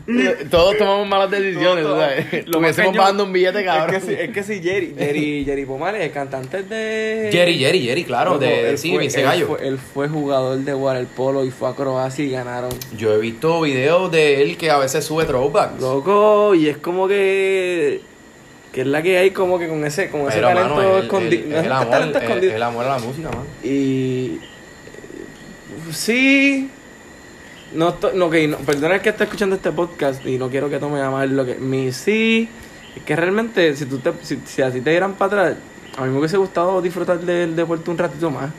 Todos 0.51 0.77
tomamos 0.77 1.07
malas 1.07 1.31
decisiones, 1.31 1.83
Todo, 1.83 1.99
¿sabes? 1.99 2.47
lo 2.47 2.59
hubiésemos 2.59 2.95
pagando 2.95 3.23
un 3.23 3.33
billete, 3.33 3.65
cabrón. 3.65 3.95
Es 3.95 4.03
que 4.03 4.07
sí, 4.15 4.17
es 4.21 4.29
que 4.31 4.43
sí, 4.43 4.61
Jerry, 4.61 4.93
Jerry, 4.97 5.43
Jerry 5.45 5.65
Pomales, 5.65 6.01
el 6.03 6.11
cantante 6.11 6.61
de... 6.63 7.29
Jerry, 7.31 7.57
Jerry, 7.57 7.81
Jerry, 7.81 8.03
claro, 8.03 8.37
de, 8.37 8.69
él 8.71 8.77
sí, 8.77 8.93
fue- 8.93 9.05
él 9.07 9.23
gallo. 9.23 9.47
fue- 9.47 9.67
Él 9.67 9.77
fue 9.79 10.07
jugador 10.07 10.57
de 10.59 10.73
waterpolo 10.75 11.43
y 11.43 11.49
fue 11.51 11.69
a 11.69 11.73
Croacia 11.73 12.23
y 12.23 12.29
ganaron. 12.29 12.69
Yo 12.97 13.13
he 13.13 13.17
visto 13.19 13.61
videos 13.61 14.11
de 14.11 14.41
él 14.43 14.57
que 14.57 14.69
a 14.69 14.77
veces 14.77 15.03
sube 15.03 15.25
throwbacks. 15.25 15.81
Loco, 15.81 16.53
y 16.53 16.67
es 16.69 16.77
como 16.77 17.07
que... 17.07 18.01
Que 18.71 18.81
es 18.81 18.87
la 18.87 19.01
que 19.01 19.17
hay 19.17 19.31
como 19.31 19.57
que 19.57 19.67
con 19.69 19.85
ese, 19.85 20.09
con 20.09 20.21
ese 20.23 20.33
Pero, 20.35 20.47
talento 20.49 20.75
mano, 20.75 20.97
el- 20.97 21.03
escondido. 21.05 21.45
el- 21.59 21.65
es 21.65 21.71
amor, 21.71 21.89
talento 21.89 22.17
el- 22.19 22.23
escondido. 22.25 22.55
el 22.55 22.63
amor 22.63 22.85
a 22.85 22.89
la 22.89 22.99
música, 22.99 23.29
man. 23.29 23.45
Y... 23.63 24.35
eh, 24.35 25.91
Sí... 25.93 26.69
No, 27.73 27.89
estoy- 27.89 28.11
no, 28.15 28.27
ok, 28.27 28.35
no, 28.49 28.57
perdona 28.59 29.01
que 29.01 29.09
está 29.09 29.23
escuchando 29.25 29.55
este 29.55 29.71
podcast 29.71 30.25
y 30.25 30.37
no 30.37 30.49
quiero 30.49 30.69
que 30.69 30.77
tome 30.79 31.01
a 31.01 31.09
mal 31.09 31.35
lo 31.35 31.45
que... 31.45 31.55
Mi 31.55 31.91
sí... 31.91 32.49
Es 32.95 33.03
que 33.03 33.13
realmente, 33.15 33.75
si 33.75 33.85
tú 33.85 33.97
te, 33.97 34.13
si, 34.21 34.39
si 34.45 34.61
así 34.61 34.79
te 34.79 34.89
dieran 34.91 35.15
para 35.15 35.41
atrás, 35.49 35.57
a 35.97 36.05
mí 36.05 36.11
me 36.13 36.19
hubiese 36.19 36.37
gustado 36.37 36.81
disfrutar 36.81 37.19
del 37.19 37.53
deporte 37.53 37.91
un 37.91 37.97
ratito 37.97 38.31
más. 38.31 38.51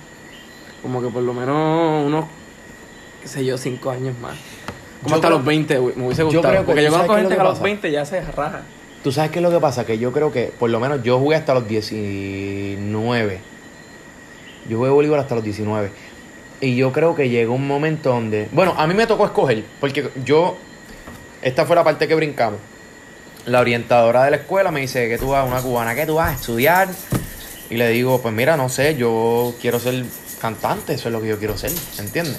Como 0.83 1.01
que 1.01 1.09
por 1.09 1.23
lo 1.23 1.33
menos 1.33 2.05
unos, 2.07 2.27
qué 3.23 3.29
sé 3.29 3.45
yo, 3.47 3.57
cinco 3.57 3.89
años 3.91 4.15
más. 4.21 4.37
Como 5.03 5.09
Yo 5.11 5.15
hasta 5.15 5.29
creo- 5.29 5.39
los 5.39 5.47
20, 5.47 5.79
güey, 5.79 5.95
me 5.97 6.05
hubiese 6.05 6.21
yo 6.21 6.27
gustado. 6.27 6.49
creo 6.49 6.61
que 6.61 6.67
Porque 6.67 6.83
yo 6.85 6.91
conozco 6.91 7.15
gente 7.15 7.29
que 7.31 7.35
que 7.37 7.41
a 7.41 7.45
los 7.45 7.53
pasa. 7.55 7.63
20 7.65 7.91
ya 7.91 8.05
se 8.05 8.21
raja. 8.21 8.61
¿Tú 9.03 9.11
sabes 9.11 9.31
qué 9.31 9.39
es 9.39 9.43
lo 9.43 9.51
que 9.51 9.59
pasa? 9.61 9.87
Que 9.87 9.97
yo 9.99 10.13
creo 10.13 10.31
que, 10.31 10.53
por 10.59 10.69
lo 10.69 10.81
menos, 10.81 11.03
yo 11.03 11.19
jugué 11.19 11.37
hasta 11.37 11.55
los 11.55 11.67
19. 11.67 13.39
Yo 14.69 14.77
jugué 14.79 14.91
voleibol 14.91 15.19
hasta 15.19 15.35
los 15.37 15.45
19. 15.45 15.91
Y 16.61 16.77
yo 16.77 16.93
creo 16.93 17.15
que 17.15 17.29
llegó 17.29 17.55
un 17.55 17.67
momento 17.67 18.11
donde... 18.11 18.49
Bueno, 18.53 18.75
a 18.77 18.87
mí 18.87 18.95
me 18.95 19.07
tocó 19.07 19.25
escoger, 19.27 19.65
porque 19.81 20.11
yo... 20.25 20.57
Esta 21.43 21.67
fue 21.67 21.77
la 21.77 21.85
parte 21.85 22.09
que 22.09 22.15
brincamos. 22.15 22.59
La 23.45 23.61
orientadora 23.61 24.25
de 24.25 24.31
la 24.33 24.37
escuela 24.39 24.71
me 24.71 24.81
dice 24.81 25.09
que 25.09 25.19
tú 25.19 25.29
vas, 25.29 25.47
una 25.47 25.61
cubana, 25.61 25.95
que 25.95 26.07
tú 26.07 26.17
vas 26.17 26.31
a 26.31 26.35
estudiar. 26.35 26.89
Y 27.71 27.77
le 27.77 27.89
digo, 27.91 28.21
pues 28.21 28.35
mira, 28.35 28.57
no 28.57 28.69
sé, 28.69 28.97
yo 28.97 29.55
quiero 29.61 29.79
ser 29.79 30.05
cantante, 30.41 30.95
eso 30.95 31.09
es 31.09 31.13
lo 31.13 31.21
que 31.21 31.29
yo 31.29 31.39
quiero 31.39 31.57
ser, 31.57 31.71
¿entiendes? 31.99 32.39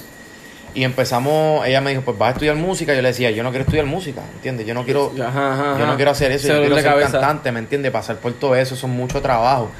Y 0.73 0.83
empezamos, 0.83 1.65
ella 1.65 1.81
me 1.81 1.91
dijo, 1.91 2.03
pues 2.03 2.17
vas 2.17 2.29
a 2.29 2.31
estudiar 2.33 2.55
música. 2.55 2.93
Yo 2.93 3.01
le 3.01 3.07
decía, 3.07 3.31
yo 3.31 3.43
no 3.43 3.49
quiero 3.49 3.63
estudiar 3.63 3.85
música, 3.85 4.21
¿entiendes? 4.35 4.67
Yo 4.67 4.73
no 4.73 4.83
quiero... 4.83 5.11
Ajá, 5.19 5.53
ajá, 5.53 5.79
Yo 5.79 5.87
no 5.87 5.95
quiero 5.95 6.11
hacer 6.11 6.31
eso, 6.31 6.49
yo 6.49 6.59
quiero 6.59 6.75
ser 6.75 6.85
cabeza. 6.85 7.11
cantante, 7.13 7.51
¿me 7.51 7.59
entiendes? 7.59 7.91
Pasar 7.91 8.17
por 8.17 8.33
todo 8.33 8.55
eso, 8.55 8.75
son 8.75 8.91
mucho 8.91 9.21
trabajo. 9.21 9.71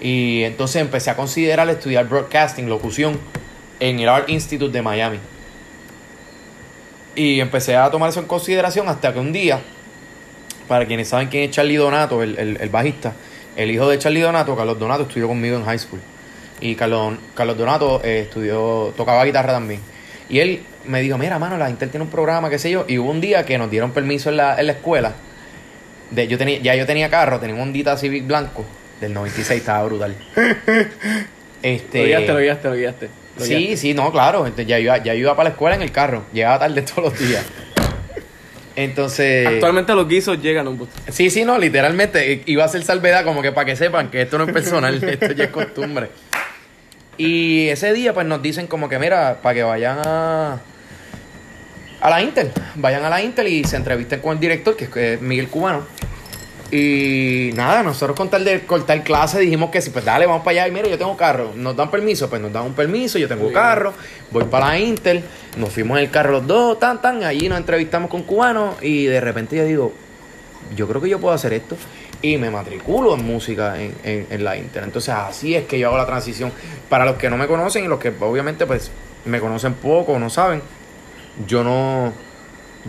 Y 0.00 0.44
entonces 0.44 0.80
empecé 0.80 1.10
a 1.10 1.16
considerar 1.16 1.68
estudiar 1.68 2.08
broadcasting, 2.08 2.68
locución, 2.68 3.18
en 3.80 3.98
el 4.00 4.08
Art 4.08 4.28
Institute 4.28 4.72
de 4.72 4.82
Miami. 4.82 5.18
Y 7.14 7.40
empecé 7.40 7.76
a 7.76 7.90
tomar 7.90 8.10
eso 8.10 8.20
en 8.20 8.26
consideración 8.26 8.88
hasta 8.88 9.12
que 9.12 9.18
un 9.18 9.32
día, 9.32 9.60
para 10.68 10.86
quienes 10.86 11.08
saben 11.08 11.28
quién 11.28 11.44
es 11.44 11.50
Charlie 11.50 11.76
Donato, 11.76 12.22
el, 12.22 12.38
el, 12.38 12.56
el 12.60 12.68
bajista, 12.68 13.12
el 13.56 13.70
hijo 13.70 13.88
de 13.88 13.98
Charlie 13.98 14.20
Donato, 14.20 14.56
Carlos 14.56 14.78
Donato, 14.78 15.02
estudió 15.02 15.26
conmigo 15.26 15.56
en 15.56 15.64
high 15.64 15.78
school. 15.78 16.00
Y 16.60 16.74
Carlos, 16.76 17.14
Carlos 17.34 17.58
Donato 17.58 18.00
eh, 18.04 18.20
estudió, 18.20 18.92
tocaba 18.96 19.24
guitarra 19.24 19.52
también. 19.52 19.80
Y 20.28 20.38
él 20.40 20.62
me 20.84 21.00
dijo, 21.00 21.18
mira, 21.18 21.38
mano, 21.38 21.56
la 21.56 21.70
Intel 21.70 21.90
tiene 21.90 22.04
un 22.04 22.10
programa, 22.10 22.50
qué 22.50 22.58
sé 22.58 22.70
yo. 22.70 22.84
Y 22.86 22.98
hubo 22.98 23.10
un 23.10 23.20
día 23.20 23.44
que 23.44 23.58
nos 23.58 23.70
dieron 23.70 23.90
permiso 23.92 24.30
en 24.30 24.36
la, 24.36 24.58
en 24.60 24.66
la 24.66 24.72
escuela. 24.74 25.14
De, 26.10 26.28
yo 26.28 26.38
tenía, 26.38 26.58
ya 26.60 26.74
yo 26.74 26.86
tenía 26.86 27.10
carro, 27.10 27.40
tenía 27.40 27.54
un 27.54 27.62
Honda 27.62 27.96
Civic 27.96 28.26
blanco 28.26 28.64
del 29.00 29.12
96, 29.14 29.60
estaba 29.60 29.84
brutal. 29.84 30.14
Este, 31.60 32.02
Lo 32.02 32.06
guiaste, 32.06 32.32
lo 32.32 32.38
guiaste, 32.38 32.68
lo 32.68 32.74
guiaste. 32.76 33.08
Sí, 33.38 33.76
sí, 33.76 33.94
no, 33.94 34.10
claro. 34.12 34.46
Entonces, 34.46 34.66
ya 34.66 34.78
iba, 34.78 34.98
ya 34.98 35.14
iba 35.14 35.34
para 35.36 35.48
la 35.48 35.52
escuela 35.54 35.76
en 35.76 35.82
el 35.82 35.92
carro. 35.92 36.24
Llegaba 36.32 36.58
tarde 36.58 36.82
todos 36.94 37.12
los 37.12 37.18
días. 37.18 37.44
Entonces. 38.76 39.46
Actualmente 39.46 39.92
los 39.94 40.06
guisos 40.06 40.40
llegan 40.40 40.66
a 40.68 40.70
un 40.70 40.78
bus. 40.78 40.88
Sí, 41.08 41.30
sí, 41.30 41.44
no, 41.44 41.58
literalmente 41.58 42.32
eh, 42.32 42.42
iba 42.46 42.64
a 42.64 42.68
ser 42.68 42.84
salvedad 42.84 43.24
como 43.24 43.42
que 43.42 43.50
para 43.50 43.64
que 43.64 43.74
sepan 43.74 44.08
que 44.08 44.22
esto 44.22 44.38
no 44.38 44.44
es 44.44 44.52
personal, 44.52 45.02
esto 45.02 45.32
ya 45.32 45.44
es 45.44 45.50
costumbre. 45.50 46.10
Y 47.16 47.68
ese 47.70 47.92
día 47.92 48.14
pues 48.14 48.24
nos 48.26 48.40
dicen 48.40 48.68
como 48.68 48.88
que 48.88 49.00
mira, 49.00 49.38
para 49.42 49.54
que 49.56 49.62
vayan 49.64 49.98
a 50.04 50.60
a 52.00 52.10
la 52.10 52.22
Intel, 52.22 52.52
vayan 52.76 53.04
a 53.04 53.10
la 53.10 53.20
Intel 53.20 53.48
y 53.48 53.64
se 53.64 53.74
entrevisten 53.74 54.20
con 54.20 54.34
el 54.34 54.38
director 54.38 54.76
que 54.76 55.14
es 55.14 55.20
Miguel 55.20 55.48
Cubano. 55.48 55.84
Y 56.70 57.50
nada, 57.54 57.82
nosotros 57.82 58.14
con 58.16 58.28
tal 58.28 58.44
de 58.44 58.60
cortar 58.66 59.02
clase 59.02 59.40
dijimos 59.40 59.70
que 59.70 59.80
sí, 59.80 59.88
pues 59.90 60.04
dale, 60.04 60.26
vamos 60.26 60.42
para 60.44 60.62
allá 60.64 60.68
y 60.68 60.70
mira, 60.70 60.86
yo 60.88 60.98
tengo 60.98 61.16
carro, 61.16 61.52
nos 61.54 61.74
dan 61.74 61.90
permiso, 61.90 62.28
pues 62.28 62.42
nos 62.42 62.52
dan 62.52 62.64
un 62.64 62.74
permiso, 62.74 63.18
yo 63.18 63.26
tengo 63.26 63.44
Muy 63.44 63.50
bien. 63.52 63.62
carro, 63.62 63.94
voy 64.30 64.44
para 64.44 64.68
la 64.68 64.78
Intel, 64.78 65.24
nos 65.56 65.70
fuimos 65.72 65.96
en 65.98 66.04
el 66.04 66.10
carro 66.10 66.32
los 66.32 66.46
dos, 66.46 66.78
tan, 66.78 67.00
tan, 67.00 67.24
allí 67.24 67.48
nos 67.48 67.56
entrevistamos 67.58 68.10
con 68.10 68.22
cubanos 68.22 68.74
y 68.82 69.06
de 69.06 69.18
repente 69.20 69.56
yo 69.56 69.64
digo, 69.64 69.92
yo 70.76 70.86
creo 70.86 71.00
que 71.00 71.08
yo 71.08 71.18
puedo 71.18 71.34
hacer 71.34 71.54
esto. 71.54 71.76
Y 72.20 72.36
me 72.36 72.50
matriculo 72.50 73.14
en 73.14 73.24
música 73.24 73.80
en, 73.80 73.94
en- 74.02 74.26
en 74.28 74.42
la 74.44 74.56
Inter. 74.56 74.82
Entonces 74.82 75.14
así 75.14 75.54
es 75.54 75.66
que 75.66 75.78
yo 75.78 75.86
hago 75.86 75.96
la 75.98 76.04
transición. 76.06 76.50
Para 76.88 77.04
los 77.04 77.14
que 77.16 77.30
no 77.30 77.36
me 77.36 77.46
conocen 77.46 77.84
y 77.84 77.88
los 77.88 78.00
que 78.00 78.12
obviamente 78.20 78.66
pues 78.66 78.90
me 79.24 79.38
conocen 79.38 79.74
poco 79.74 80.14
o 80.14 80.18
no 80.18 80.28
saben, 80.28 80.60
yo 81.46 81.62
no... 81.62 82.12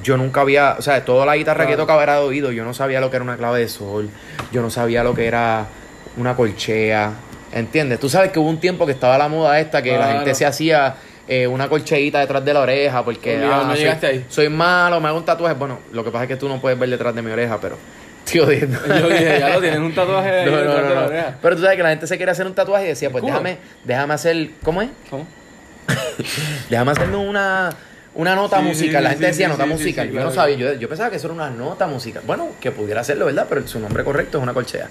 Yo 0.03 0.17
nunca 0.17 0.41
había, 0.41 0.75
o 0.77 0.81
sea, 0.81 1.03
toda 1.05 1.25
la 1.25 1.35
guitarra 1.35 1.65
que 1.67 1.75
tocaba 1.77 2.03
era 2.03 2.15
de 2.15 2.21
oído. 2.21 2.51
Yo 2.51 2.63
no 2.65 2.73
sabía 2.73 2.99
lo 3.01 3.09
que 3.09 3.15
era 3.17 3.23
una 3.23 3.37
clave 3.37 3.59
de 3.59 3.67
sol. 3.67 4.09
Yo 4.51 4.61
no 4.61 4.69
sabía 4.69 5.03
lo 5.03 5.13
que 5.15 5.25
era 5.27 5.65
una 6.17 6.35
colchea. 6.35 7.11
¿Entiendes? 7.51 7.99
Tú 7.99 8.09
sabes 8.09 8.31
que 8.31 8.39
hubo 8.39 8.49
un 8.49 8.59
tiempo 8.59 8.85
que 8.85 8.91
estaba 8.91 9.17
la 9.17 9.27
moda 9.27 9.59
esta 9.59 9.81
que 9.81 9.97
la 9.97 10.13
gente 10.13 10.35
se 10.35 10.45
hacía 10.45 10.95
eh, 11.27 11.47
una 11.47 11.67
colcheita 11.67 12.19
detrás 12.19 12.43
de 12.45 12.53
la 12.53 12.59
oreja 12.61 13.03
porque 13.03 13.37
ah, 13.43 13.63
no 13.65 13.71
soy- 13.71 13.79
llegaste 13.79 14.07
ahí. 14.07 14.25
soy 14.29 14.49
malo, 14.49 14.99
me 14.99 15.07
hago 15.07 15.17
un 15.17 15.25
tatuaje. 15.25 15.55
Bueno, 15.55 15.79
lo 15.91 16.03
que 16.03 16.11
pasa 16.11 16.25
es 16.25 16.27
que 16.27 16.35
tú 16.35 16.47
no 16.47 16.59
puedes 16.61 16.77
ver 16.77 16.89
detrás 16.89 17.13
de 17.15 17.21
mi 17.21 17.31
oreja, 17.31 17.57
pero. 17.59 17.77
Tío, 18.29 18.45
de- 18.45 18.59
Yo 18.59 19.09
dije, 19.09 19.37
ya 19.39 19.49
lo 19.49 19.59
tienes 19.61 19.79
un 19.79 19.93
tatuaje 19.95 20.29
ahí 20.29 20.45
No, 20.49 20.51
no, 20.51 20.57
detrás 20.57 20.75
no, 20.83 20.89
de 20.89 20.95
la 20.95 21.01
no. 21.01 21.07
oreja. 21.07 21.35
Pero 21.41 21.55
tú 21.55 21.61
sabes 21.63 21.77
que 21.77 21.83
la 21.83 21.89
gente 21.89 22.05
se 22.07 22.17
quiere 22.17 22.31
hacer 22.31 22.45
un 22.45 22.53
tatuaje 22.53 22.85
y 22.85 22.87
decía, 22.89 23.09
pues 23.09 23.23
déjame, 23.23 23.57
déjame 23.83 24.13
hacer. 24.13 24.49
¿Cómo 24.63 24.81
es? 24.83 24.89
¿Cómo? 25.09 25.25
Déjame 26.69 26.91
hacerme 26.91 27.17
una, 27.17 27.71
una 28.19 28.35
nota 28.35 28.57
Sí, 28.59 28.63
musical. 28.65 28.97
sí, 28.97 29.03
la 29.03 29.09
gente 29.11 29.25
sí, 29.25 29.31
decía 29.31 29.45
sí, 29.47 29.51
nota 29.53 29.65
musical. 29.65 30.07
sí, 30.09 30.13
yo 30.13 30.23
no 30.23 30.31
sabía, 30.31 30.55
yo, 30.57 30.73
yo 30.73 30.89
pensaba 30.89 31.09
que 31.09 31.15
eso 31.15 31.27
era 31.27 31.33
una 31.33 31.49
nota 31.49 31.87
musical. 31.87 32.21
Bueno, 32.27 32.49
que 32.59 32.71
pudiera 32.71 33.01
hacerlo, 33.01 33.25
¿verdad? 33.25 33.45
Pero 33.47 33.65
su 33.67 33.79
nombre 33.79 34.03
correcto 34.03 34.37
es 34.37 34.43
una 34.43 34.53
colchea. 34.53 34.89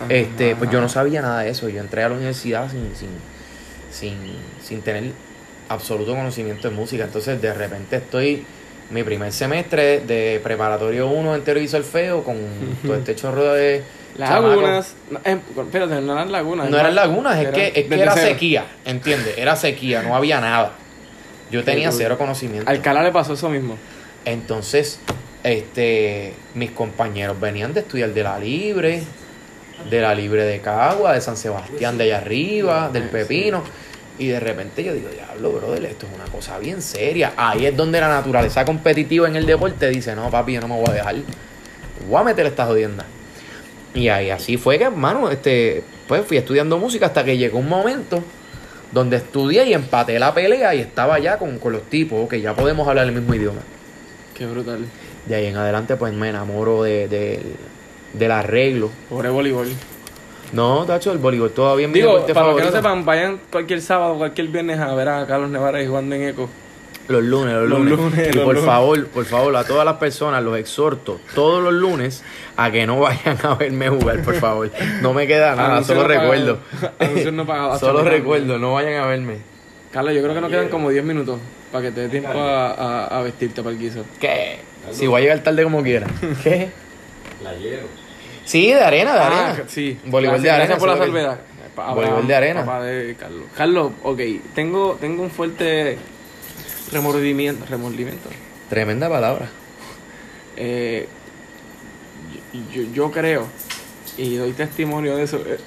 Ajá, 0.00 0.06
este, 0.12 0.54
pues 0.54 0.70
yo 0.70 0.80
no 0.80 0.88
sabía 0.88 1.22
nada 1.22 1.40
de 1.40 1.50
eso. 1.50 1.68
Yo 1.68 1.80
entré 1.80 2.02
a 2.04 2.08
la 2.08 2.14
universidad 2.16 2.70
sin, 2.70 2.94
sin, 2.94 3.08
sin, 3.90 4.16
sin 4.62 4.82
tener 4.82 5.12
absoluto 5.68 6.14
conocimiento 6.14 6.68
de 6.68 6.74
música. 6.74 7.04
Entonces, 7.04 7.40
de 7.40 7.52
repente 7.54 7.96
estoy 7.96 8.44
mi 8.90 9.02
primer 9.02 9.32
semestre 9.32 10.00
de 10.00 10.40
preparatorio 10.42 11.08
1 11.08 11.34
en 11.36 11.42
teoría 11.42 11.62
y 11.62 11.68
solfeo 11.68 12.22
con 12.22 12.36
todo 12.84 12.96
este 12.96 13.14
chorro 13.16 13.52
de. 13.54 13.82
Lagunas. 14.16 14.94
No, 15.10 15.20
eh, 15.24 15.38
espérate, 15.56 16.00
no 16.00 16.12
eran 16.14 16.32
lagunas. 16.32 16.68
No 16.70 16.78
eran 16.78 16.94
lagunas, 16.94 17.38
es 17.38 17.48
que, 17.50 17.66
es 17.74 17.86
que 17.86 18.00
era 18.00 18.14
cero. 18.14 18.26
sequía, 18.28 18.64
¿entiendes? 18.84 19.38
Era 19.38 19.54
sequía, 19.56 20.02
no 20.02 20.16
había 20.16 20.40
nada. 20.40 20.72
Yo 21.50 21.64
tenía 21.64 21.90
duro. 21.90 21.98
cero 21.98 22.18
conocimiento. 22.18 22.68
A 22.68 22.72
Alcalá 22.72 23.02
le 23.02 23.12
pasó 23.12 23.34
eso 23.34 23.48
mismo. 23.48 23.76
Entonces, 24.24 25.00
este, 25.42 26.34
mis 26.54 26.70
compañeros 26.72 27.40
venían 27.40 27.72
de 27.72 27.80
estudiar 27.80 28.12
de 28.12 28.22
la 28.22 28.38
Libre, 28.38 29.02
de 29.88 30.00
la 30.00 30.14
Libre 30.14 30.44
de 30.44 30.60
Cagua, 30.60 31.14
de 31.14 31.20
San 31.20 31.36
Sebastián 31.36 31.96
de 31.96 32.04
allá 32.04 32.18
arriba, 32.18 32.90
del 32.92 33.04
Pepino. 33.04 33.62
Y 34.18 34.26
de 34.26 34.40
repente 34.40 34.82
yo 34.82 34.92
digo, 34.92 35.08
diablo, 35.08 35.52
brother, 35.52 35.84
esto 35.84 36.06
es 36.06 36.12
una 36.12 36.24
cosa 36.24 36.58
bien 36.58 36.82
seria. 36.82 37.32
Ahí 37.36 37.66
es 37.66 37.76
donde 37.76 38.00
la 38.00 38.08
naturaleza 38.08 38.64
competitiva 38.64 39.28
en 39.28 39.36
el 39.36 39.46
deporte 39.46 39.88
dice, 39.88 40.14
no, 40.16 40.28
papi, 40.28 40.54
yo 40.54 40.60
no 40.60 40.68
me 40.68 40.74
voy 40.74 40.90
a 40.90 40.92
dejar. 40.92 41.16
Voy 42.08 42.20
a 42.20 42.24
meter 42.24 42.46
esta 42.46 42.66
jodienda. 42.66 43.04
Y 43.94 44.08
ahí 44.08 44.30
así 44.30 44.56
fue 44.56 44.76
que, 44.76 44.84
hermano, 44.84 45.30
este, 45.30 45.84
pues 46.08 46.26
fui 46.26 46.36
estudiando 46.36 46.78
música 46.78 47.06
hasta 47.06 47.24
que 47.24 47.38
llegó 47.38 47.58
un 47.58 47.68
momento 47.68 48.22
donde 48.92 49.16
estudié 49.18 49.66
y 49.68 49.74
empaté 49.74 50.18
la 50.18 50.32
pelea 50.34 50.74
y 50.74 50.80
estaba 50.80 51.18
ya 51.18 51.38
con, 51.38 51.58
con 51.58 51.72
los 51.72 51.82
tipos, 51.82 52.28
que 52.28 52.40
ya 52.40 52.54
podemos 52.54 52.86
hablar 52.88 53.06
el 53.06 53.12
mismo 53.12 53.34
idioma. 53.34 53.60
Qué 54.34 54.46
brutal. 54.46 54.86
De 55.26 55.34
ahí 55.34 55.46
en 55.46 55.56
adelante, 55.56 55.96
pues 55.96 56.12
me 56.14 56.28
enamoro 56.30 56.82
de, 56.82 57.08
de- 57.08 57.42
del 58.14 58.30
arreglo. 58.30 58.90
Pobre 59.10 59.28
voleibol. 59.28 59.68
No, 60.52 60.84
Tacho, 60.86 61.12
el 61.12 61.18
voleibol 61.18 61.50
todavía 61.50 61.86
es 61.86 61.92
mi 61.92 61.98
Digo, 62.00 62.24
para 62.26 62.46
los 62.46 62.56
que 62.56 62.64
no 62.64 62.72
sepan, 62.72 63.04
vayan 63.04 63.38
cualquier 63.52 63.82
sábado, 63.82 64.16
cualquier 64.16 64.48
viernes 64.48 64.78
a 64.80 64.94
ver 64.94 65.08
a 65.10 65.26
Carlos 65.26 65.50
Nevares 65.50 65.86
jugando 65.86 66.14
en 66.14 66.22
Eco. 66.22 66.48
Los 67.08 67.22
lunes, 67.22 67.54
los, 67.54 67.68
Los 67.70 67.78
lunes. 67.80 67.98
lunes, 67.98 68.28
y 68.28 68.32
los 68.32 68.44
por 68.44 68.54
lunes. 68.54 68.64
favor, 68.70 69.06
por 69.08 69.24
favor, 69.24 69.56
a 69.56 69.64
todas 69.64 69.84
las 69.84 69.96
personas 69.96 70.42
los 70.42 70.58
exhorto 70.58 71.18
todos 71.34 71.62
los 71.62 71.72
lunes 71.72 72.22
a 72.56 72.70
que 72.70 72.86
no 72.86 73.00
vayan 73.00 73.38
a 73.42 73.54
verme 73.54 73.88
jugar, 73.88 74.22
por 74.22 74.34
favor. 74.34 74.70
No 75.00 75.12
me 75.14 75.26
queda 75.26 75.54
nada, 75.56 75.72
Anuncio 75.76 75.94
solo 75.94 76.06
no 76.08 76.20
recuerdo. 76.20 76.58
Anuncio 76.98 77.32
no 77.32 77.46
pagado. 77.46 77.78
solo 77.80 78.02
recuerdo, 78.04 78.58
no 78.58 78.74
vayan 78.74 79.02
a 79.02 79.06
verme. 79.06 79.38
Carlos, 79.92 80.14
yo 80.14 80.22
creo 80.22 80.34
que 80.34 80.40
nos 80.42 80.50
quedan 80.50 80.68
como 80.68 80.90
10 80.90 81.02
minutos 81.04 81.40
para 81.72 81.84
que 81.84 81.92
te 81.92 82.02
dé 82.02 82.08
tiempo 82.10 82.38
a, 82.38 82.72
a, 82.72 83.18
a 83.18 83.22
vestirte 83.22 83.62
para 83.62 83.74
el 83.74 83.80
guiso. 83.80 84.04
¿Qué? 84.20 84.58
Si 84.92 85.06
voy 85.06 85.20
a 85.20 85.22
llegar 85.22 85.38
tarde 85.40 85.62
como 85.64 85.82
quiera. 85.82 86.06
¿Qué? 86.42 86.70
Playero. 87.40 87.86
Sí, 88.44 88.68
de 88.72 88.80
arena, 88.82 89.14
de 89.14 89.20
arena. 89.20 89.56
Ah, 89.58 89.62
sí. 89.66 89.98
Voleibol 90.06 90.42
de 90.42 90.50
arena. 90.50 90.64
Gracias 90.66 90.78
por 90.78 90.88
la 90.90 90.98
salvedad. 90.98 91.38
Voleibol 91.94 92.26
de 92.26 92.34
arena. 92.34 92.60
Papá 92.64 92.82
de 92.82 93.14
Carlos. 93.18 93.42
Carlos, 93.56 93.92
ok. 94.02 94.20
Tengo, 94.54 94.96
tengo 95.00 95.22
un 95.22 95.30
fuerte 95.30 95.96
remordimiento. 96.92 97.64
Remordimiento. 97.66 98.28
Tremenda 98.68 99.08
palabra. 99.08 99.48
Eh, 100.56 101.08
yo, 102.52 102.82
yo- 102.82 102.92
yo 102.92 103.10
creo, 103.10 103.46
y 104.16 104.36
doy 104.36 104.52
testimonio 104.52 105.16
de 105.16 105.22
eso, 105.24 105.36
eh, 105.46 105.58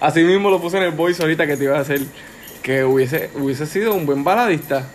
así 0.00 0.22
mismo 0.22 0.50
lo 0.50 0.60
puse 0.60 0.78
en 0.78 0.84
el 0.84 0.92
voice 0.92 1.22
ahorita 1.22 1.46
que 1.46 1.56
te 1.56 1.64
iba 1.64 1.76
a 1.76 1.80
hacer, 1.80 2.00
que 2.62 2.84
hubiese, 2.84 3.30
hubiese 3.34 3.66
sido 3.66 3.94
un 3.94 4.06
buen 4.06 4.24
baladista. 4.24 4.86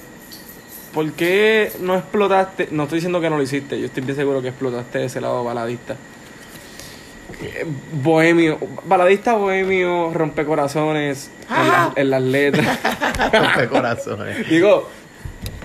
¿Por 0.93 1.11
qué 1.13 1.71
no 1.79 1.95
explotaste? 1.95 2.67
No 2.71 2.83
estoy 2.83 2.97
diciendo 2.97 3.19
que 3.21 3.29
no 3.29 3.37
lo 3.37 3.43
hiciste, 3.43 3.79
yo 3.79 3.85
estoy 3.87 4.03
bien 4.03 4.15
seguro 4.15 4.41
que 4.41 4.49
explotaste 4.49 5.05
ese 5.05 5.21
lado 5.21 5.43
baladista. 5.43 5.95
Eh, 7.41 7.65
Bohemio, 8.03 8.59
baladista 8.85 9.33
bohemio, 9.33 10.11
rompecorazones 10.13 11.31
en, 11.49 11.67
las- 11.67 11.97
en 11.97 12.09
las 12.09 12.21
letras. 12.21 12.79
Rompe 13.33 13.67
corazones. 13.69 14.47
Digo, 14.49 14.87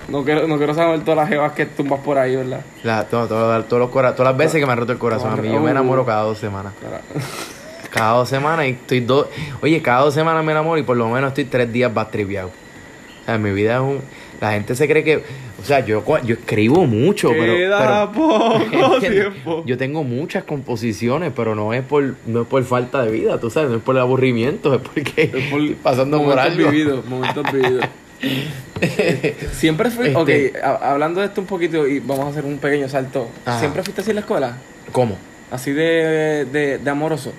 no 0.09 0.23
quiero, 0.23 0.47
no 0.47 0.57
quiero 0.57 0.73
saber 0.73 0.99
todas 1.01 1.17
las 1.17 1.29
jevas 1.29 1.51
que 1.53 1.65
tumbas 1.65 1.99
por 2.01 2.17
ahí, 2.17 2.35
¿verdad? 2.35 2.61
La- 2.83 3.05
todo- 3.05 3.27
todo- 3.27 3.63
todos 3.63 3.79
los 3.79 3.89
cora- 3.89 4.15
todas 4.15 4.31
las 4.33 4.37
veces 4.37 4.59
que 4.59 4.65
me 4.65 4.71
han 4.73 4.79
roto 4.79 4.91
el 4.91 4.97
corazón 4.97 5.31
a 5.31 5.35
mí, 5.35 5.47
yo 5.47 5.59
me 5.59 5.67
Uh. 5.67 5.69
enamoro 5.69 6.05
cada 6.05 6.23
dos 6.23 6.37
semanas. 6.37 6.73
Claro. 6.79 7.03
Cada 7.91 8.11
dos 8.17 8.29
semanas 8.29 8.67
y 8.67 8.69
estoy 8.69 8.99
dos. 8.99 9.25
Oye, 9.63 9.81
cada 9.81 10.01
dos 10.01 10.13
semanas 10.13 10.45
me 10.45 10.51
enamoro 10.51 10.77
y 10.77 10.83
por 10.83 10.95
lo 10.95 11.09
menos 11.09 11.29
estoy 11.29 11.45
tres 11.45 11.73
días 11.73 11.91
bastripeado. 11.91 12.49
O 12.49 13.25
sea, 13.25 13.39
mi 13.39 13.49
vida 13.49 13.75
es 13.77 13.81
un. 13.81 13.99
La 14.39 14.51
gente 14.51 14.75
se 14.75 14.87
cree 14.87 15.03
que. 15.03 15.23
O 15.59 15.65
sea, 15.65 15.79
yo, 15.83 16.03
yo 16.23 16.35
escribo 16.35 16.85
mucho, 16.85 17.31
pero. 17.31 17.51
Queda 17.55 18.11
pero- 18.11 18.11
poco 18.11 18.55
¿entiendes? 18.93 19.09
tiempo. 19.31 19.63
Yo 19.65 19.75
tengo 19.79 20.03
muchas 20.03 20.43
composiciones, 20.43 21.33
pero 21.35 21.55
no 21.55 21.73
es 21.73 21.81
por 21.81 22.13
no 22.27 22.41
es 22.43 22.47
por 22.47 22.63
falta 22.63 23.01
de 23.03 23.09
vida, 23.11 23.39
tú 23.39 23.49
sabes, 23.49 23.71
no 23.71 23.77
es 23.77 23.81
por 23.83 23.95
el 23.95 24.01
aburrimiento, 24.01 24.75
es 24.75 24.81
porque 24.81 25.23
Es 25.33 25.45
por 25.51 25.73
pasando 25.81 26.17
por 26.19 26.27
momentos 26.27 26.45
algo. 26.57 26.69
vividos, 26.69 27.05
momentos 27.07 27.43
vividos. 27.51 27.85
Siempre 29.53 29.89
fui, 29.91 30.07
Este- 30.09 30.55
ok, 30.55 30.63
a- 30.63 30.91
hablando 30.91 31.19
de 31.21 31.27
esto 31.27 31.41
un 31.41 31.47
poquito 31.47 31.87
y 31.87 31.99
vamos 31.99 32.25
a 32.25 32.29
hacer 32.29 32.45
un 32.45 32.57
pequeño 32.57 32.87
salto. 32.89 33.29
Ajá. 33.45 33.59
¿Siempre 33.59 33.83
fuiste 33.83 34.01
así 34.01 34.11
en 34.11 34.15
la 34.15 34.21
escuela? 34.21 34.57
¿Cómo? 34.91 35.17
Así 35.51 35.71
de, 35.71 36.45
de, 36.51 36.77
de 36.77 36.89
amoroso. 36.89 37.33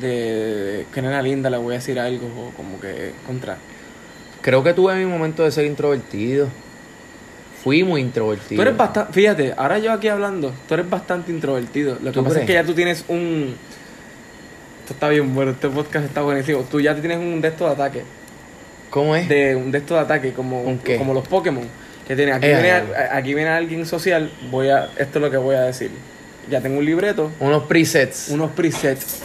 De 0.00 0.86
que 0.94 1.02
nena 1.02 1.20
linda 1.20 1.50
le 1.50 1.58
voy 1.58 1.74
a 1.74 1.78
decir 1.78 1.98
algo 1.98 2.26
o 2.26 2.50
como 2.56 2.80
que 2.80 3.12
contra. 3.26 3.58
Creo 4.40 4.62
que 4.62 4.72
tuve 4.72 4.94
mi 4.94 5.04
momento 5.04 5.44
de 5.44 5.50
ser 5.50 5.66
introvertido. 5.66 6.48
Fui 7.62 7.84
muy 7.84 8.00
introvertido. 8.00 8.56
Tú 8.56 8.62
eres 8.62 8.76
bastante, 8.76 9.12
fíjate, 9.12 9.52
ahora 9.54 9.78
yo 9.78 9.92
aquí 9.92 10.08
hablando, 10.08 10.50
tú 10.66 10.72
eres 10.74 10.88
bastante 10.88 11.30
introvertido. 11.30 11.98
Lo 12.02 12.10
que 12.10 12.12
¿Tú 12.12 12.22
pasa 12.24 12.34
crees? 12.36 12.42
es 12.44 12.46
que 12.46 12.52
ya 12.54 12.64
tú 12.64 12.72
tienes 12.72 13.04
un... 13.08 13.54
Esto 14.80 14.94
está 14.94 15.08
bien 15.10 15.34
bueno, 15.34 15.50
este 15.50 15.68
podcast 15.68 16.06
está 16.06 16.22
buenísimo. 16.22 16.60
Tú 16.70 16.80
ya 16.80 16.94
tienes 16.94 17.18
un 17.18 17.42
de 17.42 17.48
estos 17.48 17.68
de 17.68 17.74
ataque. 17.74 18.02
¿Cómo 18.90 19.14
es? 19.16 19.28
de 19.28 19.54
de 19.54 19.78
estos 19.78 19.96
de 19.96 20.02
ataque 20.04 20.32
como, 20.32 20.64
como 20.98 21.14
los 21.14 21.26
Pokémon 21.28 21.64
que 22.06 22.16
tiene 22.16 22.32
aquí 22.32 22.46
Eh, 22.46 22.54
viene 22.54 22.68
eh. 22.68 22.82
a- 23.10 23.16
aquí 23.16 23.34
viene 23.34 23.50
alguien 23.50 23.86
social 23.86 24.30
voy 24.50 24.68
a 24.68 24.90
esto 24.98 25.18
es 25.18 25.22
lo 25.22 25.30
que 25.30 25.36
voy 25.36 25.54
a 25.56 25.62
decir 25.62 25.90
ya 26.50 26.60
tengo 26.60 26.78
un 26.78 26.84
libreto 26.84 27.30
Unos 27.40 27.64
presets. 27.64 28.28
unos 28.30 28.50
presets 28.52 29.20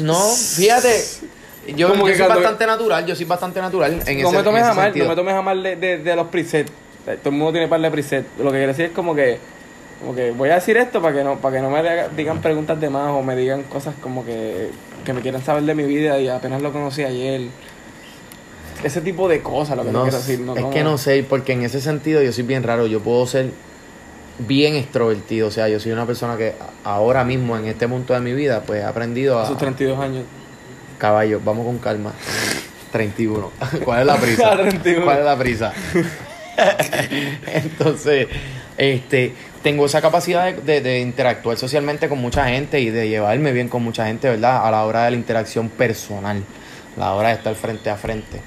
No, 0.00 0.14
fíjate. 0.30 1.02
Yo, 1.76 1.88
Como 1.90 2.00
yo 2.00 2.06
que 2.12 2.18
soy 2.18 2.26
cuando- 2.26 2.42
bastante 2.42 2.66
natural, 2.66 3.06
yo 3.06 3.14
soy 3.14 3.24
bastante 3.24 3.60
natural 3.60 3.92
en 3.92 3.98
no 4.22 4.28
ese 4.28 4.36
me 4.38 4.42
tomes 4.42 4.62
en 4.62 4.68
a 4.68 4.74
mal 4.74 4.84
sentido. 4.86 5.04
no 5.04 5.10
me 5.10 5.16
tomes 5.16 5.34
a 5.34 5.42
mal 5.42 5.62
de, 5.62 5.76
de, 5.76 5.98
de 5.98 6.16
los 6.16 6.26
presets 6.28 6.70
Eh, 7.06 7.16
todo 7.20 7.30
el 7.30 7.36
mundo 7.36 7.52
tiene 7.52 7.66
par 7.68 7.80
de 7.80 7.90
presets 7.90 8.26
lo 8.38 8.44
que 8.46 8.58
quiero 8.58 8.68
decir 8.68 8.84
es 8.86 8.90
como 8.92 9.14
que 9.14 9.38
como 10.00 10.14
que 10.16 10.30
voy 10.32 10.50
a 10.50 10.54
decir 10.56 10.76
esto 10.76 11.00
para 11.02 11.16
que 11.16 11.22
no 11.24 11.38
para 11.38 11.56
que 11.56 11.62
no 11.62 11.70
me 11.70 11.80
diga- 11.82 12.08
digan 12.16 12.40
preguntas 12.40 12.80
de 12.80 12.88
más 12.90 13.10
o 13.10 13.22
me 13.22 13.34
digan 13.36 13.62
cosas 13.64 13.94
como 14.00 14.24
que 14.24 14.70
que 15.04 15.12
me 15.12 15.20
quieran 15.20 15.44
saber 15.44 15.62
de 15.64 15.74
mi 15.74 15.82
vida 15.84 16.18
y 16.20 16.28
apenas 16.28 16.62
lo 16.62 16.72
conocí 16.72 17.02
ayer 17.04 17.42
ese 18.84 19.00
tipo 19.00 19.28
de 19.28 19.40
cosas 19.42 19.76
lo 19.76 19.84
que 19.84 19.90
No, 19.92 20.02
quiero 20.02 20.16
decir 20.18 20.40
no, 20.40 20.56
es 20.56 20.62
no- 20.62 20.70
que 20.70 20.82
no 20.84 20.98
sé, 20.98 21.24
porque 21.28 21.52
en 21.52 21.62
ese 21.64 21.80
sentido 21.80 22.22
yo 22.22 22.32
soy 22.32 22.44
bien 22.44 22.62
raro. 22.62 22.86
Yo 22.86 23.00
puedo 23.00 23.26
ser 23.26 23.50
bien 24.38 24.74
extrovertido. 24.74 25.48
O 25.48 25.50
sea, 25.50 25.68
yo 25.68 25.78
soy 25.80 25.92
una 25.92 26.06
persona 26.06 26.36
que 26.36 26.54
ahora 26.84 27.24
mismo, 27.24 27.56
en 27.56 27.66
este 27.66 27.86
punto 27.88 28.12
de 28.14 28.20
mi 28.20 28.32
vida, 28.32 28.62
pues 28.66 28.80
he 28.80 28.84
aprendido 28.84 29.38
a 29.38 29.46
sus 29.46 29.58
32 29.58 29.98
años 29.98 30.24
Caballo, 30.98 31.40
vamos 31.44 31.66
con 31.66 31.78
calma. 31.78 32.12
31. 32.92 33.50
¿Cuál 33.84 34.00
es 34.00 34.06
la 34.06 34.16
prisa? 34.16 34.50
Ah, 34.52 34.56
31. 34.56 35.04
¿Cuál 35.04 35.18
es 35.18 35.24
la 35.24 35.36
prisa? 35.38 35.72
Entonces, 37.46 38.28
este, 38.76 39.32
tengo 39.62 39.86
esa 39.86 40.00
capacidad 40.00 40.52
de, 40.52 40.60
de- 40.60 40.80
de 40.80 41.00
interactuar 41.00 41.56
socialmente 41.56 42.08
con 42.08 42.18
mucha 42.18 42.46
gente 42.48 42.80
y 42.80 42.90
de 42.90 43.08
llevarme 43.08 43.52
bien 43.52 43.68
con 43.68 43.82
mucha 43.82 44.06
gente, 44.06 44.28
¿verdad? 44.28 44.66
A 44.66 44.70
la 44.70 44.84
hora 44.84 45.04
de 45.04 45.12
la 45.12 45.16
interacción 45.16 45.68
personal, 45.68 46.42
a 46.96 47.00
la 47.00 47.14
hora 47.14 47.28
de 47.28 47.34
estar 47.34 47.54
frente 47.54 47.90
a 47.90 47.96
frente. 47.96 48.40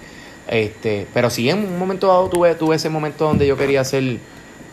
Este, 0.48 1.08
pero 1.14 1.30
sí, 1.30 1.50
en 1.50 1.60
un 1.60 1.80
momento 1.80 2.08
dado 2.08 2.30
tuve, 2.30 2.54
tuve 2.56 2.76
ese 2.76 2.90
momento 2.90 3.26
donde 3.26 3.48
yo 3.48 3.58
quería 3.58 3.82
hacer, 3.82 4.18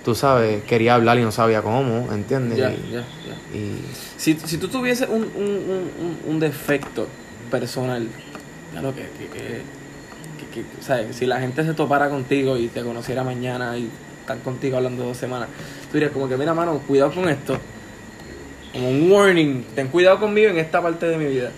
tú 0.04 0.14
sabes, 0.14 0.62
quería 0.64 0.94
hablar 0.94 1.18
y 1.18 1.22
no 1.22 1.32
sabía 1.32 1.62
cómo, 1.62 2.12
¿entiendes? 2.12 2.58
ya 2.58 2.70
Y- 2.70 2.92
ya 2.92 3.00
ya 3.00 3.56
y 3.58 3.80
Si, 4.16 4.34
si 4.44 4.58
tú 4.58 4.68
tuvieses 4.68 5.08
un, 5.08 5.22
un, 5.22 5.90
un, 5.98 6.18
un- 6.26 6.40
defecto 6.40 7.06
personal, 7.50 8.06
claro 8.72 8.94
que, 8.94 9.02
que, 9.02 9.26
que, 9.30 9.62
que- 10.52 10.62
que, 10.62 10.82
¿sabes? 10.82 11.16
Si 11.16 11.24
la 11.26 11.40
gente 11.40 11.64
se 11.64 11.72
topara 11.74 12.08
contigo 12.10 12.56
y 12.58 12.68
te 12.68 12.82
conociera 12.82 13.22
mañana 13.24 13.76
y 13.78 13.88
estar 14.20 14.38
contigo 14.40 14.76
hablando 14.76 15.04
dos 15.04 15.16
semanas, 15.16 15.48
tú 15.88 15.94
dirías 15.94 16.12
como 16.12 16.28
que, 16.28 16.36
mira, 16.36 16.52
mano, 16.54 16.78
cuidado 16.86 17.12
con 17.12 17.28
esto. 17.28 17.58
Como 18.72 18.88
un 18.90 19.10
warning, 19.10 19.64
ten 19.74 19.88
cuidado 19.88 20.18
conmigo 20.18 20.48
en 20.50 20.58
esta 20.58 20.80
parte 20.80 21.06
de 21.06 21.16
mi 21.18 21.26
vida. 21.26 21.50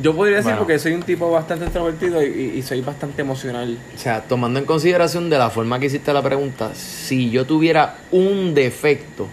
Yo 0.00 0.14
podría 0.14 0.36
decir 0.36 0.50
Bueno. 0.52 0.58
porque 0.60 0.78
soy 0.78 0.92
un 0.92 1.02
tipo 1.02 1.30
bastante 1.30 1.64
extrovertido 1.64 2.22
y, 2.22 2.62
soy 2.62 2.80
bastante 2.80 3.22
emocional. 3.22 3.78
O 3.94 3.98
sea, 3.98 4.22
tomando 4.22 4.58
en 4.58 4.64
consideración 4.64 5.28
de 5.28 5.38
la 5.38 5.50
forma 5.50 5.78
que 5.78 5.86
hiciste 5.86 6.12
la 6.12 6.22
pregunta, 6.22 6.74
si 6.74 7.30
yo 7.30 7.44
tuviera 7.46 7.96
un 8.12 8.54
defecto, 8.54 9.26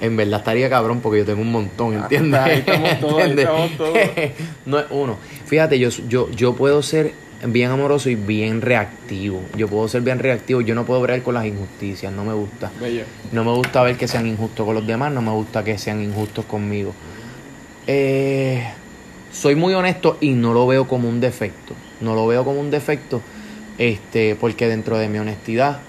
en 0.00 0.16
verdad 0.16 0.40
estaría 0.40 0.68
cabrón 0.70 1.00
porque 1.00 1.18
yo 1.18 1.24
tengo 1.24 1.42
un 1.42 1.52
montón, 1.52 1.94
¿entiendes? 1.94 2.40
Ah, 2.40 2.44
ahí 2.44 2.58
estamos 2.58 3.00
todos, 3.00 3.14
ahí 3.14 3.20
¿Entiendes? 3.30 3.44
estamos 3.44 3.76
todos. 3.76 3.98
no 4.66 4.78
es 4.78 4.86
uno. 4.90 5.18
Fíjate, 5.46 5.78
yo, 5.78 5.90
yo, 6.08 6.30
yo 6.30 6.54
puedo 6.54 6.82
ser 6.82 7.12
bien 7.44 7.70
amoroso 7.70 8.08
y 8.08 8.14
bien 8.14 8.62
reactivo. 8.62 9.42
Yo 9.56 9.68
puedo 9.68 9.88
ser 9.88 10.02
bien 10.02 10.18
reactivo. 10.18 10.60
Yo 10.60 10.74
no 10.74 10.84
puedo 10.84 11.00
bregar 11.02 11.22
con 11.22 11.34
las 11.34 11.44
injusticias, 11.44 12.12
no 12.12 12.24
me 12.24 12.32
gusta. 12.32 12.70
Bello. 12.80 13.04
No 13.32 13.44
me 13.44 13.52
gusta 13.52 13.82
ver 13.82 13.96
que 13.96 14.08
sean 14.08 14.26
injustos 14.26 14.64
con 14.64 14.74
los 14.74 14.86
demás, 14.86 15.12
no 15.12 15.22
me 15.22 15.32
gusta 15.32 15.62
que 15.62 15.76
sean 15.78 16.02
injustos 16.02 16.44
conmigo. 16.46 16.94
Eh, 17.86 18.66
soy 19.36 19.54
muy 19.54 19.74
honesto 19.74 20.16
y 20.20 20.30
no 20.30 20.54
lo 20.54 20.66
veo 20.66 20.88
como 20.88 21.08
un 21.08 21.20
defecto. 21.20 21.74
No 22.00 22.14
lo 22.14 22.26
veo 22.26 22.44
como 22.44 22.60
un 22.60 22.70
defecto, 22.70 23.20
este, 23.76 24.34
porque 24.34 24.66
dentro 24.66 24.96
de 24.96 25.08
mi 25.08 25.18
honestidad, 25.18 25.80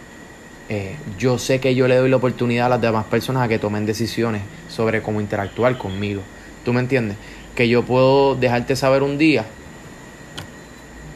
eh, 0.70 0.98
yo 1.18 1.38
sé 1.38 1.60
que 1.60 1.74
yo 1.74 1.88
le 1.88 1.96
doy 1.96 2.10
la 2.10 2.18
oportunidad 2.18 2.66
a 2.66 2.70
las 2.70 2.82
demás 2.82 3.06
personas 3.06 3.44
a 3.44 3.48
que 3.48 3.58
tomen 3.58 3.86
decisiones 3.86 4.42
sobre 4.68 5.02
cómo 5.02 5.22
interactuar 5.22 5.78
conmigo. 5.78 6.22
¿Tú 6.66 6.74
me 6.74 6.82
entiendes? 6.82 7.16
Que 7.56 7.70
yo 7.70 7.84
puedo 7.84 8.36
dejarte 8.36 8.76
saber 8.76 9.02
un 9.02 9.18
día, 9.18 9.46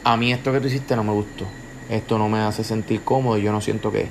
a 0.04 0.16
mí 0.16 0.32
esto 0.32 0.52
que 0.52 0.60
tú 0.60 0.68
hiciste 0.68 0.96
no 0.96 1.04
me 1.04 1.12
gustó. 1.12 1.46
Esto 1.90 2.16
no 2.16 2.28
me 2.28 2.38
hace 2.38 2.64
sentir 2.64 3.02
cómodo, 3.02 3.36
yo 3.36 3.52
no 3.52 3.60
siento 3.60 3.92
que, 3.92 4.06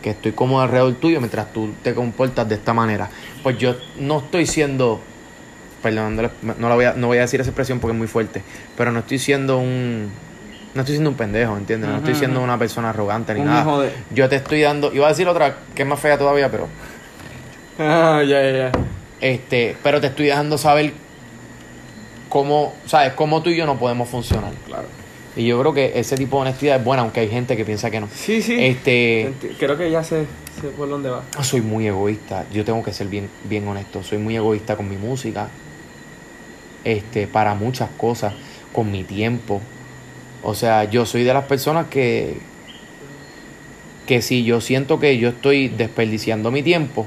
que 0.00 0.10
estoy 0.10 0.32
cómodo 0.32 0.62
alrededor 0.62 0.94
tuyo 0.94 1.20
mientras 1.20 1.52
tú 1.52 1.74
te 1.82 1.94
comportas 1.94 2.48
de 2.48 2.54
esta 2.54 2.72
manera. 2.72 3.10
Pues 3.42 3.58
yo 3.58 3.76
no 3.98 4.20
estoy 4.20 4.46
siendo, 4.46 5.00
perdón, 5.82 6.16
no, 6.16 6.68
la 6.68 6.74
voy 6.74 6.84
a, 6.86 6.92
no 6.94 7.06
voy 7.08 7.18
a 7.18 7.22
decir 7.22 7.40
esa 7.40 7.50
expresión 7.50 7.78
porque 7.80 7.92
es 7.92 7.98
muy 7.98 8.08
fuerte, 8.08 8.42
pero 8.76 8.90
no 8.92 9.00
estoy 9.00 9.18
siendo 9.18 9.58
un, 9.58 10.10
no 10.74 10.80
estoy 10.80 10.94
siendo 10.96 11.10
un 11.10 11.16
pendejo, 11.16 11.56
¿entiendes? 11.56 11.88
No 11.90 11.96
estoy 11.98 12.14
siendo 12.14 12.40
una 12.42 12.58
persona 12.58 12.90
arrogante 12.90 13.34
ni 13.34 13.40
Un 13.40 13.46
nada. 13.46 13.60
hijo 13.62 13.80
de- 13.82 13.90
Yo 14.12 14.28
te 14.28 14.36
estoy 14.36 14.60
dando, 14.62 14.92
iba 14.92 15.06
a 15.06 15.10
decir 15.10 15.28
otra 15.28 15.56
que 15.74 15.82
es 15.82 15.88
más 15.88 16.00
fea 16.00 16.18
todavía, 16.18 16.50
pero 16.50 16.68
Ah, 17.78 18.22
ya, 18.26 18.42
ya, 18.42 18.50
ya. 18.52 18.72
este, 19.20 19.76
pero 19.82 20.00
te 20.00 20.06
estoy 20.08 20.26
dejando 20.26 20.56
saber 20.58 20.92
cómo, 22.28 22.74
sabes, 22.86 23.12
cómo 23.14 23.42
tú 23.42 23.50
y 23.50 23.56
yo 23.56 23.66
no 23.66 23.78
podemos 23.78 24.08
funcionar. 24.08 24.52
Claro. 24.66 24.84
Y 25.36 25.46
yo 25.46 25.60
creo 25.60 25.74
que 25.74 25.92
ese 25.98 26.16
tipo 26.16 26.36
de 26.38 26.42
honestidad 26.48 26.78
es 26.78 26.84
buena, 26.84 27.02
aunque 27.02 27.20
hay 27.20 27.28
gente 27.28 27.56
que 27.56 27.64
piensa 27.66 27.90
que 27.90 28.00
no. 28.00 28.08
Sí, 28.14 28.40
sí. 28.40 28.56
Este, 28.58 29.32
Creo 29.58 29.76
que 29.76 29.90
ya 29.90 30.02
sé, 30.02 30.24
sé 30.60 30.68
por 30.68 30.88
dónde 30.88 31.10
va. 31.10 31.22
soy 31.42 31.60
muy 31.60 31.86
egoísta. 31.86 32.46
Yo 32.52 32.64
tengo 32.64 32.82
que 32.82 32.92
ser 32.94 33.08
bien, 33.08 33.28
bien 33.44 33.68
honesto. 33.68 34.02
Soy 34.02 34.16
muy 34.16 34.34
egoísta 34.36 34.76
con 34.76 34.88
mi 34.88 34.96
música. 34.96 35.48
Este, 36.86 37.26
para 37.26 37.54
muchas 37.54 37.90
cosas. 37.98 38.32
Con 38.72 38.90
mi 38.92 39.02
tiempo. 39.04 39.60
O 40.42 40.54
sea, 40.54 40.84
yo 40.84 41.04
soy 41.06 41.24
de 41.24 41.34
las 41.34 41.44
personas 41.44 41.86
que. 41.88 42.38
Que 44.06 44.22
si 44.22 44.44
yo 44.44 44.60
siento 44.60 45.00
que 45.00 45.18
yo 45.18 45.30
estoy 45.30 45.68
desperdiciando 45.68 46.50
mi 46.52 46.62
tiempo, 46.62 47.06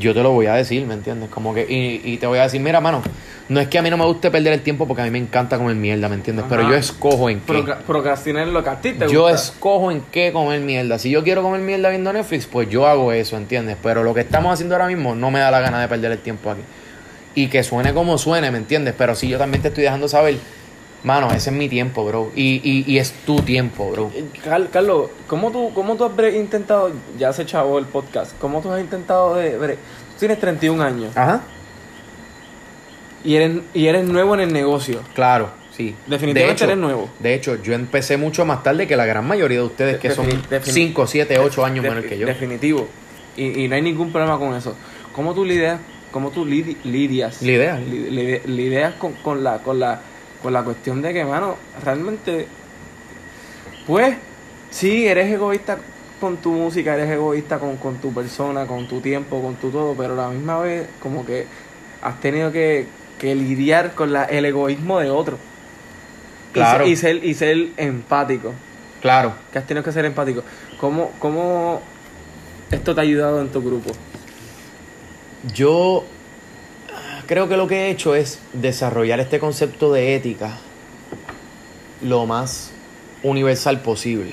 yo 0.00 0.12
te 0.14 0.22
lo 0.22 0.32
voy 0.32 0.46
a 0.46 0.54
decir, 0.54 0.84
¿me 0.84 0.94
entiendes? 0.94 1.30
Como 1.30 1.54
que. 1.54 1.62
Y, 1.68 2.00
y 2.12 2.16
te 2.16 2.26
voy 2.26 2.38
a 2.40 2.42
decir, 2.42 2.60
mira, 2.60 2.80
mano. 2.80 3.02
No 3.48 3.60
es 3.60 3.68
que 3.68 3.78
a 3.78 3.82
mí 3.82 3.88
no 3.88 3.96
me 3.96 4.04
guste 4.04 4.30
perder 4.30 4.52
el 4.52 4.60
tiempo 4.60 4.86
porque 4.86 5.00
a 5.00 5.04
mí 5.06 5.10
me 5.10 5.16
encanta 5.18 5.56
comer 5.56 5.74
mierda, 5.74 6.06
¿me 6.10 6.16
entiendes? 6.16 6.44
Pero 6.50 6.68
yo 6.68 6.74
escojo 6.74 7.30
en 7.30 7.40
qué. 7.40 7.46
Procra- 7.54 7.78
procrastinar 7.78 8.46
en 8.46 8.52
lo 8.52 8.62
que 8.62 8.68
a 8.68 8.78
ti 8.80 8.92
te 8.92 9.08
Yo 9.08 9.22
gusta. 9.22 9.36
escojo 9.36 9.90
en 9.90 10.02
qué 10.12 10.32
comer 10.32 10.60
mierda. 10.60 10.98
Si 10.98 11.08
yo 11.08 11.22
quiero 11.22 11.40
comer 11.42 11.60
mierda 11.62 11.88
viendo 11.88 12.12
Netflix, 12.12 12.44
pues 12.46 12.68
yo 12.68 12.86
hago 12.86 13.10
eso, 13.12 13.38
¿entiendes? 13.38 13.78
Pero 13.82 14.02
lo 14.02 14.12
que 14.12 14.20
estamos 14.20 14.52
haciendo 14.52 14.74
ahora 14.74 14.86
mismo 14.86 15.14
no 15.14 15.30
me 15.30 15.38
da 15.38 15.50
la 15.50 15.60
gana 15.60 15.80
de 15.80 15.88
perder 15.88 16.12
el 16.12 16.18
tiempo 16.18 16.50
aquí. 16.50 16.60
Y 17.34 17.48
que 17.48 17.62
suene 17.62 17.92
como 17.94 18.18
suene, 18.18 18.50
¿me 18.50 18.58
entiendes? 18.58 18.94
Pero 18.98 19.14
si 19.14 19.28
yo 19.28 19.38
también 19.38 19.62
te 19.62 19.68
estoy 19.68 19.84
dejando 19.84 20.08
saber, 20.08 20.36
mano, 21.04 21.30
ese 21.30 21.50
es 21.50 21.56
mi 21.56 21.68
tiempo, 21.68 22.04
bro. 22.04 22.32
Y, 22.34 22.60
y, 22.64 22.84
y 22.92 22.98
es 22.98 23.12
tu 23.24 23.40
tiempo, 23.42 23.90
bro. 23.90 24.10
Eh, 24.14 24.24
Car- 24.44 24.68
Carlos, 24.70 25.10
¿cómo 25.28 25.50
tú, 25.52 25.70
¿cómo 25.74 25.94
tú 25.96 26.04
has 26.04 26.34
intentado, 26.34 26.90
ya 27.18 27.32
se 27.32 27.46
chavó 27.46 27.78
el 27.78 27.84
podcast, 27.86 28.32
¿cómo 28.40 28.60
tú 28.60 28.72
has 28.72 28.80
intentado 28.80 29.36
de... 29.36 29.58
bre- 29.58 29.74
Tú 29.76 30.20
tienes 30.20 30.40
31 30.40 30.82
años 30.82 31.16
Ajá. 31.16 31.42
y 33.24 33.36
eres, 33.36 33.58
y 33.74 33.86
eres 33.86 34.04
nuevo 34.04 34.34
en 34.34 34.40
el 34.40 34.52
negocio. 34.52 35.00
Claro, 35.14 35.50
sí. 35.76 35.94
Definitivamente 36.08 36.66
de 36.66 36.72
eres 36.72 36.82
nuevo. 36.82 37.08
De 37.20 37.34
hecho, 37.34 37.62
yo 37.62 37.72
empecé 37.74 38.16
mucho 38.16 38.44
más 38.44 38.62
tarde 38.64 38.86
que 38.88 38.96
la 38.96 39.06
gran 39.06 39.26
mayoría 39.26 39.58
de 39.58 39.64
ustedes, 39.64 39.98
que 39.98 40.10
son 40.10 40.26
Defini- 40.26 40.42
defini- 40.48 40.72
5, 40.72 41.06
7, 41.06 41.38
8 41.38 41.64
años 41.64 41.82
menor 41.84 42.04
que 42.04 42.18
yo. 42.18 42.26
Definitivo. 42.26 42.88
Y, 43.36 43.64
y 43.64 43.68
no 43.68 43.76
hay 43.76 43.82
ningún 43.82 44.10
problema 44.10 44.38
con 44.38 44.54
eso. 44.54 44.74
¿Cómo 45.14 45.34
tú 45.34 45.44
lidias, 45.44 45.78
cómo 46.10 46.30
tú 46.30 46.44
lidi- 46.46 46.76
lidias? 46.84 47.42
Lidias. 47.42 47.80
Li- 47.80 48.10
li- 48.10 48.40
lidias 48.46 48.94
con, 48.94 49.12
con 49.14 49.42
la, 49.44 49.58
con, 49.58 49.78
la, 49.80 50.00
con 50.42 50.52
la 50.52 50.62
cuestión 50.62 51.02
de 51.02 51.12
que, 51.12 51.24
mano, 51.24 51.56
realmente, 51.84 52.46
pues, 53.86 54.16
sí, 54.70 55.06
eres 55.06 55.32
egoísta 55.32 55.78
con 56.20 56.36
tu 56.38 56.52
música, 56.52 56.94
eres 56.94 57.10
egoísta 57.10 57.58
con, 57.58 57.76
con 57.76 57.96
tu 57.96 58.12
persona, 58.12 58.66
con 58.66 58.86
tu 58.88 59.00
tiempo, 59.00 59.40
con 59.40 59.54
tu 59.56 59.70
todo, 59.70 59.94
pero 59.94 60.14
a 60.14 60.16
la 60.16 60.28
misma 60.30 60.58
vez, 60.60 60.86
como 61.00 61.24
que 61.24 61.46
has 62.02 62.20
tenido 62.20 62.50
que, 62.52 62.86
que 63.18 63.34
lidiar 63.34 63.94
con 63.94 64.12
la- 64.12 64.24
el 64.24 64.44
egoísmo 64.44 64.98
de 65.00 65.10
otro. 65.10 65.36
Y 66.50 66.52
Claro. 66.54 66.86
Y 66.86 66.96
ser, 66.96 67.24
y 67.24 67.34
ser 67.34 67.68
empático. 67.76 68.52
Claro. 69.00 69.32
Que 69.52 69.58
has 69.58 69.66
tenido 69.66 69.84
que 69.84 69.92
ser 69.92 70.04
empático. 70.06 70.42
¿Cómo, 70.80 71.12
¿Cómo 71.20 71.80
esto 72.70 72.94
te 72.94 73.00
ha 73.00 73.04
ayudado 73.04 73.40
en 73.40 73.48
tu 73.48 73.62
grupo? 73.62 73.90
Yo 75.54 76.04
creo 77.26 77.48
que 77.48 77.56
lo 77.56 77.68
que 77.68 77.86
he 77.86 77.90
hecho 77.90 78.14
es 78.14 78.40
desarrollar 78.52 79.20
este 79.20 79.38
concepto 79.38 79.92
de 79.92 80.14
ética 80.16 80.58
lo 82.02 82.26
más 82.26 82.72
universal 83.22 83.80
posible. 83.80 84.32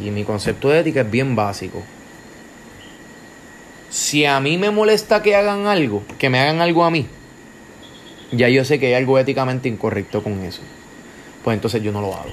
Y 0.00 0.10
mi 0.10 0.24
concepto 0.24 0.68
de 0.68 0.80
ética 0.80 1.00
es 1.00 1.10
bien 1.10 1.34
básico. 1.34 1.82
Si 3.90 4.24
a 4.24 4.38
mí 4.40 4.58
me 4.58 4.70
molesta 4.70 5.22
que 5.22 5.34
hagan 5.34 5.66
algo, 5.66 6.02
que 6.18 6.30
me 6.30 6.38
hagan 6.38 6.60
algo 6.60 6.84
a 6.84 6.90
mí, 6.90 7.06
ya 8.32 8.48
yo 8.48 8.64
sé 8.64 8.78
que 8.78 8.88
hay 8.88 8.94
algo 8.94 9.18
éticamente 9.18 9.68
incorrecto 9.68 10.22
con 10.22 10.44
eso. 10.44 10.60
Pues 11.42 11.54
entonces 11.54 11.82
yo 11.82 11.92
no 11.92 12.00
lo 12.00 12.14
hago. 12.14 12.30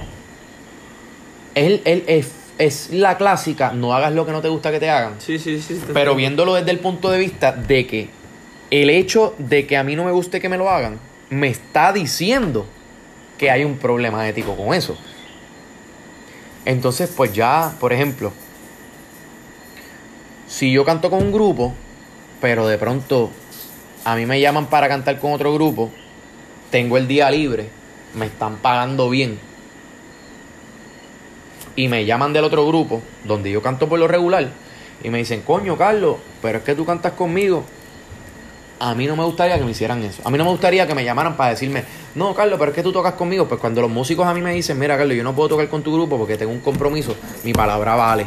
Él, 1.54 1.80
él 1.84 2.04
es, 2.06 2.30
es 2.58 2.90
la 2.90 3.16
clásica, 3.16 3.72
no 3.72 3.94
hagas 3.94 4.12
lo 4.12 4.24
que 4.24 4.32
no 4.32 4.40
te 4.40 4.48
gusta 4.48 4.70
que 4.70 4.80
te 4.80 4.90
hagan. 4.90 5.14
Sí, 5.18 5.38
sí, 5.38 5.60
sí. 5.60 5.80
Pero 5.92 6.14
viéndolo 6.14 6.54
desde 6.54 6.70
el 6.70 6.78
punto 6.78 7.10
de 7.10 7.18
vista 7.18 7.52
de 7.52 7.86
que 7.86 8.08
el 8.70 8.90
hecho 8.90 9.34
de 9.38 9.66
que 9.66 9.76
a 9.76 9.84
mí 9.84 9.94
no 9.96 10.04
me 10.04 10.12
guste 10.12 10.40
que 10.40 10.48
me 10.48 10.56
lo 10.56 10.70
hagan, 10.70 10.98
me 11.30 11.48
está 11.48 11.92
diciendo 11.92 12.66
que 13.38 13.50
hay 13.50 13.64
un 13.64 13.76
problema 13.76 14.28
ético 14.28 14.56
con 14.56 14.74
eso. 14.74 14.96
Entonces, 16.64 17.12
pues 17.14 17.32
ya, 17.32 17.74
por 17.78 17.92
ejemplo, 17.92 18.32
si 20.48 20.72
yo 20.72 20.84
canto 20.84 21.10
con 21.10 21.22
un 21.22 21.32
grupo, 21.32 21.74
pero 22.40 22.66
de 22.66 22.78
pronto 22.78 23.30
a 24.04 24.16
mí 24.16 24.26
me 24.26 24.40
llaman 24.40 24.66
para 24.66 24.88
cantar 24.88 25.18
con 25.18 25.32
otro 25.32 25.52
grupo, 25.54 25.90
tengo 26.70 26.96
el 26.96 27.06
día 27.06 27.30
libre, 27.30 27.68
me 28.14 28.26
están 28.26 28.56
pagando 28.56 29.10
bien, 29.10 29.38
y 31.76 31.88
me 31.88 32.04
llaman 32.06 32.32
del 32.32 32.44
otro 32.44 32.66
grupo, 32.66 33.02
donde 33.24 33.50
yo 33.50 33.62
canto 33.62 33.88
por 33.88 33.98
lo 33.98 34.08
regular, 34.08 34.48
y 35.04 35.10
me 35.10 35.18
dicen, 35.18 35.42
coño, 35.42 35.76
Carlos, 35.76 36.16
pero 36.42 36.58
es 36.58 36.64
que 36.64 36.74
tú 36.74 36.84
cantas 36.84 37.12
conmigo. 37.12 37.62
A 38.78 38.94
mí 38.94 39.06
no 39.06 39.16
me 39.16 39.24
gustaría 39.24 39.58
que 39.58 39.64
me 39.64 39.70
hicieran 39.70 40.02
eso. 40.02 40.20
A 40.24 40.30
mí 40.30 40.36
no 40.36 40.44
me 40.44 40.50
gustaría 40.50 40.86
que 40.86 40.94
me 40.94 41.04
llamaran 41.04 41.36
para 41.36 41.50
decirme, 41.50 41.84
no, 42.14 42.34
Carlos, 42.34 42.58
pero 42.58 42.70
es 42.72 42.74
que 42.74 42.82
tú 42.82 42.92
tocas 42.92 43.14
conmigo. 43.14 43.46
Pues 43.46 43.60
cuando 43.60 43.80
los 43.80 43.90
músicos 43.90 44.26
a 44.26 44.34
mí 44.34 44.40
me 44.40 44.52
dicen, 44.52 44.78
mira, 44.78 44.96
Carlos, 44.98 45.16
yo 45.16 45.22
no 45.22 45.34
puedo 45.34 45.50
tocar 45.50 45.68
con 45.68 45.82
tu 45.82 45.94
grupo 45.94 46.18
porque 46.18 46.36
tengo 46.36 46.52
un 46.52 46.60
compromiso, 46.60 47.14
mi 47.44 47.52
palabra 47.52 47.94
vale. 47.94 48.26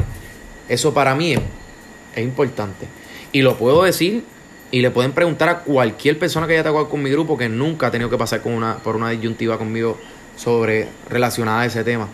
Eso 0.68 0.94
para 0.94 1.14
mí 1.14 1.34
es, 1.34 2.22
importante. 2.22 2.86
Y 3.32 3.42
lo 3.42 3.56
puedo 3.56 3.84
decir 3.84 4.24
y 4.72 4.80
le 4.80 4.90
pueden 4.90 5.12
preguntar 5.12 5.48
a 5.48 5.58
cualquier 5.60 6.18
persona 6.18 6.46
que 6.46 6.54
haya 6.54 6.64
tocado 6.64 6.88
con 6.88 7.02
mi 7.02 7.10
grupo 7.10 7.36
que 7.36 7.48
nunca 7.48 7.88
ha 7.88 7.90
tenido 7.90 8.10
que 8.10 8.16
pasar 8.16 8.40
con 8.40 8.52
una, 8.52 8.78
por 8.78 8.96
una 8.96 9.10
disyuntiva 9.10 9.58
conmigo 9.58 9.98
sobre 10.36 10.88
relacionada 11.08 11.62
a 11.62 11.66
ese 11.66 11.84
tema. 11.84 12.08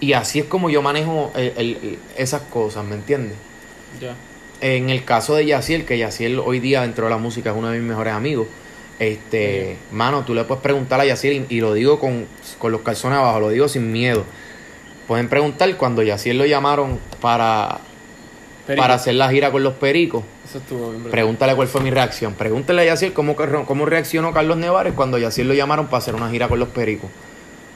Y 0.00 0.12
así 0.12 0.40
es 0.40 0.44
como 0.44 0.68
yo 0.70 0.82
manejo 0.82 1.32
el- 1.34 1.52
el- 1.56 1.98
esas 2.16 2.42
cosas, 2.42 2.84
¿me 2.84 2.94
entiendes? 2.96 3.36
Ya. 4.00 4.14
En 4.60 4.90
el 4.90 5.04
caso 5.04 5.34
de 5.34 5.46
Yaciel, 5.46 5.84
que 5.84 5.98
Yaciel 5.98 6.38
hoy 6.38 6.60
día 6.60 6.82
dentro 6.82 7.04
de 7.06 7.10
la 7.10 7.18
música 7.18 7.50
es 7.50 7.56
uno 7.56 7.68
de 7.70 7.78
mis 7.78 7.88
mejores 7.88 8.12
amigos, 8.14 8.46
este, 8.98 9.76
mano, 9.92 10.22
tú 10.24 10.34
le 10.34 10.44
puedes 10.44 10.62
preguntar 10.62 11.00
a 11.00 11.04
Yaciel 11.04 11.46
y, 11.50 11.56
y 11.56 11.60
lo 11.60 11.74
digo 11.74 11.98
con, 11.98 12.26
con 12.58 12.72
los 12.72 12.80
calzones 12.80 13.18
abajo, 13.18 13.40
lo 13.40 13.48
digo 13.50 13.68
sin 13.68 13.92
miedo. 13.92 14.24
Pueden 15.06 15.28
preguntar 15.28 15.74
cuando 15.76 16.02
Yaciel 16.02 16.38
lo 16.38 16.46
llamaron 16.46 16.98
para, 17.20 17.78
Perico. 18.66 18.82
para 18.82 18.94
hacer 18.94 19.14
la 19.14 19.30
gira 19.30 19.50
con 19.52 19.62
los 19.62 19.74
pericos. 19.74 20.24
Eso 20.48 20.58
estuvo 20.58 20.90
bien. 20.90 21.04
Pregúntale 21.04 21.54
cuál 21.54 21.68
fue 21.68 21.80
mi 21.82 21.90
reacción. 21.90 22.34
Pregúntale 22.34 22.82
a 22.82 22.84
Yaciel 22.86 23.12
cómo, 23.12 23.36
cómo 23.36 23.84
reaccionó 23.86 24.32
Carlos 24.32 24.56
Nevares 24.56 24.94
cuando 24.94 25.18
Yaciel 25.18 25.48
lo 25.48 25.54
llamaron 25.54 25.86
para 25.86 25.98
hacer 25.98 26.14
una 26.14 26.30
gira 26.30 26.48
con 26.48 26.58
los 26.58 26.68
pericos. 26.68 27.10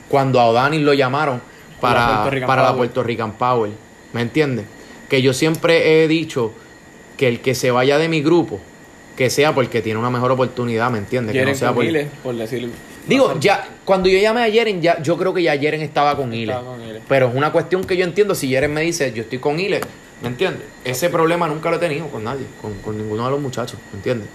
Cuando 0.08 0.40
a 0.40 0.46
Odanis 0.46 0.80
lo 0.80 0.92
llamaron 0.94 1.40
Con 1.80 1.90
la 1.90 2.24
para, 2.24 2.46
para 2.46 2.62
la. 2.62 2.76
Puerto 2.76 3.02
Rican 3.02 3.32
Power. 3.32 3.70
¿Me 4.12 4.22
entiendes? 4.22 4.66
Que 5.08 5.22
yo 5.22 5.32
siempre 5.32 6.02
he 6.02 6.08
dicho 6.08 6.52
que 7.16 7.28
el 7.28 7.40
que 7.40 7.54
se 7.54 7.70
vaya 7.70 7.98
de 7.98 8.08
mi 8.08 8.22
grupo, 8.22 8.60
que 9.16 9.30
sea 9.30 9.54
porque 9.54 9.82
tiene 9.82 9.98
una 9.98 10.10
mejor 10.10 10.30
oportunidad, 10.32 10.90
¿me 10.90 10.98
entiendes? 10.98 11.34
Que 11.34 11.44
no 11.44 11.54
sea 11.54 11.72
por... 11.72 11.84
Por 12.22 12.34
decir. 12.34 12.70
Digo, 13.06 13.38
ya, 13.40 13.68
cuando 13.84 14.08
yo 14.08 14.18
llamé 14.18 14.44
a 14.44 14.50
Jeren, 14.50 14.80
ya, 14.80 15.02
yo 15.02 15.16
creo 15.16 15.34
que 15.34 15.42
ya 15.42 15.56
Jeren 15.58 15.80
estaba 15.82 16.16
con 16.16 16.32
Ile. 16.32 16.54
Pero 17.08 17.28
es 17.28 17.34
una 17.34 17.50
cuestión 17.50 17.84
que 17.84 17.96
yo 17.96 18.04
entiendo. 18.04 18.34
Si 18.34 18.48
Jeren 18.48 18.72
me 18.72 18.82
dice, 18.82 19.12
yo 19.12 19.22
estoy 19.22 19.38
con 19.38 19.58
Ile, 19.58 19.80
¿me 20.22 20.28
entiendes? 20.28 20.62
Ese 20.84 21.08
problema 21.08 21.48
nunca 21.48 21.70
lo 21.70 21.76
he 21.76 21.78
tenido 21.80 22.06
con 22.08 22.24
nadie, 22.24 22.46
con, 22.60 22.74
con 22.74 22.96
ninguno 22.96 23.24
de 23.24 23.30
los 23.32 23.40
muchachos, 23.40 23.78
¿me 23.92 23.98
entiendes? 23.98 24.28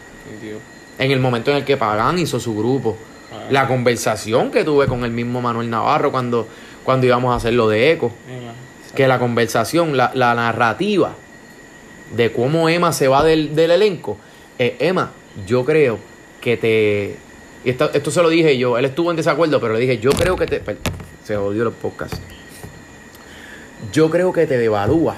En 0.98 1.12
el 1.12 1.20
momento 1.20 1.52
en 1.52 1.58
el 1.58 1.66
que 1.66 1.78
Pagán 1.78 2.20
hizo 2.20 2.40
su 2.40 2.56
grupo. 2.56 2.98
Ah. 3.32 3.48
La 3.50 3.68
conversación 3.68 4.52
que 4.52 4.64
tuve 4.64 4.88
con 4.88 5.04
el 5.04 5.12
mismo 5.12 5.42
Manuel 5.42 5.70
Navarro 5.70 6.12
cuando, 6.12 6.48
cuando 6.86 7.06
íbamos 7.06 7.34
a 7.34 7.36
hacer 7.36 7.54
lo 7.54 7.68
de 7.68 7.92
Eco. 7.92 8.14
Que 8.96 9.10
la 9.10 9.20
conversación, 9.20 9.98
la, 9.98 10.12
la 10.14 10.34
narrativa 10.36 11.14
de 12.16 12.32
cómo 12.32 12.70
Emma 12.70 12.94
se 12.94 13.10
va 13.10 13.26
del, 13.26 13.54
del 13.54 13.72
elenco. 13.72 14.18
Eh, 14.58 14.78
Emma, 14.80 15.12
yo 15.46 15.66
creo 15.66 16.00
que 16.40 16.56
te... 16.56 17.18
y 17.66 17.70
esto, 17.72 17.92
esto 17.94 18.12
se 18.12 18.22
lo 18.22 18.30
dije 18.30 18.58
yo, 18.58 18.78
él 18.78 18.86
estuvo 18.86 19.10
en 19.12 19.18
desacuerdo, 19.18 19.60
pero 19.60 19.74
le 19.74 19.82
dije, 19.82 19.98
yo 19.98 20.12
creo 20.12 20.38
que 20.38 20.46
te... 20.46 20.62
Se 21.26 21.36
odió 21.36 21.66
los 21.66 21.74
podcasts. 21.74 22.22
Yo 23.92 24.10
creo 24.10 24.32
que 24.32 24.46
te 24.46 24.58
devalúa 24.58 25.18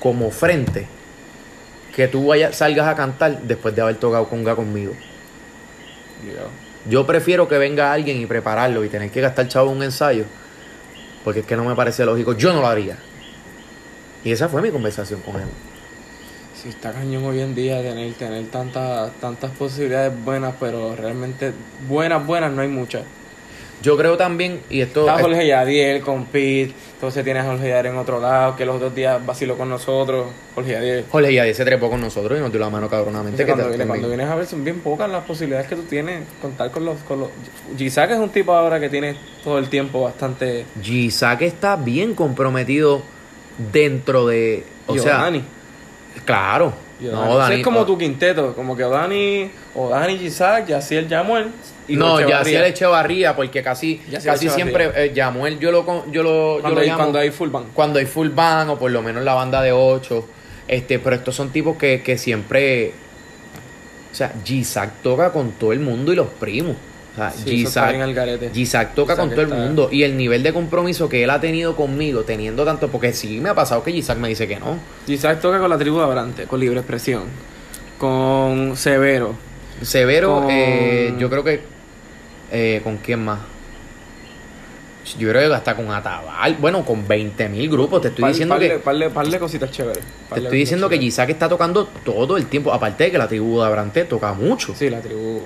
como 0.00 0.30
frente 0.30 0.88
que 1.94 2.08
tú 2.08 2.28
vayas, 2.28 2.56
salgas 2.56 2.88
a 2.88 2.96
cantar 2.96 3.42
después 3.42 3.76
de 3.76 3.82
haber 3.82 3.96
tocado 3.96 4.26
conga 4.28 4.56
conmigo. 4.56 4.94
Yo 6.88 7.06
prefiero 7.06 7.46
que 7.46 7.58
venga 7.58 7.92
alguien 7.92 8.20
y 8.20 8.26
prepararlo 8.26 8.84
y 8.84 8.88
tener 8.88 9.10
que 9.10 9.20
gastar 9.20 9.46
chavo 9.48 9.70
un 9.70 9.82
ensayo. 9.82 10.24
Porque 11.24 11.40
es 11.40 11.46
que 11.46 11.56
no 11.56 11.64
me 11.64 11.74
parece 11.74 12.04
lógico. 12.04 12.34
Yo 12.34 12.52
no 12.52 12.60
lo 12.60 12.66
haría. 12.66 12.96
Y 14.24 14.32
esa 14.32 14.48
fue 14.48 14.62
mi 14.62 14.70
conversación 14.70 15.20
con 15.20 15.36
él. 15.36 15.48
Sí, 16.54 16.68
está 16.68 16.92
cañón 16.92 17.24
hoy 17.24 17.40
en 17.40 17.54
día 17.54 17.82
tener, 17.82 18.12
tener 18.14 18.46
tantas, 18.46 19.10
tantas 19.20 19.50
posibilidades 19.52 20.12
buenas, 20.24 20.54
pero 20.60 20.94
realmente 20.94 21.52
buenas, 21.88 22.24
buenas 22.24 22.52
no 22.52 22.62
hay 22.62 22.68
muchas. 22.68 23.02
Yo 23.82 23.96
creo 23.96 24.16
también, 24.16 24.60
y 24.70 24.80
esto. 24.80 25.00
Está 25.00 25.16
es- 25.16 25.22
Jorge 25.22 25.46
Yadiel 25.46 26.00
con 26.02 26.24
Pete, 26.26 26.72
entonces 26.94 27.24
tienes 27.24 27.42
a 27.44 27.46
Jorge 27.46 27.68
Yadiel 27.68 27.86
en 27.86 27.96
otro 27.96 28.20
lado, 28.20 28.54
que 28.56 28.64
los 28.64 28.76
otros 28.76 28.94
días 28.94 29.24
vaciló 29.26 29.56
con 29.58 29.68
nosotros, 29.68 30.26
Jorge 30.54 30.72
Yadiel. 30.72 31.04
Jorge 31.10 31.34
ya 31.34 31.52
se 31.54 31.64
trepó 31.64 31.90
con 31.90 32.00
nosotros 32.00 32.38
y 32.38 32.40
nos 32.40 32.50
dio 32.52 32.60
la 32.60 32.70
mano 32.70 32.88
cabronamente. 32.88 33.42
Entonces, 33.42 33.46
que 33.46 33.52
cuando, 33.52 33.64
te- 33.64 33.78
también- 33.78 33.88
cuando 33.88 34.08
vienes 34.08 34.26
a 34.28 34.34
ver, 34.36 34.46
son 34.46 34.64
bien 34.64 34.80
pocas 34.80 35.10
las 35.10 35.24
posibilidades 35.24 35.66
que 35.66 35.76
tú 35.76 35.82
tienes 35.82 36.22
contar 36.40 36.70
con 36.70 36.84
los... 36.84 36.98
Con 37.00 37.20
los... 37.20 37.28
Gisac 37.76 38.10
es 38.12 38.18
un 38.18 38.30
tipo 38.30 38.52
ahora 38.54 38.78
que 38.78 38.88
tiene 38.88 39.16
todo 39.42 39.58
el 39.58 39.68
tiempo 39.68 40.02
bastante... 40.02 40.64
Gisac 40.80 41.42
está 41.42 41.76
bien 41.76 42.14
comprometido 42.14 43.02
dentro 43.72 44.26
de. 44.26 44.64
O 44.86 44.96
y 44.96 44.98
sea, 44.98 45.30
claro. 46.24 46.72
Y 47.02 47.06
No, 47.06 47.36
Dani. 47.36 47.56
es 47.56 47.64
como 47.64 47.80
o- 47.80 47.86
tu 47.86 47.98
quinteto, 47.98 48.54
como 48.54 48.76
que 48.76 48.84
Odani, 48.84 49.50
Odani, 49.74 50.18
Gisac, 50.18 50.66
Yaciel, 50.68 51.08
Yamuel 51.08 51.48
y 51.88 51.96
no. 51.96 52.20
Yaciel 52.20 52.64
Echevarría, 52.64 53.34
porque 53.34 53.62
casi, 53.62 54.00
Yaciel 54.10 54.34
casi 54.34 54.48
siempre 54.48 54.90
eh, 54.94 55.12
Yamuel 55.14 55.58
yo 55.58 55.72
lo, 55.72 55.84
yo 56.10 56.22
lo, 56.22 56.56
yo 56.56 56.60
Cuando, 56.60 56.76
lo 56.76 56.80
hay, 56.82 56.86
llamo 56.88 56.98
cuando 56.98 57.18
hay 57.18 57.30
full 57.30 57.48
band. 57.50 57.66
cuando 57.74 57.98
hay 57.98 58.06
full 58.06 58.28
band 58.28 58.70
o 58.70 58.78
por 58.78 58.90
lo 58.90 59.02
menos 59.02 59.24
la 59.24 59.34
banda 59.34 59.60
de 59.62 59.72
8. 59.72 60.28
Este, 60.68 60.98
pero 61.00 61.16
estos 61.16 61.34
son 61.34 61.50
tipos 61.50 61.76
que, 61.76 62.02
que 62.02 62.16
siempre. 62.16 62.92
O 64.12 64.14
sea, 64.14 64.32
Gisac 64.44 65.02
toca 65.02 65.32
con 65.32 65.52
todo 65.52 65.72
el 65.72 65.80
mundo 65.80 66.12
y 66.12 66.16
los 66.16 66.28
primos. 66.28 66.76
O 67.12 67.16
sea, 67.16 67.30
Sí, 67.30 67.66
toca 68.94 69.16
con 69.16 69.30
todo 69.30 69.42
el 69.42 69.48
mundo. 69.66 69.88
Y 69.92 70.02
el 70.02 70.16
nivel 70.16 70.42
de 70.42 70.52
compromiso 70.52 71.08
que 71.08 71.22
él 71.24 71.30
ha 71.30 71.40
tenido 71.40 71.76
conmigo, 71.76 72.22
teniendo 72.22 72.64
tanto. 72.64 72.88
Porque 72.88 73.12
sí 73.12 73.38
me 73.40 73.50
ha 73.50 73.54
pasado 73.54 73.82
que 73.82 73.92
Gisac 73.92 74.16
me 74.18 74.28
dice 74.28 74.48
que 74.48 74.58
no. 74.58 74.78
Gisac 75.06 75.40
toca 75.40 75.58
con 75.58 75.68
la 75.68 75.76
tribu 75.78 75.98
de 75.98 76.04
Abrante, 76.04 76.44
con 76.44 76.58
Libre 76.60 76.78
Expresión, 76.80 77.24
con 77.98 78.76
Severo. 78.76 79.34
Severo, 79.82 80.40
Con- 80.42 80.46
eh, 80.50 81.14
yo 81.18 81.28
creo 81.28 81.44
que. 81.44 81.60
eh, 82.50 82.80
¿Con 82.84 82.96
quién 82.98 83.24
más? 83.24 83.40
Yo 85.18 85.28
creo 85.30 85.48
que 85.50 85.54
hasta 85.56 85.74
con 85.74 85.90
Atabal. 85.90 86.56
Bueno, 86.60 86.84
con 86.84 87.06
20 87.06 87.48
mil 87.48 87.68
grupos. 87.68 88.02
Te 88.02 88.08
estoy 88.08 88.22
Par- 88.22 88.30
diciendo 88.32 88.54
par 88.54 88.62
de- 88.62 88.68
que. 88.68 88.78
par 88.78 88.96
de- 88.96 89.10
par 89.10 89.26
de 89.28 89.38
cositas 89.38 89.70
chéveres. 89.70 90.02
Te 90.32 90.40
estoy 90.40 90.58
diciendo 90.58 90.88
que 90.88 90.98
Gisac 90.98 91.28
está 91.30 91.48
tocando 91.48 91.86
todo 92.04 92.36
el 92.36 92.46
tiempo. 92.46 92.72
Aparte 92.72 93.04
de 93.04 93.10
que 93.10 93.18
la 93.18 93.26
tribu 93.28 93.60
de 93.60 93.66
Abrante 93.66 94.04
toca 94.04 94.32
mucho. 94.32 94.74
Sí, 94.76 94.88
la 94.90 95.00
tribu. 95.00 95.42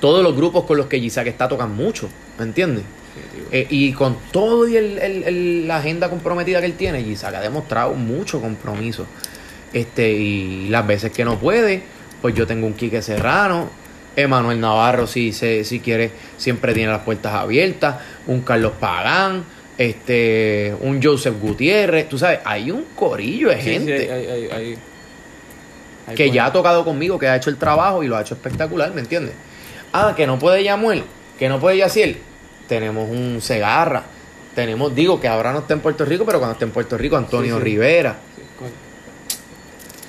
Todos 0.00 0.22
los 0.22 0.36
grupos 0.36 0.64
con 0.64 0.76
los 0.76 0.86
que 0.86 1.00
Gisac 1.00 1.26
está 1.26 1.48
tocan 1.48 1.74
mucho. 1.74 2.08
¿Me 2.38 2.44
entiendes? 2.44 2.84
Eh, 3.50 3.66
y 3.68 3.92
con 3.92 4.16
todo 4.30 4.66
y 4.68 4.76
el, 4.76 4.98
el- 4.98 5.22
el- 5.24 5.68
la 5.68 5.76
agenda 5.78 6.08
comprometida 6.08 6.60
que 6.60 6.66
él 6.66 6.74
tiene, 6.74 7.02
Gisac 7.02 7.34
ha 7.34 7.40
demostrado 7.40 7.92
mucho 7.94 8.40
compromiso. 8.40 9.04
Este, 9.72 10.12
y 10.12 10.68
las 10.68 10.86
veces 10.86 11.10
que 11.12 11.24
no 11.24 11.38
puede, 11.38 11.82
pues 12.22 12.34
yo 12.34 12.46
tengo 12.46 12.66
un 12.66 12.74
Quique 12.74 13.02
Serrano. 13.02 13.68
Emanuel 14.16 14.60
Navarro, 14.60 15.06
si, 15.06 15.32
se, 15.32 15.64
si 15.64 15.80
quiere, 15.80 16.10
siempre 16.36 16.74
tiene 16.74 16.90
las 16.92 17.02
puertas 17.02 17.32
abiertas. 17.34 17.96
Un 18.26 18.40
Carlos 18.42 18.72
Pagán. 18.78 19.44
Este, 19.78 20.74
un 20.80 21.02
Joseph 21.02 21.34
Gutiérrez. 21.40 22.08
Tú 22.08 22.18
sabes, 22.18 22.40
hay 22.44 22.70
un 22.70 22.84
corillo 22.94 23.48
de 23.48 23.56
Sí, 23.56 23.62
sí, 23.62 23.70
gente. 23.70 24.12
hay- 24.12 24.26
hay- 24.26 24.78
hay- 26.06 26.14
que 26.14 26.30
ya 26.30 26.46
ha 26.46 26.52
tocado 26.52 26.84
conmigo, 26.84 27.18
que 27.18 27.26
ha 27.26 27.36
hecho 27.36 27.48
el 27.48 27.56
trabajo 27.56 28.02
y 28.02 28.08
lo 28.08 28.16
ha 28.16 28.20
hecho 28.20 28.34
espectacular, 28.34 28.92
¿me 28.92 29.00
entiendes? 29.00 29.34
Ah, 29.92 30.12
que 30.16 30.26
no 30.26 30.38
puede 30.38 30.62
Yamuel, 30.62 31.04
que 31.38 31.48
no 31.48 31.58
puede 31.58 31.78
Yaciel. 31.78 32.18
Tenemos 32.68 33.08
un 33.08 33.40
Segarra. 33.40 34.02
Tenemos, 34.54 34.94
digo, 34.94 35.18
que 35.20 35.26
ahora 35.28 35.52
no 35.52 35.60
está 35.60 35.72
en 35.74 35.80
Puerto 35.80 36.04
Rico, 36.04 36.26
pero 36.26 36.38
cuando 36.38 36.52
está 36.52 36.64
en 36.66 36.70
Puerto 36.72 36.98
Rico, 36.98 37.16
Antonio 37.16 37.56
Sí. 37.56 37.62
Rivera. 37.64 38.16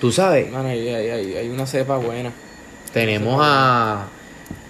Tú 0.01 0.12
sabes, 0.12 0.54
ahí, 0.54 0.89
hay 0.89 1.47
una 1.49 1.66
cepa 1.66 1.95
buena. 1.97 2.32
Tenemos 2.94 3.39
a 3.44 4.06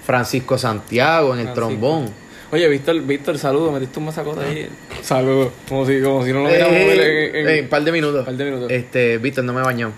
Francisco 0.06 0.58
Santiago 0.58 1.34
en 1.34 1.40
el 1.42 1.46
Francisco. 1.54 1.68
trombón. 1.70 2.10
Oye, 2.52 2.68
Víctor, 2.68 3.02
Víctor, 3.02 3.38
saludo, 3.40 3.72
metiste 3.72 3.98
un 4.00 4.06
masacote 4.06 4.46
ahí. 4.46 4.70
Saludo. 5.02 5.52
Como 5.68 5.86
si, 5.88 6.02
como 6.02 6.24
si 6.24 6.32
no 6.32 6.42
lo 6.44 6.50
Eh, 6.50 6.52
hubiéramos 6.52 6.76
eh, 6.78 7.30
en, 7.30 7.36
en- 7.36 7.56
eh, 7.58 7.62
un 7.64 7.68
par 7.70 7.84
de 7.84 7.92
minutos. 7.92 8.26
par 8.26 8.36
de 8.36 8.46
minutos. 8.46 8.72
Este, 8.72 9.18
Víctor, 9.18 9.44
no 9.44 9.54
me 9.54 9.62
bañó. 9.62 9.92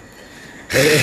Eh, 0.74 1.02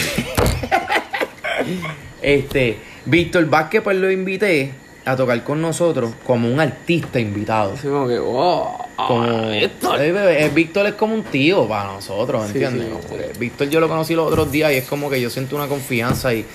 este, 2.22 2.78
Víctor 3.06 3.46
Vázquez, 3.46 3.82
pues 3.82 3.96
lo 3.96 4.10
invité 4.10 4.72
a 5.04 5.16
tocar 5.16 5.42
con 5.44 5.60
nosotros 5.60 6.12
como 6.24 6.48
un 6.50 6.60
artista 6.60 7.18
invitado. 7.20 7.74
Así 7.74 7.86
como 7.88 8.06
que, 8.08 8.18
wow. 8.18 8.68
Como, 9.06 9.50
Víctor. 9.50 10.00
Eh, 10.00 10.44
eh, 10.44 10.50
Víctor 10.54 10.86
es 10.86 10.94
como 10.94 11.14
un 11.14 11.24
tío 11.24 11.66
para 11.66 11.92
nosotros, 11.92 12.46
¿entiendes? 12.46 12.88
sí, 13.08 13.16
sí. 13.16 13.38
Víctor 13.38 13.68
yo 13.68 13.80
lo 13.80 13.88
conocí 13.88 14.14
los 14.14 14.26
otros 14.26 14.50
días 14.50 14.72
y 14.72 14.76
es 14.76 14.84
como 14.84 15.10
que 15.10 15.20
yo 15.20 15.30
siento 15.30 15.56
una 15.56 15.68
confianza 15.68 16.34
y, 16.34 16.46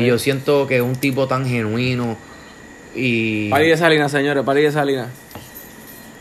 yo 0.00 0.18
siento 0.18 0.66
que 0.66 0.76
es 0.76 0.82
un 0.82 0.96
tipo 0.96 1.26
tan 1.26 1.46
genuino 1.46 2.16
y 2.94 3.48
Pari 3.50 3.68
de 3.68 3.76
Salinas, 3.76 4.12
señores, 4.12 4.44
Pari 4.44 4.62
de 4.62 4.72
Salinas. 4.72 5.08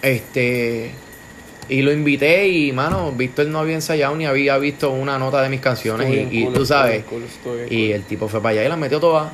este 0.02 0.92
y 1.70 1.82
lo 1.82 1.94
invité 1.94 2.48
y 2.48 2.72
mano, 2.72 3.12
Víctor 3.12 3.48
no 3.48 3.60
había 3.60 3.76
ensayado 3.76 4.16
ni 4.16 4.26
había 4.26 4.58
visto 4.58 4.92
una 4.92 5.18
nota 5.18 5.42
de 5.42 5.50
mis 5.50 5.62
canciones 5.62 6.10
y, 6.10 6.12
bien 6.12 6.30
y 6.32 6.44
cool, 6.46 6.54
tú 6.54 6.66
sabes 6.66 7.06
cool, 7.06 7.24
y 7.70 7.92
el 7.92 8.04
tipo 8.04 8.28
fue 8.28 8.42
para 8.42 8.54
allá 8.54 8.66
y 8.66 8.70
las 8.70 8.78
metió 8.78 9.00
todas. 9.00 9.32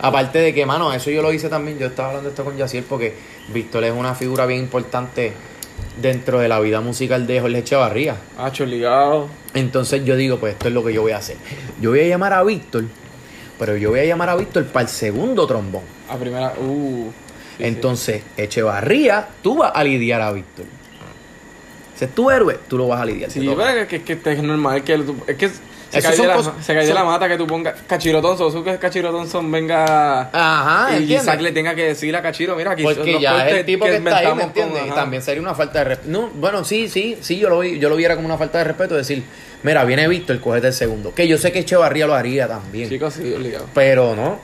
Aparte 0.00 0.38
de 0.38 0.54
que, 0.54 0.66
mano, 0.66 0.92
eso 0.92 1.10
yo 1.10 1.22
lo 1.22 1.32
hice 1.32 1.48
también. 1.48 1.78
Yo 1.78 1.86
estaba 1.86 2.08
hablando 2.08 2.28
de 2.28 2.32
esto 2.32 2.44
con 2.44 2.56
Yaciel 2.56 2.84
porque 2.84 3.14
Víctor 3.52 3.84
es 3.84 3.92
una 3.92 4.14
figura 4.14 4.46
bien 4.46 4.60
importante 4.60 5.32
dentro 6.00 6.40
de 6.40 6.48
la 6.48 6.60
vida 6.60 6.80
musical 6.80 7.26
de 7.26 7.40
Jorge 7.40 7.58
Echevarría. 7.58 8.16
Hacho, 8.38 8.66
ligado. 8.66 9.28
Entonces 9.54 10.04
yo 10.04 10.16
digo, 10.16 10.38
pues 10.38 10.54
esto 10.54 10.68
es 10.68 10.74
lo 10.74 10.84
que 10.84 10.92
yo 10.92 11.02
voy 11.02 11.12
a 11.12 11.18
hacer. 11.18 11.36
Yo 11.80 11.90
voy 11.90 12.00
a 12.00 12.08
llamar 12.08 12.32
a 12.32 12.42
Víctor, 12.42 12.84
pero 13.58 13.76
yo 13.76 13.90
voy 13.90 14.00
a 14.00 14.04
llamar 14.04 14.30
a 14.30 14.36
Víctor 14.36 14.64
para 14.66 14.84
el 14.84 14.88
segundo 14.88 15.46
trombón. 15.46 15.82
A 16.08 16.16
primera. 16.16 16.54
Uh. 16.58 17.10
sí, 17.56 17.64
Entonces, 17.64 18.22
Echevarría, 18.36 19.28
tú 19.42 19.58
vas 19.58 19.72
a 19.74 19.84
lidiar 19.84 20.20
a 20.20 20.32
Víctor. 20.32 20.66
Si 21.96 22.04
es 22.06 22.14
tu 22.14 22.30
héroe, 22.30 22.58
tú 22.66 22.78
lo 22.78 22.88
vas 22.88 23.02
a 23.02 23.04
lidiar. 23.04 23.30
Sí, 23.30 23.40
sí 23.40 23.46
pero 23.46 23.68
es 23.68 23.86
que, 23.86 23.96
es 23.96 24.02
que 24.02 24.12
este 24.14 24.32
es 24.32 24.42
normal 24.42 24.82
que. 24.82 25.04
Es 25.26 25.36
que 25.36 25.50
se 25.90 26.02
cae, 26.02 26.16
de 26.16 26.26
la, 26.26 26.42
se 26.42 26.86
son- 26.86 26.94
la 26.94 27.04
mata 27.04 27.28
que 27.28 27.36
tú 27.36 27.46
pongas. 27.46 27.74
Cachiro 27.86 28.20
Thompson, 28.22 28.64
que 28.64 28.78
Cachiro 28.78 29.10
Thompson 29.10 29.50
venga. 29.50 30.30
Ajá, 30.32 30.98
y. 30.98 31.14
Isaac 31.14 31.40
le 31.40 31.52
tenga 31.52 31.74
que 31.74 31.86
decirle 31.86 32.18
a 32.18 32.22
Cachiro, 32.22 32.56
mira, 32.56 32.72
aquí 32.72 32.82
Porque 32.82 33.12
los 33.12 33.20
ya 33.22 33.48
es 33.48 33.54
el 33.56 33.66
tipo 33.66 33.84
que, 33.84 33.96
está 33.96 34.16
ahí, 34.18 34.34
¿me 34.34 34.42
entiendes? 34.44 34.82
Y 34.86 34.90
también 34.90 35.22
sería 35.22 35.42
una 35.42 35.54
falta 35.54 35.80
de 35.80 35.84
respeto. 35.84 36.10
No, 36.10 36.28
bueno, 36.34 36.64
sí, 36.64 36.88
sí, 36.88 37.18
sí, 37.20 37.38
yo 37.38 37.48
lo, 37.48 37.58
vi- 37.60 37.78
yo 37.78 37.88
lo 37.88 37.96
viera 37.96 38.14
como 38.14 38.26
una 38.26 38.38
falta 38.38 38.58
de 38.58 38.64
respeto 38.64 38.94
decir, 38.94 39.22
mira, 39.62 39.84
viene 39.84 40.06
Víctor, 40.08 40.40
cógete 40.40 40.68
el 40.68 40.72
segundo. 40.72 41.14
Que 41.14 41.26
yo 41.28 41.36
sé 41.38 41.52
que 41.52 41.60
Echevarría 41.60 42.06
lo 42.06 42.14
haría 42.14 42.46
también. 42.48 42.88
Chicos, 42.88 43.14
sí, 43.14 43.32
obligado. 43.34 43.66
Pero 43.74 44.14
no, 44.16 44.38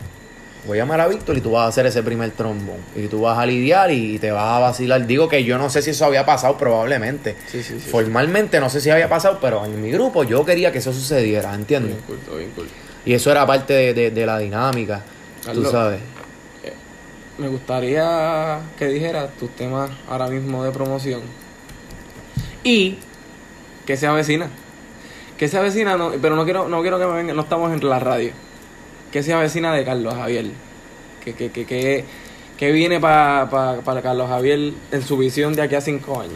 voy 0.66 0.78
a 0.78 0.82
llamar 0.82 1.00
a 1.00 1.08
Víctor 1.08 1.36
y 1.36 1.40
tú 1.40 1.52
vas 1.52 1.64
a 1.64 1.68
hacer 1.68 1.86
ese 1.86 2.02
primer 2.02 2.30
trombón. 2.32 2.78
Y 2.94 3.06
tú 3.06 3.20
vas 3.22 3.38
a 3.38 3.46
lidiar 3.46 3.90
y 3.90 4.18
te 4.18 4.30
vas 4.30 4.56
a 4.56 4.58
vacilar. 4.58 5.06
Digo 5.06 5.28
que 5.28 5.44
yo 5.44 5.56
no 5.58 5.70
sé 5.70 5.82
si 5.82 5.90
eso 5.90 6.04
había 6.04 6.26
pasado, 6.26 6.56
probablemente. 6.58 7.36
Sí, 7.50 7.62
sí, 7.62 7.78
sí. 7.80 7.88
Formalmente 7.90 8.58
no 8.60 8.68
sé 8.70 8.80
si 8.80 8.90
había 8.90 9.08
pasado, 9.08 9.38
pero 9.40 9.64
en 9.64 9.80
mi 9.80 9.90
grupo 9.90 10.24
yo 10.24 10.44
quería 10.44 10.72
que 10.72 10.78
eso 10.78 10.92
sucediera, 10.92 11.48
Bien 11.50 11.60
¿entiendes? 11.60 11.96
cool, 12.06 12.18
todo 12.26 12.36
bien 12.38 12.50
cool. 12.56 12.66
Y 13.04 13.12
eso 13.14 13.30
era 13.30 13.46
parte 13.46 13.72
de, 13.72 13.94
de- 13.94 14.10
de 14.10 14.26
la 14.26 14.38
dinámica, 14.38 15.02
tú 15.42 15.46
Carlos. 15.46 15.70
sabes. 15.70 16.00
Me 17.38 17.48
gustaría 17.48 18.60
que 18.78 18.86
dijeras 18.88 19.28
tus 19.38 19.50
temas 19.50 19.90
ahora 20.08 20.26
mismo 20.28 20.64
de 20.64 20.70
promoción. 20.70 21.20
Y 22.64 22.96
que 23.84 23.96
se 23.96 24.06
avecina. 24.06 24.48
Que 25.36 25.46
se 25.48 25.58
avecina, 25.58 25.96
no, 25.98 26.12
pero 26.20 26.34
no 26.34 26.44
quiero, 26.44 26.66
no 26.68 26.80
quiero 26.80 26.98
que 26.98 27.04
me 27.06 27.12
venga, 27.12 27.34
no 27.34 27.42
estamos 27.42 27.70
en 27.72 27.86
la 27.86 27.98
radio. 27.98 28.32
Que 29.16 29.22
se 29.22 29.32
avecina 29.32 29.72
de 29.72 29.82
Carlos 29.82 30.12
Javier. 30.12 30.44
Que, 31.24 31.32
que, 31.32 31.50
que, 31.50 32.04
que 32.58 32.70
viene 32.70 33.00
pa- 33.00 33.48
pa- 33.50 33.80
para 33.82 34.02
Carlos 34.02 34.28
Javier 34.28 34.74
en 34.92 35.02
su 35.02 35.16
visión 35.16 35.54
de 35.54 35.62
aquí 35.62 35.74
a 35.74 35.80
cinco 35.80 36.20
años. 36.20 36.34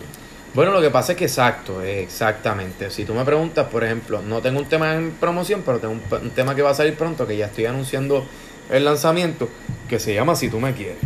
Bueno, 0.55 0.73
lo 0.73 0.81
que 0.81 0.89
pasa 0.89 1.13
es 1.13 1.19
que 1.19 1.27
exacto, 1.27 1.83
exactamente. 1.83 2.91
Si 2.91 3.05
tú 3.05 3.13
me 3.13 3.23
preguntas, 3.23 3.67
por 3.67 3.85
ejemplo, 3.85 4.23
no 4.23 4.41
tengo 4.41 4.61
un 4.61 4.65
tema 4.65 4.95
en 4.95 5.11
promoción, 5.11 5.63
pero 5.63 5.79
tengo 5.79 5.93
un, 5.93 6.31
tema 6.31 6.55
que 6.55 6.63
va 6.63 6.71
a 6.71 6.75
salir 6.75 6.95
pronto, 6.97 7.27
que 7.27 7.37
ya 7.37 7.49
estoy 7.49 7.67
anunciando 7.67 8.25
el 8.71 8.83
lanzamiento, 8.87 9.51
que 9.87 9.99
se 9.99 10.15
llama 10.15 10.35
Si 10.35 10.49
tú 10.49 10.59
me 10.59 10.73
quieres. 10.73 10.97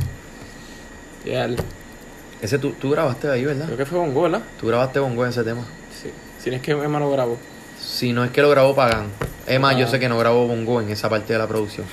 Ese 2.40 2.60
tú, 2.60 2.70
tú 2.80 2.90
grabaste 2.90 3.28
ahí, 3.32 3.44
¿verdad? 3.44 3.66
creo 3.66 3.78
que 3.78 3.86
fue 3.86 3.98
con 3.98 4.14
¿verdad? 4.14 4.42
Tú 4.60 4.68
grabaste 4.68 5.00
con 5.00 5.16
Gwen 5.16 5.30
ese 5.30 5.42
tema. 5.42 5.62
Sí. 6.00 6.12
Si 6.40 6.50
no 6.50 6.56
es 6.56 6.62
que 6.62 6.70
Emma 6.70 7.00
lo 7.00 7.10
grabó. 7.10 7.36
Si 7.84 8.12
no 8.12 8.22
es 8.22 8.30
que 8.30 8.42
lo 8.42 8.50
grabó 8.50 8.76
Pagan. 8.76 9.08
Es 9.46 9.60
más, 9.60 9.76
yo 9.76 9.86
Ah. 9.86 9.88
sé 9.88 9.98
que 9.98 10.08
no 10.08 10.18
grabó 10.18 10.46
Bongo 10.46 10.80
en 10.80 10.90
esa 10.90 11.08
parte 11.08 11.32
de 11.32 11.38
la 11.38 11.46
producción. 11.46 11.86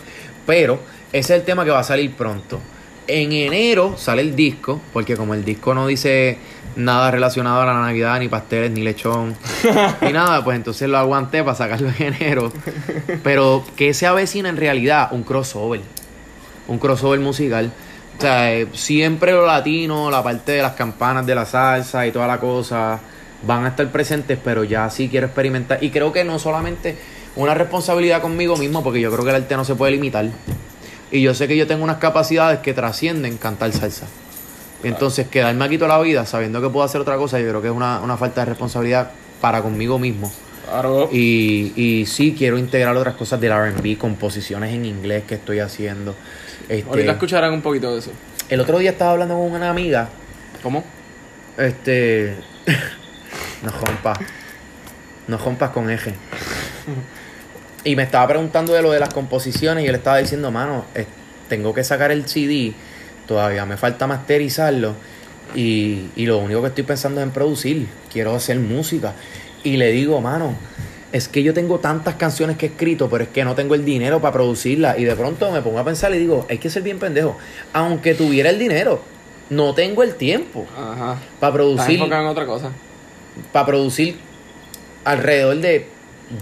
Pero 0.46 0.80
ese 1.12 1.34
es 1.34 1.40
el 1.40 1.46
tema 1.46 1.64
que 1.66 1.72
va 1.72 1.80
a 1.80 1.84
salir 1.84 2.14
pronto. 2.16 2.60
En 3.08 3.32
enero 3.32 3.96
sale 3.98 4.22
el 4.22 4.36
disco, 4.36 4.80
porque 4.94 5.18
como 5.18 5.34
el 5.34 5.44
disco 5.44 5.74
no 5.74 5.88
dice 5.88 6.38
nada 6.76 7.12
relacionado 7.12 7.62
a 7.62 7.66
la 7.66 7.74
Navidad, 7.74 8.20
ni 8.20 8.30
pasteles, 8.30 8.72
ni 8.72 8.82
lechón, 8.82 9.36
ni 10.02 10.14
nada, 10.14 10.44
pues 10.44 10.56
entonces 10.56 10.88
lo 10.88 10.98
aguanté 10.98 11.44
para 11.44 11.56
sacarlo 11.56 11.90
en 12.00 12.14
enero. 12.14 12.52
Pero 13.24 13.64
que 13.76 13.94
se 13.94 14.08
avecina 14.08 14.50
en 14.50 14.58
realidad 14.58 15.10
un 15.12 15.24
crossover. 15.24 15.82
Un 16.68 16.78
crossover 16.80 17.20
musical. 17.20 17.72
O 18.18 18.22
sea, 18.22 18.54
eh, 18.54 18.68
siempre 18.74 19.32
lo 19.34 19.46
latino, 19.46 20.10
la 20.12 20.24
parte 20.24 20.54
de 20.54 20.62
las 20.62 20.74
campanas 20.74 21.26
de 21.26 21.36
la 21.36 21.46
salsa 21.46 22.06
y 22.08 22.12
toda 22.12 22.28
la 22.28 22.40
cosa 22.40 23.00
van 23.46 23.66
a 23.66 23.70
estar 23.70 23.88
presentes, 23.92 24.38
pero 24.42 24.64
ya 24.64 24.90
sí 24.90 25.10
quiero 25.10 25.26
experimentar. 25.26 25.84
Y 25.84 25.90
creo 25.90 26.14
que 26.14 26.24
no 26.24 26.38
solamente 26.38 26.96
una 27.36 27.54
responsabilidad 27.54 28.22
conmigo 28.22 28.58
mismo, 28.58 28.84
porque 28.84 29.00
yo 29.02 29.12
creo 29.12 29.24
que 29.24 29.30
el 29.30 29.36
arte 29.38 29.56
no 29.56 29.66
se 29.66 29.76
puede 29.76 29.94
limitar. 29.94 30.26
Y 31.12 31.22
yo 31.22 31.34
sé 31.34 31.48
que 31.48 31.58
yo 31.58 31.68
tengo 31.68 31.84
unas 31.84 31.98
capacidades 31.98 32.60
que 32.60 32.74
trascienden 32.74 33.38
cantar 33.38 33.72
salsa. 33.74 34.08
Y 34.84 34.88
entonces 34.88 35.28
quedarme 35.28 35.64
aquí 35.66 35.78
toda 35.78 35.98
la 35.98 36.02
vida 36.02 36.26
sabiendo 36.26 36.62
que 36.62 36.70
puedo 36.70 36.84
hacer 36.86 37.02
otra 37.02 37.18
cosa, 37.18 37.40
yo 37.40 37.48
creo 37.50 37.62
que 37.62 37.68
es 37.68 37.74
una, 37.74 38.00
una 38.00 38.18
falta 38.18 38.42
de 38.42 38.46
responsabilidad 38.46 39.12
para 39.40 39.62
conmigo 39.62 40.00
mismo. 40.00 40.32
Claro. 40.66 41.10
Y, 41.12 41.74
y 41.76 42.06
sí 42.06 42.34
quiero 42.38 42.58
integrar 42.58 42.96
otras 42.96 43.16
cosas 43.16 43.40
del 43.42 43.52
RB, 43.54 43.98
composiciones 43.98 44.74
en 44.74 44.86
inglés 44.86 45.24
que 45.28 45.36
estoy 45.36 45.60
haciendo. 45.60 46.16
Este, 46.70 46.90
Ahorita 46.90 47.12
escucharán 47.12 47.54
un 47.54 47.62
poquito 47.62 47.92
de 47.92 48.00
eso. 48.00 48.12
el 48.50 48.60
otro 48.60 48.80
día 48.80 48.92
estaba 48.92 49.12
hablando 49.12 49.36
con 49.36 49.52
una 49.52 49.70
amiga, 49.70 50.10
¿Cómo? 50.64 50.84
este, 51.58 52.36
no 53.64 53.72
rompas, 53.72 54.20
no 55.28 55.38
rompas 55.38 55.72
con 55.72 55.90
eje. 55.90 56.14
Y 57.84 57.96
me 57.96 58.04
estaba 58.04 58.28
preguntando 58.28 58.74
de 58.74 58.82
lo 58.82 58.92
de 58.92 59.00
las 59.00 59.14
composiciones 59.14 59.84
y 59.84 59.88
él 59.88 59.96
estaba 59.96 60.18
diciendo, 60.18 60.52
mano, 60.52 60.86
eh, 60.94 61.06
tengo 61.50 61.74
que 61.74 61.84
sacar 61.84 62.12
el 62.12 62.28
CD, 62.28 62.74
todavía 63.28 63.66
me 63.66 63.78
falta 63.78 64.06
masterizarlo 64.08 64.96
y, 65.56 66.10
y 66.16 66.26
lo 66.26 66.38
único 66.38 66.62
que 66.62 66.68
estoy 66.68 66.84
pensando 66.84 67.22
es 67.22 67.28
en 67.28 67.34
producir, 67.34 67.88
quiero 68.12 68.36
hacer 68.36 68.60
música. 68.60 69.14
Y 69.64 69.78
le 69.78 69.92
digo, 69.92 70.22
mano, 70.22 70.56
es 71.12 71.28
que 71.28 71.44
yo 71.44 71.54
tengo 71.54 71.80
tantas 71.80 72.16
canciones 72.16 72.58
que 72.58 72.68
he 72.68 72.70
escrito, 72.70 73.10
pero 73.10 73.24
es 73.24 73.30
que 73.30 73.44
no 73.44 73.54
tengo 73.56 73.76
el 73.76 73.84
dinero 73.84 74.22
para 74.22 74.34
producirlas. 74.34 74.98
Y 74.98 75.04
de 75.04 75.16
pronto 75.16 75.52
me 75.52 75.62
pongo 75.62 75.80
a 75.80 75.84
pensar 75.84 76.14
y 76.14 76.20
digo, 76.20 76.46
hay 76.50 76.58
que 76.58 76.70
ser 76.70 76.84
bien 76.84 77.00
pendejo. 77.00 77.38
Aunque 77.74 78.14
tuviera 78.14 78.50
el 78.50 78.58
dinero, 78.58 79.02
no 79.50 79.74
tengo 79.74 80.04
el 80.04 80.16
tiempo 80.16 80.66
Ajá. 80.78 81.18
para 81.40 81.54
producir, 81.54 82.02
en 82.02 82.14
otra 82.14 82.46
cosa. 82.46 82.72
para 83.52 83.66
producir 83.66 84.18
alrededor 85.04 85.58
de 85.58 85.88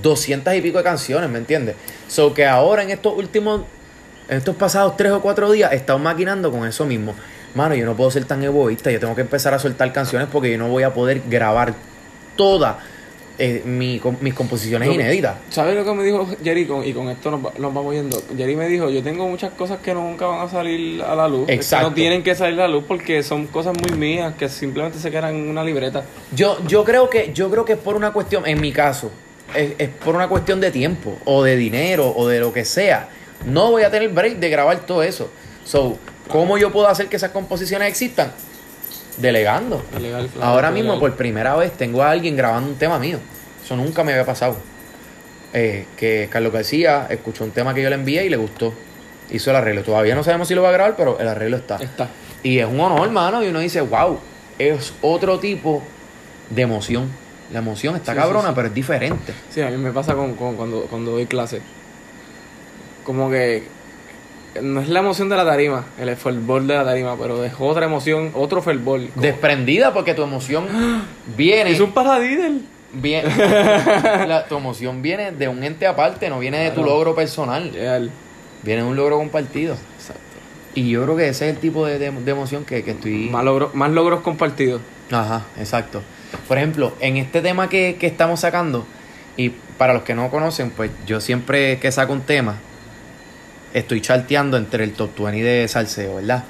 200 0.01 0.53
y 0.55 0.61
pico 0.61 0.77
de 0.79 0.83
canciones, 0.83 1.29
¿me 1.29 1.37
entiendes? 1.39 1.75
So 2.07 2.33
que 2.33 2.45
ahora 2.45 2.83
en 2.83 2.91
estos 2.91 3.15
últimos, 3.17 3.61
en 4.27 4.37
estos 4.37 4.55
pasados 4.55 4.95
tres 4.97 5.11
o 5.11 5.21
cuatro 5.21 5.51
días, 5.51 5.71
he 5.71 5.75
estado 5.75 5.99
maquinando 5.99 6.51
con 6.51 6.67
eso 6.67 6.85
mismo. 6.85 7.15
Mano, 7.55 7.73
yo 7.75 7.85
no 7.85 7.95
puedo 7.95 8.11
ser 8.11 8.25
tan 8.25 8.43
egoísta, 8.43 8.91
yo 8.91 8.99
tengo 8.99 9.15
que 9.15 9.21
empezar 9.21 9.53
a 9.53 9.59
soltar 9.59 9.91
canciones 9.91 10.27
porque 10.31 10.51
yo 10.51 10.57
no 10.57 10.67
voy 10.67 10.83
a 10.83 10.93
poder 10.93 11.21
grabar 11.27 11.73
todas 12.35 12.75
eh, 13.41 13.61
mi- 13.65 14.01
mis 14.19 14.33
composiciones 14.33 14.85
Lo- 14.89 14.93
inéditas. 14.95 15.37
¿Sabes 15.49 15.73
lo 15.73 15.85
que 15.85 15.93
me 15.93 16.03
dijo 16.03 16.27
Jerry? 16.43 16.65
Con- 16.65 16.85
y 16.85 16.91
con 16.91 17.07
esto 17.07 17.31
nos, 17.31 17.45
va- 17.45 17.53
nos 17.57 17.73
vamos 17.73 17.93
yendo. 17.95 18.21
Jerry 18.35 18.57
me 18.57 18.67
dijo, 18.67 18.89
yo 18.89 19.01
tengo 19.01 19.25
muchas 19.29 19.53
cosas 19.53 19.79
que 19.79 19.93
nunca 19.93 20.25
van 20.27 20.45
a 20.45 20.49
salir 20.49 21.01
a 21.01 21.15
la 21.15 21.25
luz. 21.29 21.43
Es 21.43 21.47
que 21.47 21.53
Exacto. 21.55 21.87
no 21.89 21.95
tienen 21.95 22.21
que 22.21 22.35
salir 22.35 22.59
a 22.59 22.67
la 22.67 22.73
luz 22.73 22.83
porque 22.85 23.23
son 23.23 23.47
cosas 23.47 23.73
muy 23.79 23.97
mías 23.97 24.33
que 24.37 24.49
simplemente 24.49 24.99
se 24.99 25.09
quedan 25.09 25.35
en 25.35 25.47
una 25.49 25.63
libreta. 25.63 26.03
Yo, 26.35 26.57
yo 26.67 26.83
creo 26.83 27.09
que, 27.09 27.31
yo 27.33 27.49
creo 27.49 27.63
que 27.63 27.73
es 27.73 27.79
por 27.79 27.95
una 27.95 28.11
cuestión, 28.11 28.45
en 28.45 28.59
mi 28.59 28.73
caso, 28.73 29.09
es, 29.55 29.73
es 29.77 29.89
por 29.89 30.15
una 30.15 30.27
cuestión 30.27 30.59
de 30.59 30.71
tiempo, 30.71 31.17
o 31.25 31.43
de 31.43 31.55
dinero, 31.55 32.13
o 32.15 32.27
de 32.27 32.39
lo 32.39 32.51
que 32.53 32.65
sea. 32.65 33.09
No 33.45 33.71
voy 33.71 33.83
a 33.83 33.89
tener 33.91 34.09
break 34.09 34.37
de 34.37 34.49
grabar 34.49 34.79
todo 34.81 35.03
eso. 35.03 35.31
So, 35.65 35.97
¿cómo 36.27 36.57
yo 36.57 36.71
puedo 36.71 36.87
hacer 36.87 37.07
que 37.07 37.15
esas 37.15 37.31
composiciones 37.31 37.87
existan? 37.89 38.31
Delegando. 39.17 39.83
Claro, 39.91 40.29
Ahora 40.41 40.71
mismo, 40.71 40.99
por 40.99 41.15
primera 41.15 41.55
vez, 41.55 41.73
tengo 41.73 42.01
a 42.01 42.11
alguien 42.11 42.35
grabando 42.35 42.69
un 42.69 42.77
tema 42.77 42.99
mío. 42.99 43.19
Eso 43.63 43.75
nunca 43.75 44.03
me 44.03 44.13
había 44.13 44.25
pasado. 44.25 44.57
eh, 45.53 45.85
que 45.97 46.29
Carlos 46.31 46.53
García 46.53 47.07
escuchó 47.09 47.43
un 47.43 47.51
tema 47.51 47.73
que 47.73 47.81
yo 47.81 47.89
le 47.89 47.95
envié 47.95 48.25
y 48.25 48.29
le 48.29 48.37
gustó. 48.37 48.73
Hizo 49.31 49.49
el 49.51 49.55
arreglo. 49.57 49.83
Todavía 49.83 50.15
no 50.15 50.23
sabemos 50.23 50.47
si 50.47 50.55
lo 50.55 50.61
va 50.63 50.69
a 50.69 50.71
grabar, 50.73 50.95
pero 50.95 51.19
el 51.19 51.27
arreglo 51.27 51.57
está. 51.57 51.77
Está. 51.77 52.07
Y 52.43 52.59
es 52.59 52.65
un 52.67 52.79
honor, 52.79 53.05
hermano. 53.07 53.43
Y 53.43 53.47
uno 53.47 53.59
dice, 53.59 53.81
wow, 53.81 54.19
es 54.57 54.93
otro 55.01 55.39
tipo 55.39 55.83
de 56.49 56.61
emoción. 56.61 57.09
La 57.51 57.59
emoción 57.59 57.95
está 57.95 58.13
Sí, 58.13 58.17
cabrona, 58.19 58.41
sí, 58.43 58.47
sí. 58.49 58.53
pero 58.55 58.67
es 58.67 58.73
diferente. 58.73 59.33
Sí, 59.49 59.61
a 59.61 59.69
mí 59.69 59.77
me 59.77 59.91
pasa 59.91 60.13
con, 60.15 60.35
con- 60.35 60.55
cuando, 60.55 60.81
cuando 60.83 61.11
doy 61.11 61.25
clase. 61.25 61.61
Como 63.03 63.29
que 63.29 63.63
no 64.61 64.81
es 64.81 64.89
la 64.89 64.99
emoción 64.99 65.29
de 65.29 65.35
la 65.35 65.45
tarima, 65.45 65.85
el 65.99 66.15
fervor 66.15 66.63
de 66.63 66.75
la 66.75 66.83
tarima, 66.85 67.15
pero 67.17 67.43
es 67.43 67.53
otra 67.59 67.85
emoción, 67.85 68.31
otro 68.35 68.61
fervor. 68.61 69.01
Como- 69.09 69.21
Desprendida 69.21 69.93
porque 69.93 70.13
tu 70.13 70.23
emoción 70.23 70.67
viene. 71.37 71.71
Es 71.71 71.79
un 71.79 71.91
paradíder. 71.91 72.51
viene 72.93 73.29
la- 74.27 74.45
tu 74.47 74.57
emoción 74.57 75.01
viene 75.01 75.31
de 75.31 75.47
un 75.47 75.63
ente 75.63 75.87
aparte, 75.87 76.29
no 76.29 76.39
viene 76.39 76.59
de 76.59 76.71
tu 76.71 76.83
logro 76.83 77.15
personal. 77.15 77.71
Real. 77.73 78.11
Viene 78.63 78.83
de 78.83 78.87
un 78.87 78.95
logro 78.95 79.17
compartido. 79.17 79.75
Exacto. 79.97 80.21
Y 80.75 80.89
yo 80.91 81.03
creo 81.03 81.15
que 81.15 81.29
ese 81.29 81.49
es 81.49 81.55
el 81.55 81.59
tipo 81.59 81.85
de, 81.85 81.97
de- 81.97 82.11
de 82.11 82.31
emoción 82.31 82.63
que, 82.65 82.83
que 82.83 82.91
estoy. 82.91 83.29
Más, 83.29 83.43
logro- 83.43 83.71
más 83.73 83.89
logros 83.91 84.21
compartidos. 84.21 84.81
Ajá, 85.11 85.43
exacto. 85.57 86.01
Por 86.47 86.57
ejemplo, 86.57 86.93
en 86.99 87.17
este 87.17 87.41
tema 87.41 87.69
que, 87.69 87.97
que 87.99 88.07
estamos 88.07 88.41
sacando, 88.41 88.85
y 89.37 89.49
para 89.77 89.93
los 89.93 90.03
que 90.03 90.13
no 90.13 90.29
conocen, 90.29 90.69
pues 90.71 90.91
yo 91.05 91.21
siempre 91.21 91.79
que 91.79 91.91
saco 91.91 92.13
un 92.13 92.21
tema, 92.21 92.57
estoy 93.73 94.01
charteando 94.01 94.57
entre 94.57 94.83
el 94.83 94.93
top 94.93 95.11
20 95.17 95.43
de 95.43 95.67
salseo, 95.67 96.15
¿verdad? 96.15 96.43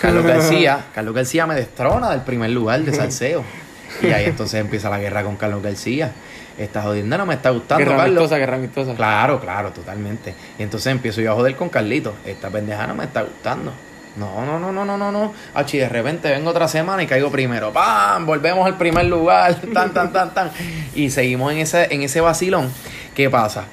Carlos 0.00 0.24
García, 0.26 0.86
Carlos 0.94 1.14
García 1.14 1.46
me 1.46 1.54
destrona 1.54 2.10
del 2.10 2.22
primer 2.22 2.50
lugar 2.50 2.80
de 2.80 2.92
salseo. 2.92 3.44
Y 4.02 4.06
ahí 4.06 4.26
entonces 4.26 4.60
empieza 4.60 4.88
la 4.88 5.00
guerra 5.00 5.24
con 5.24 5.36
Carlos 5.36 5.64
García. 5.64 6.12
Esta 6.56 6.80
jodienda 6.80 7.18
no 7.18 7.26
me 7.26 7.34
está 7.34 7.50
gustando, 7.50 7.84
Guerra 7.84 7.96
Carlos. 7.96 8.18
amistosa, 8.18 8.38
guerra 8.38 8.56
amistosa. 8.56 8.94
Claro, 8.94 9.40
claro, 9.40 9.72
totalmente. 9.72 10.32
Y 10.60 10.62
entonces 10.62 10.92
empiezo 10.92 11.20
yo 11.20 11.32
a 11.32 11.34
joder 11.34 11.56
con 11.56 11.68
Carlito. 11.68 12.14
Esta 12.24 12.50
pendeja 12.50 12.86
no 12.86 12.94
me 12.94 13.04
está 13.04 13.22
gustando. 13.22 13.72
No, 14.16 14.44
no, 14.44 14.58
no, 14.58 14.72
no, 14.72 14.84
no, 14.84 14.98
no, 14.98 15.12
no. 15.12 15.32
Achi, 15.54 15.78
de 15.78 15.88
repente 15.88 16.30
vengo 16.30 16.50
otra 16.50 16.68
semana 16.68 17.02
y 17.02 17.06
caigo 17.06 17.30
primero. 17.30 17.72
¡Pam! 17.72 18.26
Volvemos 18.26 18.66
al 18.66 18.76
primer 18.76 19.06
lugar. 19.06 19.54
Tan, 19.74 19.94
tan, 19.94 20.12
tan, 20.12 20.34
tan. 20.34 20.50
Y 20.94 21.10
seguimos 21.10 21.52
en 21.52 21.58
ese, 21.58 21.92
en 21.94 22.02
ese 22.02 22.20
vacilón. 22.20 22.72
¿Qué 23.14 23.30
pasa? 23.30 23.64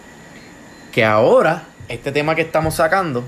Que 0.91 1.03
ahora, 1.03 1.63
este 1.89 2.11
tema 2.11 2.35
que 2.35 2.41
estamos 2.41 2.75
sacando, 2.75 3.23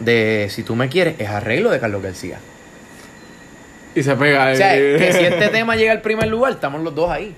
de 0.00 0.48
Si 0.50 0.62
tú 0.62 0.76
me 0.76 0.88
quieres, 0.88 1.16
es 1.18 1.28
arreglo 1.28 1.70
de 1.70 1.80
Carlos 1.80 2.02
García. 2.02 2.38
Y 3.94 4.02
se 4.02 4.14
pega. 4.14 4.52
O 4.52 4.54
sea, 4.54 4.74
que 4.74 5.12
si 5.12 5.24
este 5.24 5.48
tema 5.48 5.74
llega 5.76 5.92
al 5.92 6.00
primer 6.00 6.28
lugar, 6.28 6.52
estamos 6.52 6.82
los 6.82 6.94
dos 6.94 7.10
ahí. 7.10 7.34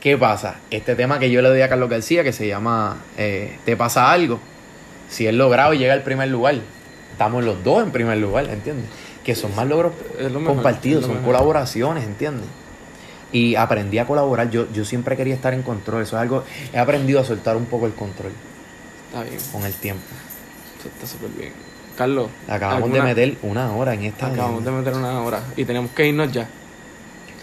¿Qué 0.00 0.18
pasa? 0.18 0.56
Este 0.70 0.96
tema 0.96 1.18
que 1.18 1.30
yo 1.30 1.40
le 1.42 1.48
doy 1.48 1.62
a 1.62 1.68
Carlos 1.68 1.88
García, 1.88 2.24
que 2.24 2.32
se 2.32 2.48
llama 2.48 2.98
eh, 3.16 3.56
Te 3.64 3.76
pasa 3.76 4.10
algo, 4.10 4.40
si 5.08 5.26
él 5.26 5.38
logrado 5.38 5.74
y 5.74 5.78
llega 5.78 5.92
al 5.92 6.02
primer 6.02 6.28
lugar, 6.28 6.56
estamos 7.22 7.44
los 7.44 7.62
dos 7.62 7.82
en 7.84 7.92
primer 7.92 8.18
lugar, 8.18 8.48
¿entiendes? 8.50 8.86
Que 9.24 9.34
son 9.36 9.54
más 9.54 9.66
logros 9.66 9.92
lo 10.20 10.44
compartidos, 10.44 11.02
lo 11.02 11.06
son 11.08 11.16
mejor. 11.18 11.34
colaboraciones, 11.34 12.04
¿entiendes? 12.04 12.46
Y 13.30 13.54
aprendí 13.54 13.98
a 13.98 14.06
colaborar, 14.06 14.50
yo, 14.50 14.66
yo 14.72 14.84
siempre 14.84 15.16
quería 15.16 15.34
estar 15.34 15.54
en 15.54 15.62
control, 15.62 16.02
eso 16.02 16.16
es 16.16 16.22
algo, 16.22 16.44
he 16.72 16.78
aprendido 16.78 17.20
a 17.20 17.24
soltar 17.24 17.56
un 17.56 17.66
poco 17.66 17.86
el 17.86 17.94
control 17.94 18.32
Está 19.08 19.22
bien. 19.22 19.38
con 19.52 19.64
el 19.64 19.72
tiempo. 19.74 20.02
Esto 20.76 20.88
está 20.88 21.06
súper 21.06 21.30
bien. 21.30 21.52
Carlos. 21.96 22.28
Acabamos 22.48 22.82
¿alguna- 22.84 23.04
de 23.04 23.14
meter 23.14 23.36
una 23.42 23.72
hora 23.74 23.94
en 23.94 24.02
esta. 24.04 24.26
Acabamos 24.26 24.64
de 24.64 24.70
meter 24.72 24.94
una 24.94 25.20
hora. 25.22 25.42
Y 25.56 25.64
tenemos 25.64 25.90
que 25.92 26.06
irnos 26.08 26.32
ya. 26.32 26.48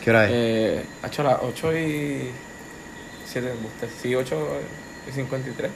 ¿Qué 0.04 0.10
hora 0.10 0.26
es? 0.26 0.32
Eh, 0.34 0.86
ha 1.04 1.08
hecho 1.08 1.24
las 1.24 1.38
8 1.42 1.76
y 1.78 2.30
7 3.26 3.52
embustes. 3.52 3.90
Sí, 4.02 4.14
8 4.16 4.48
y 5.08 5.12
53. 5.14 5.72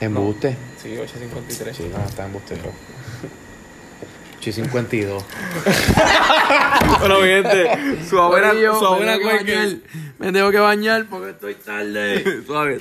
¿Embuste? 0.00 0.56
Sí, 0.82 0.96
8 0.96 1.12
y 1.16 1.20
53. 1.20 1.76
Sí, 1.76 1.90
no, 1.92 2.04
está 2.04 2.24
embustero. 4.46 5.18
852. 5.24 5.24
Bueno, 7.00 7.20
mi 7.20 7.26
gente, 7.28 8.04
suave, 8.08 8.40
Corillo, 8.42 8.78
suave, 8.78 9.06
me 9.06 9.12
tengo 9.12 9.28
que 9.28 9.36
bañar. 9.36 9.68
Me 10.18 10.32
tengo 10.32 10.50
que 10.50 10.58
bañar 10.58 11.06
porque 11.08 11.30
estoy 11.30 11.54
tarde. 11.54 12.42
Suave. 12.46 12.80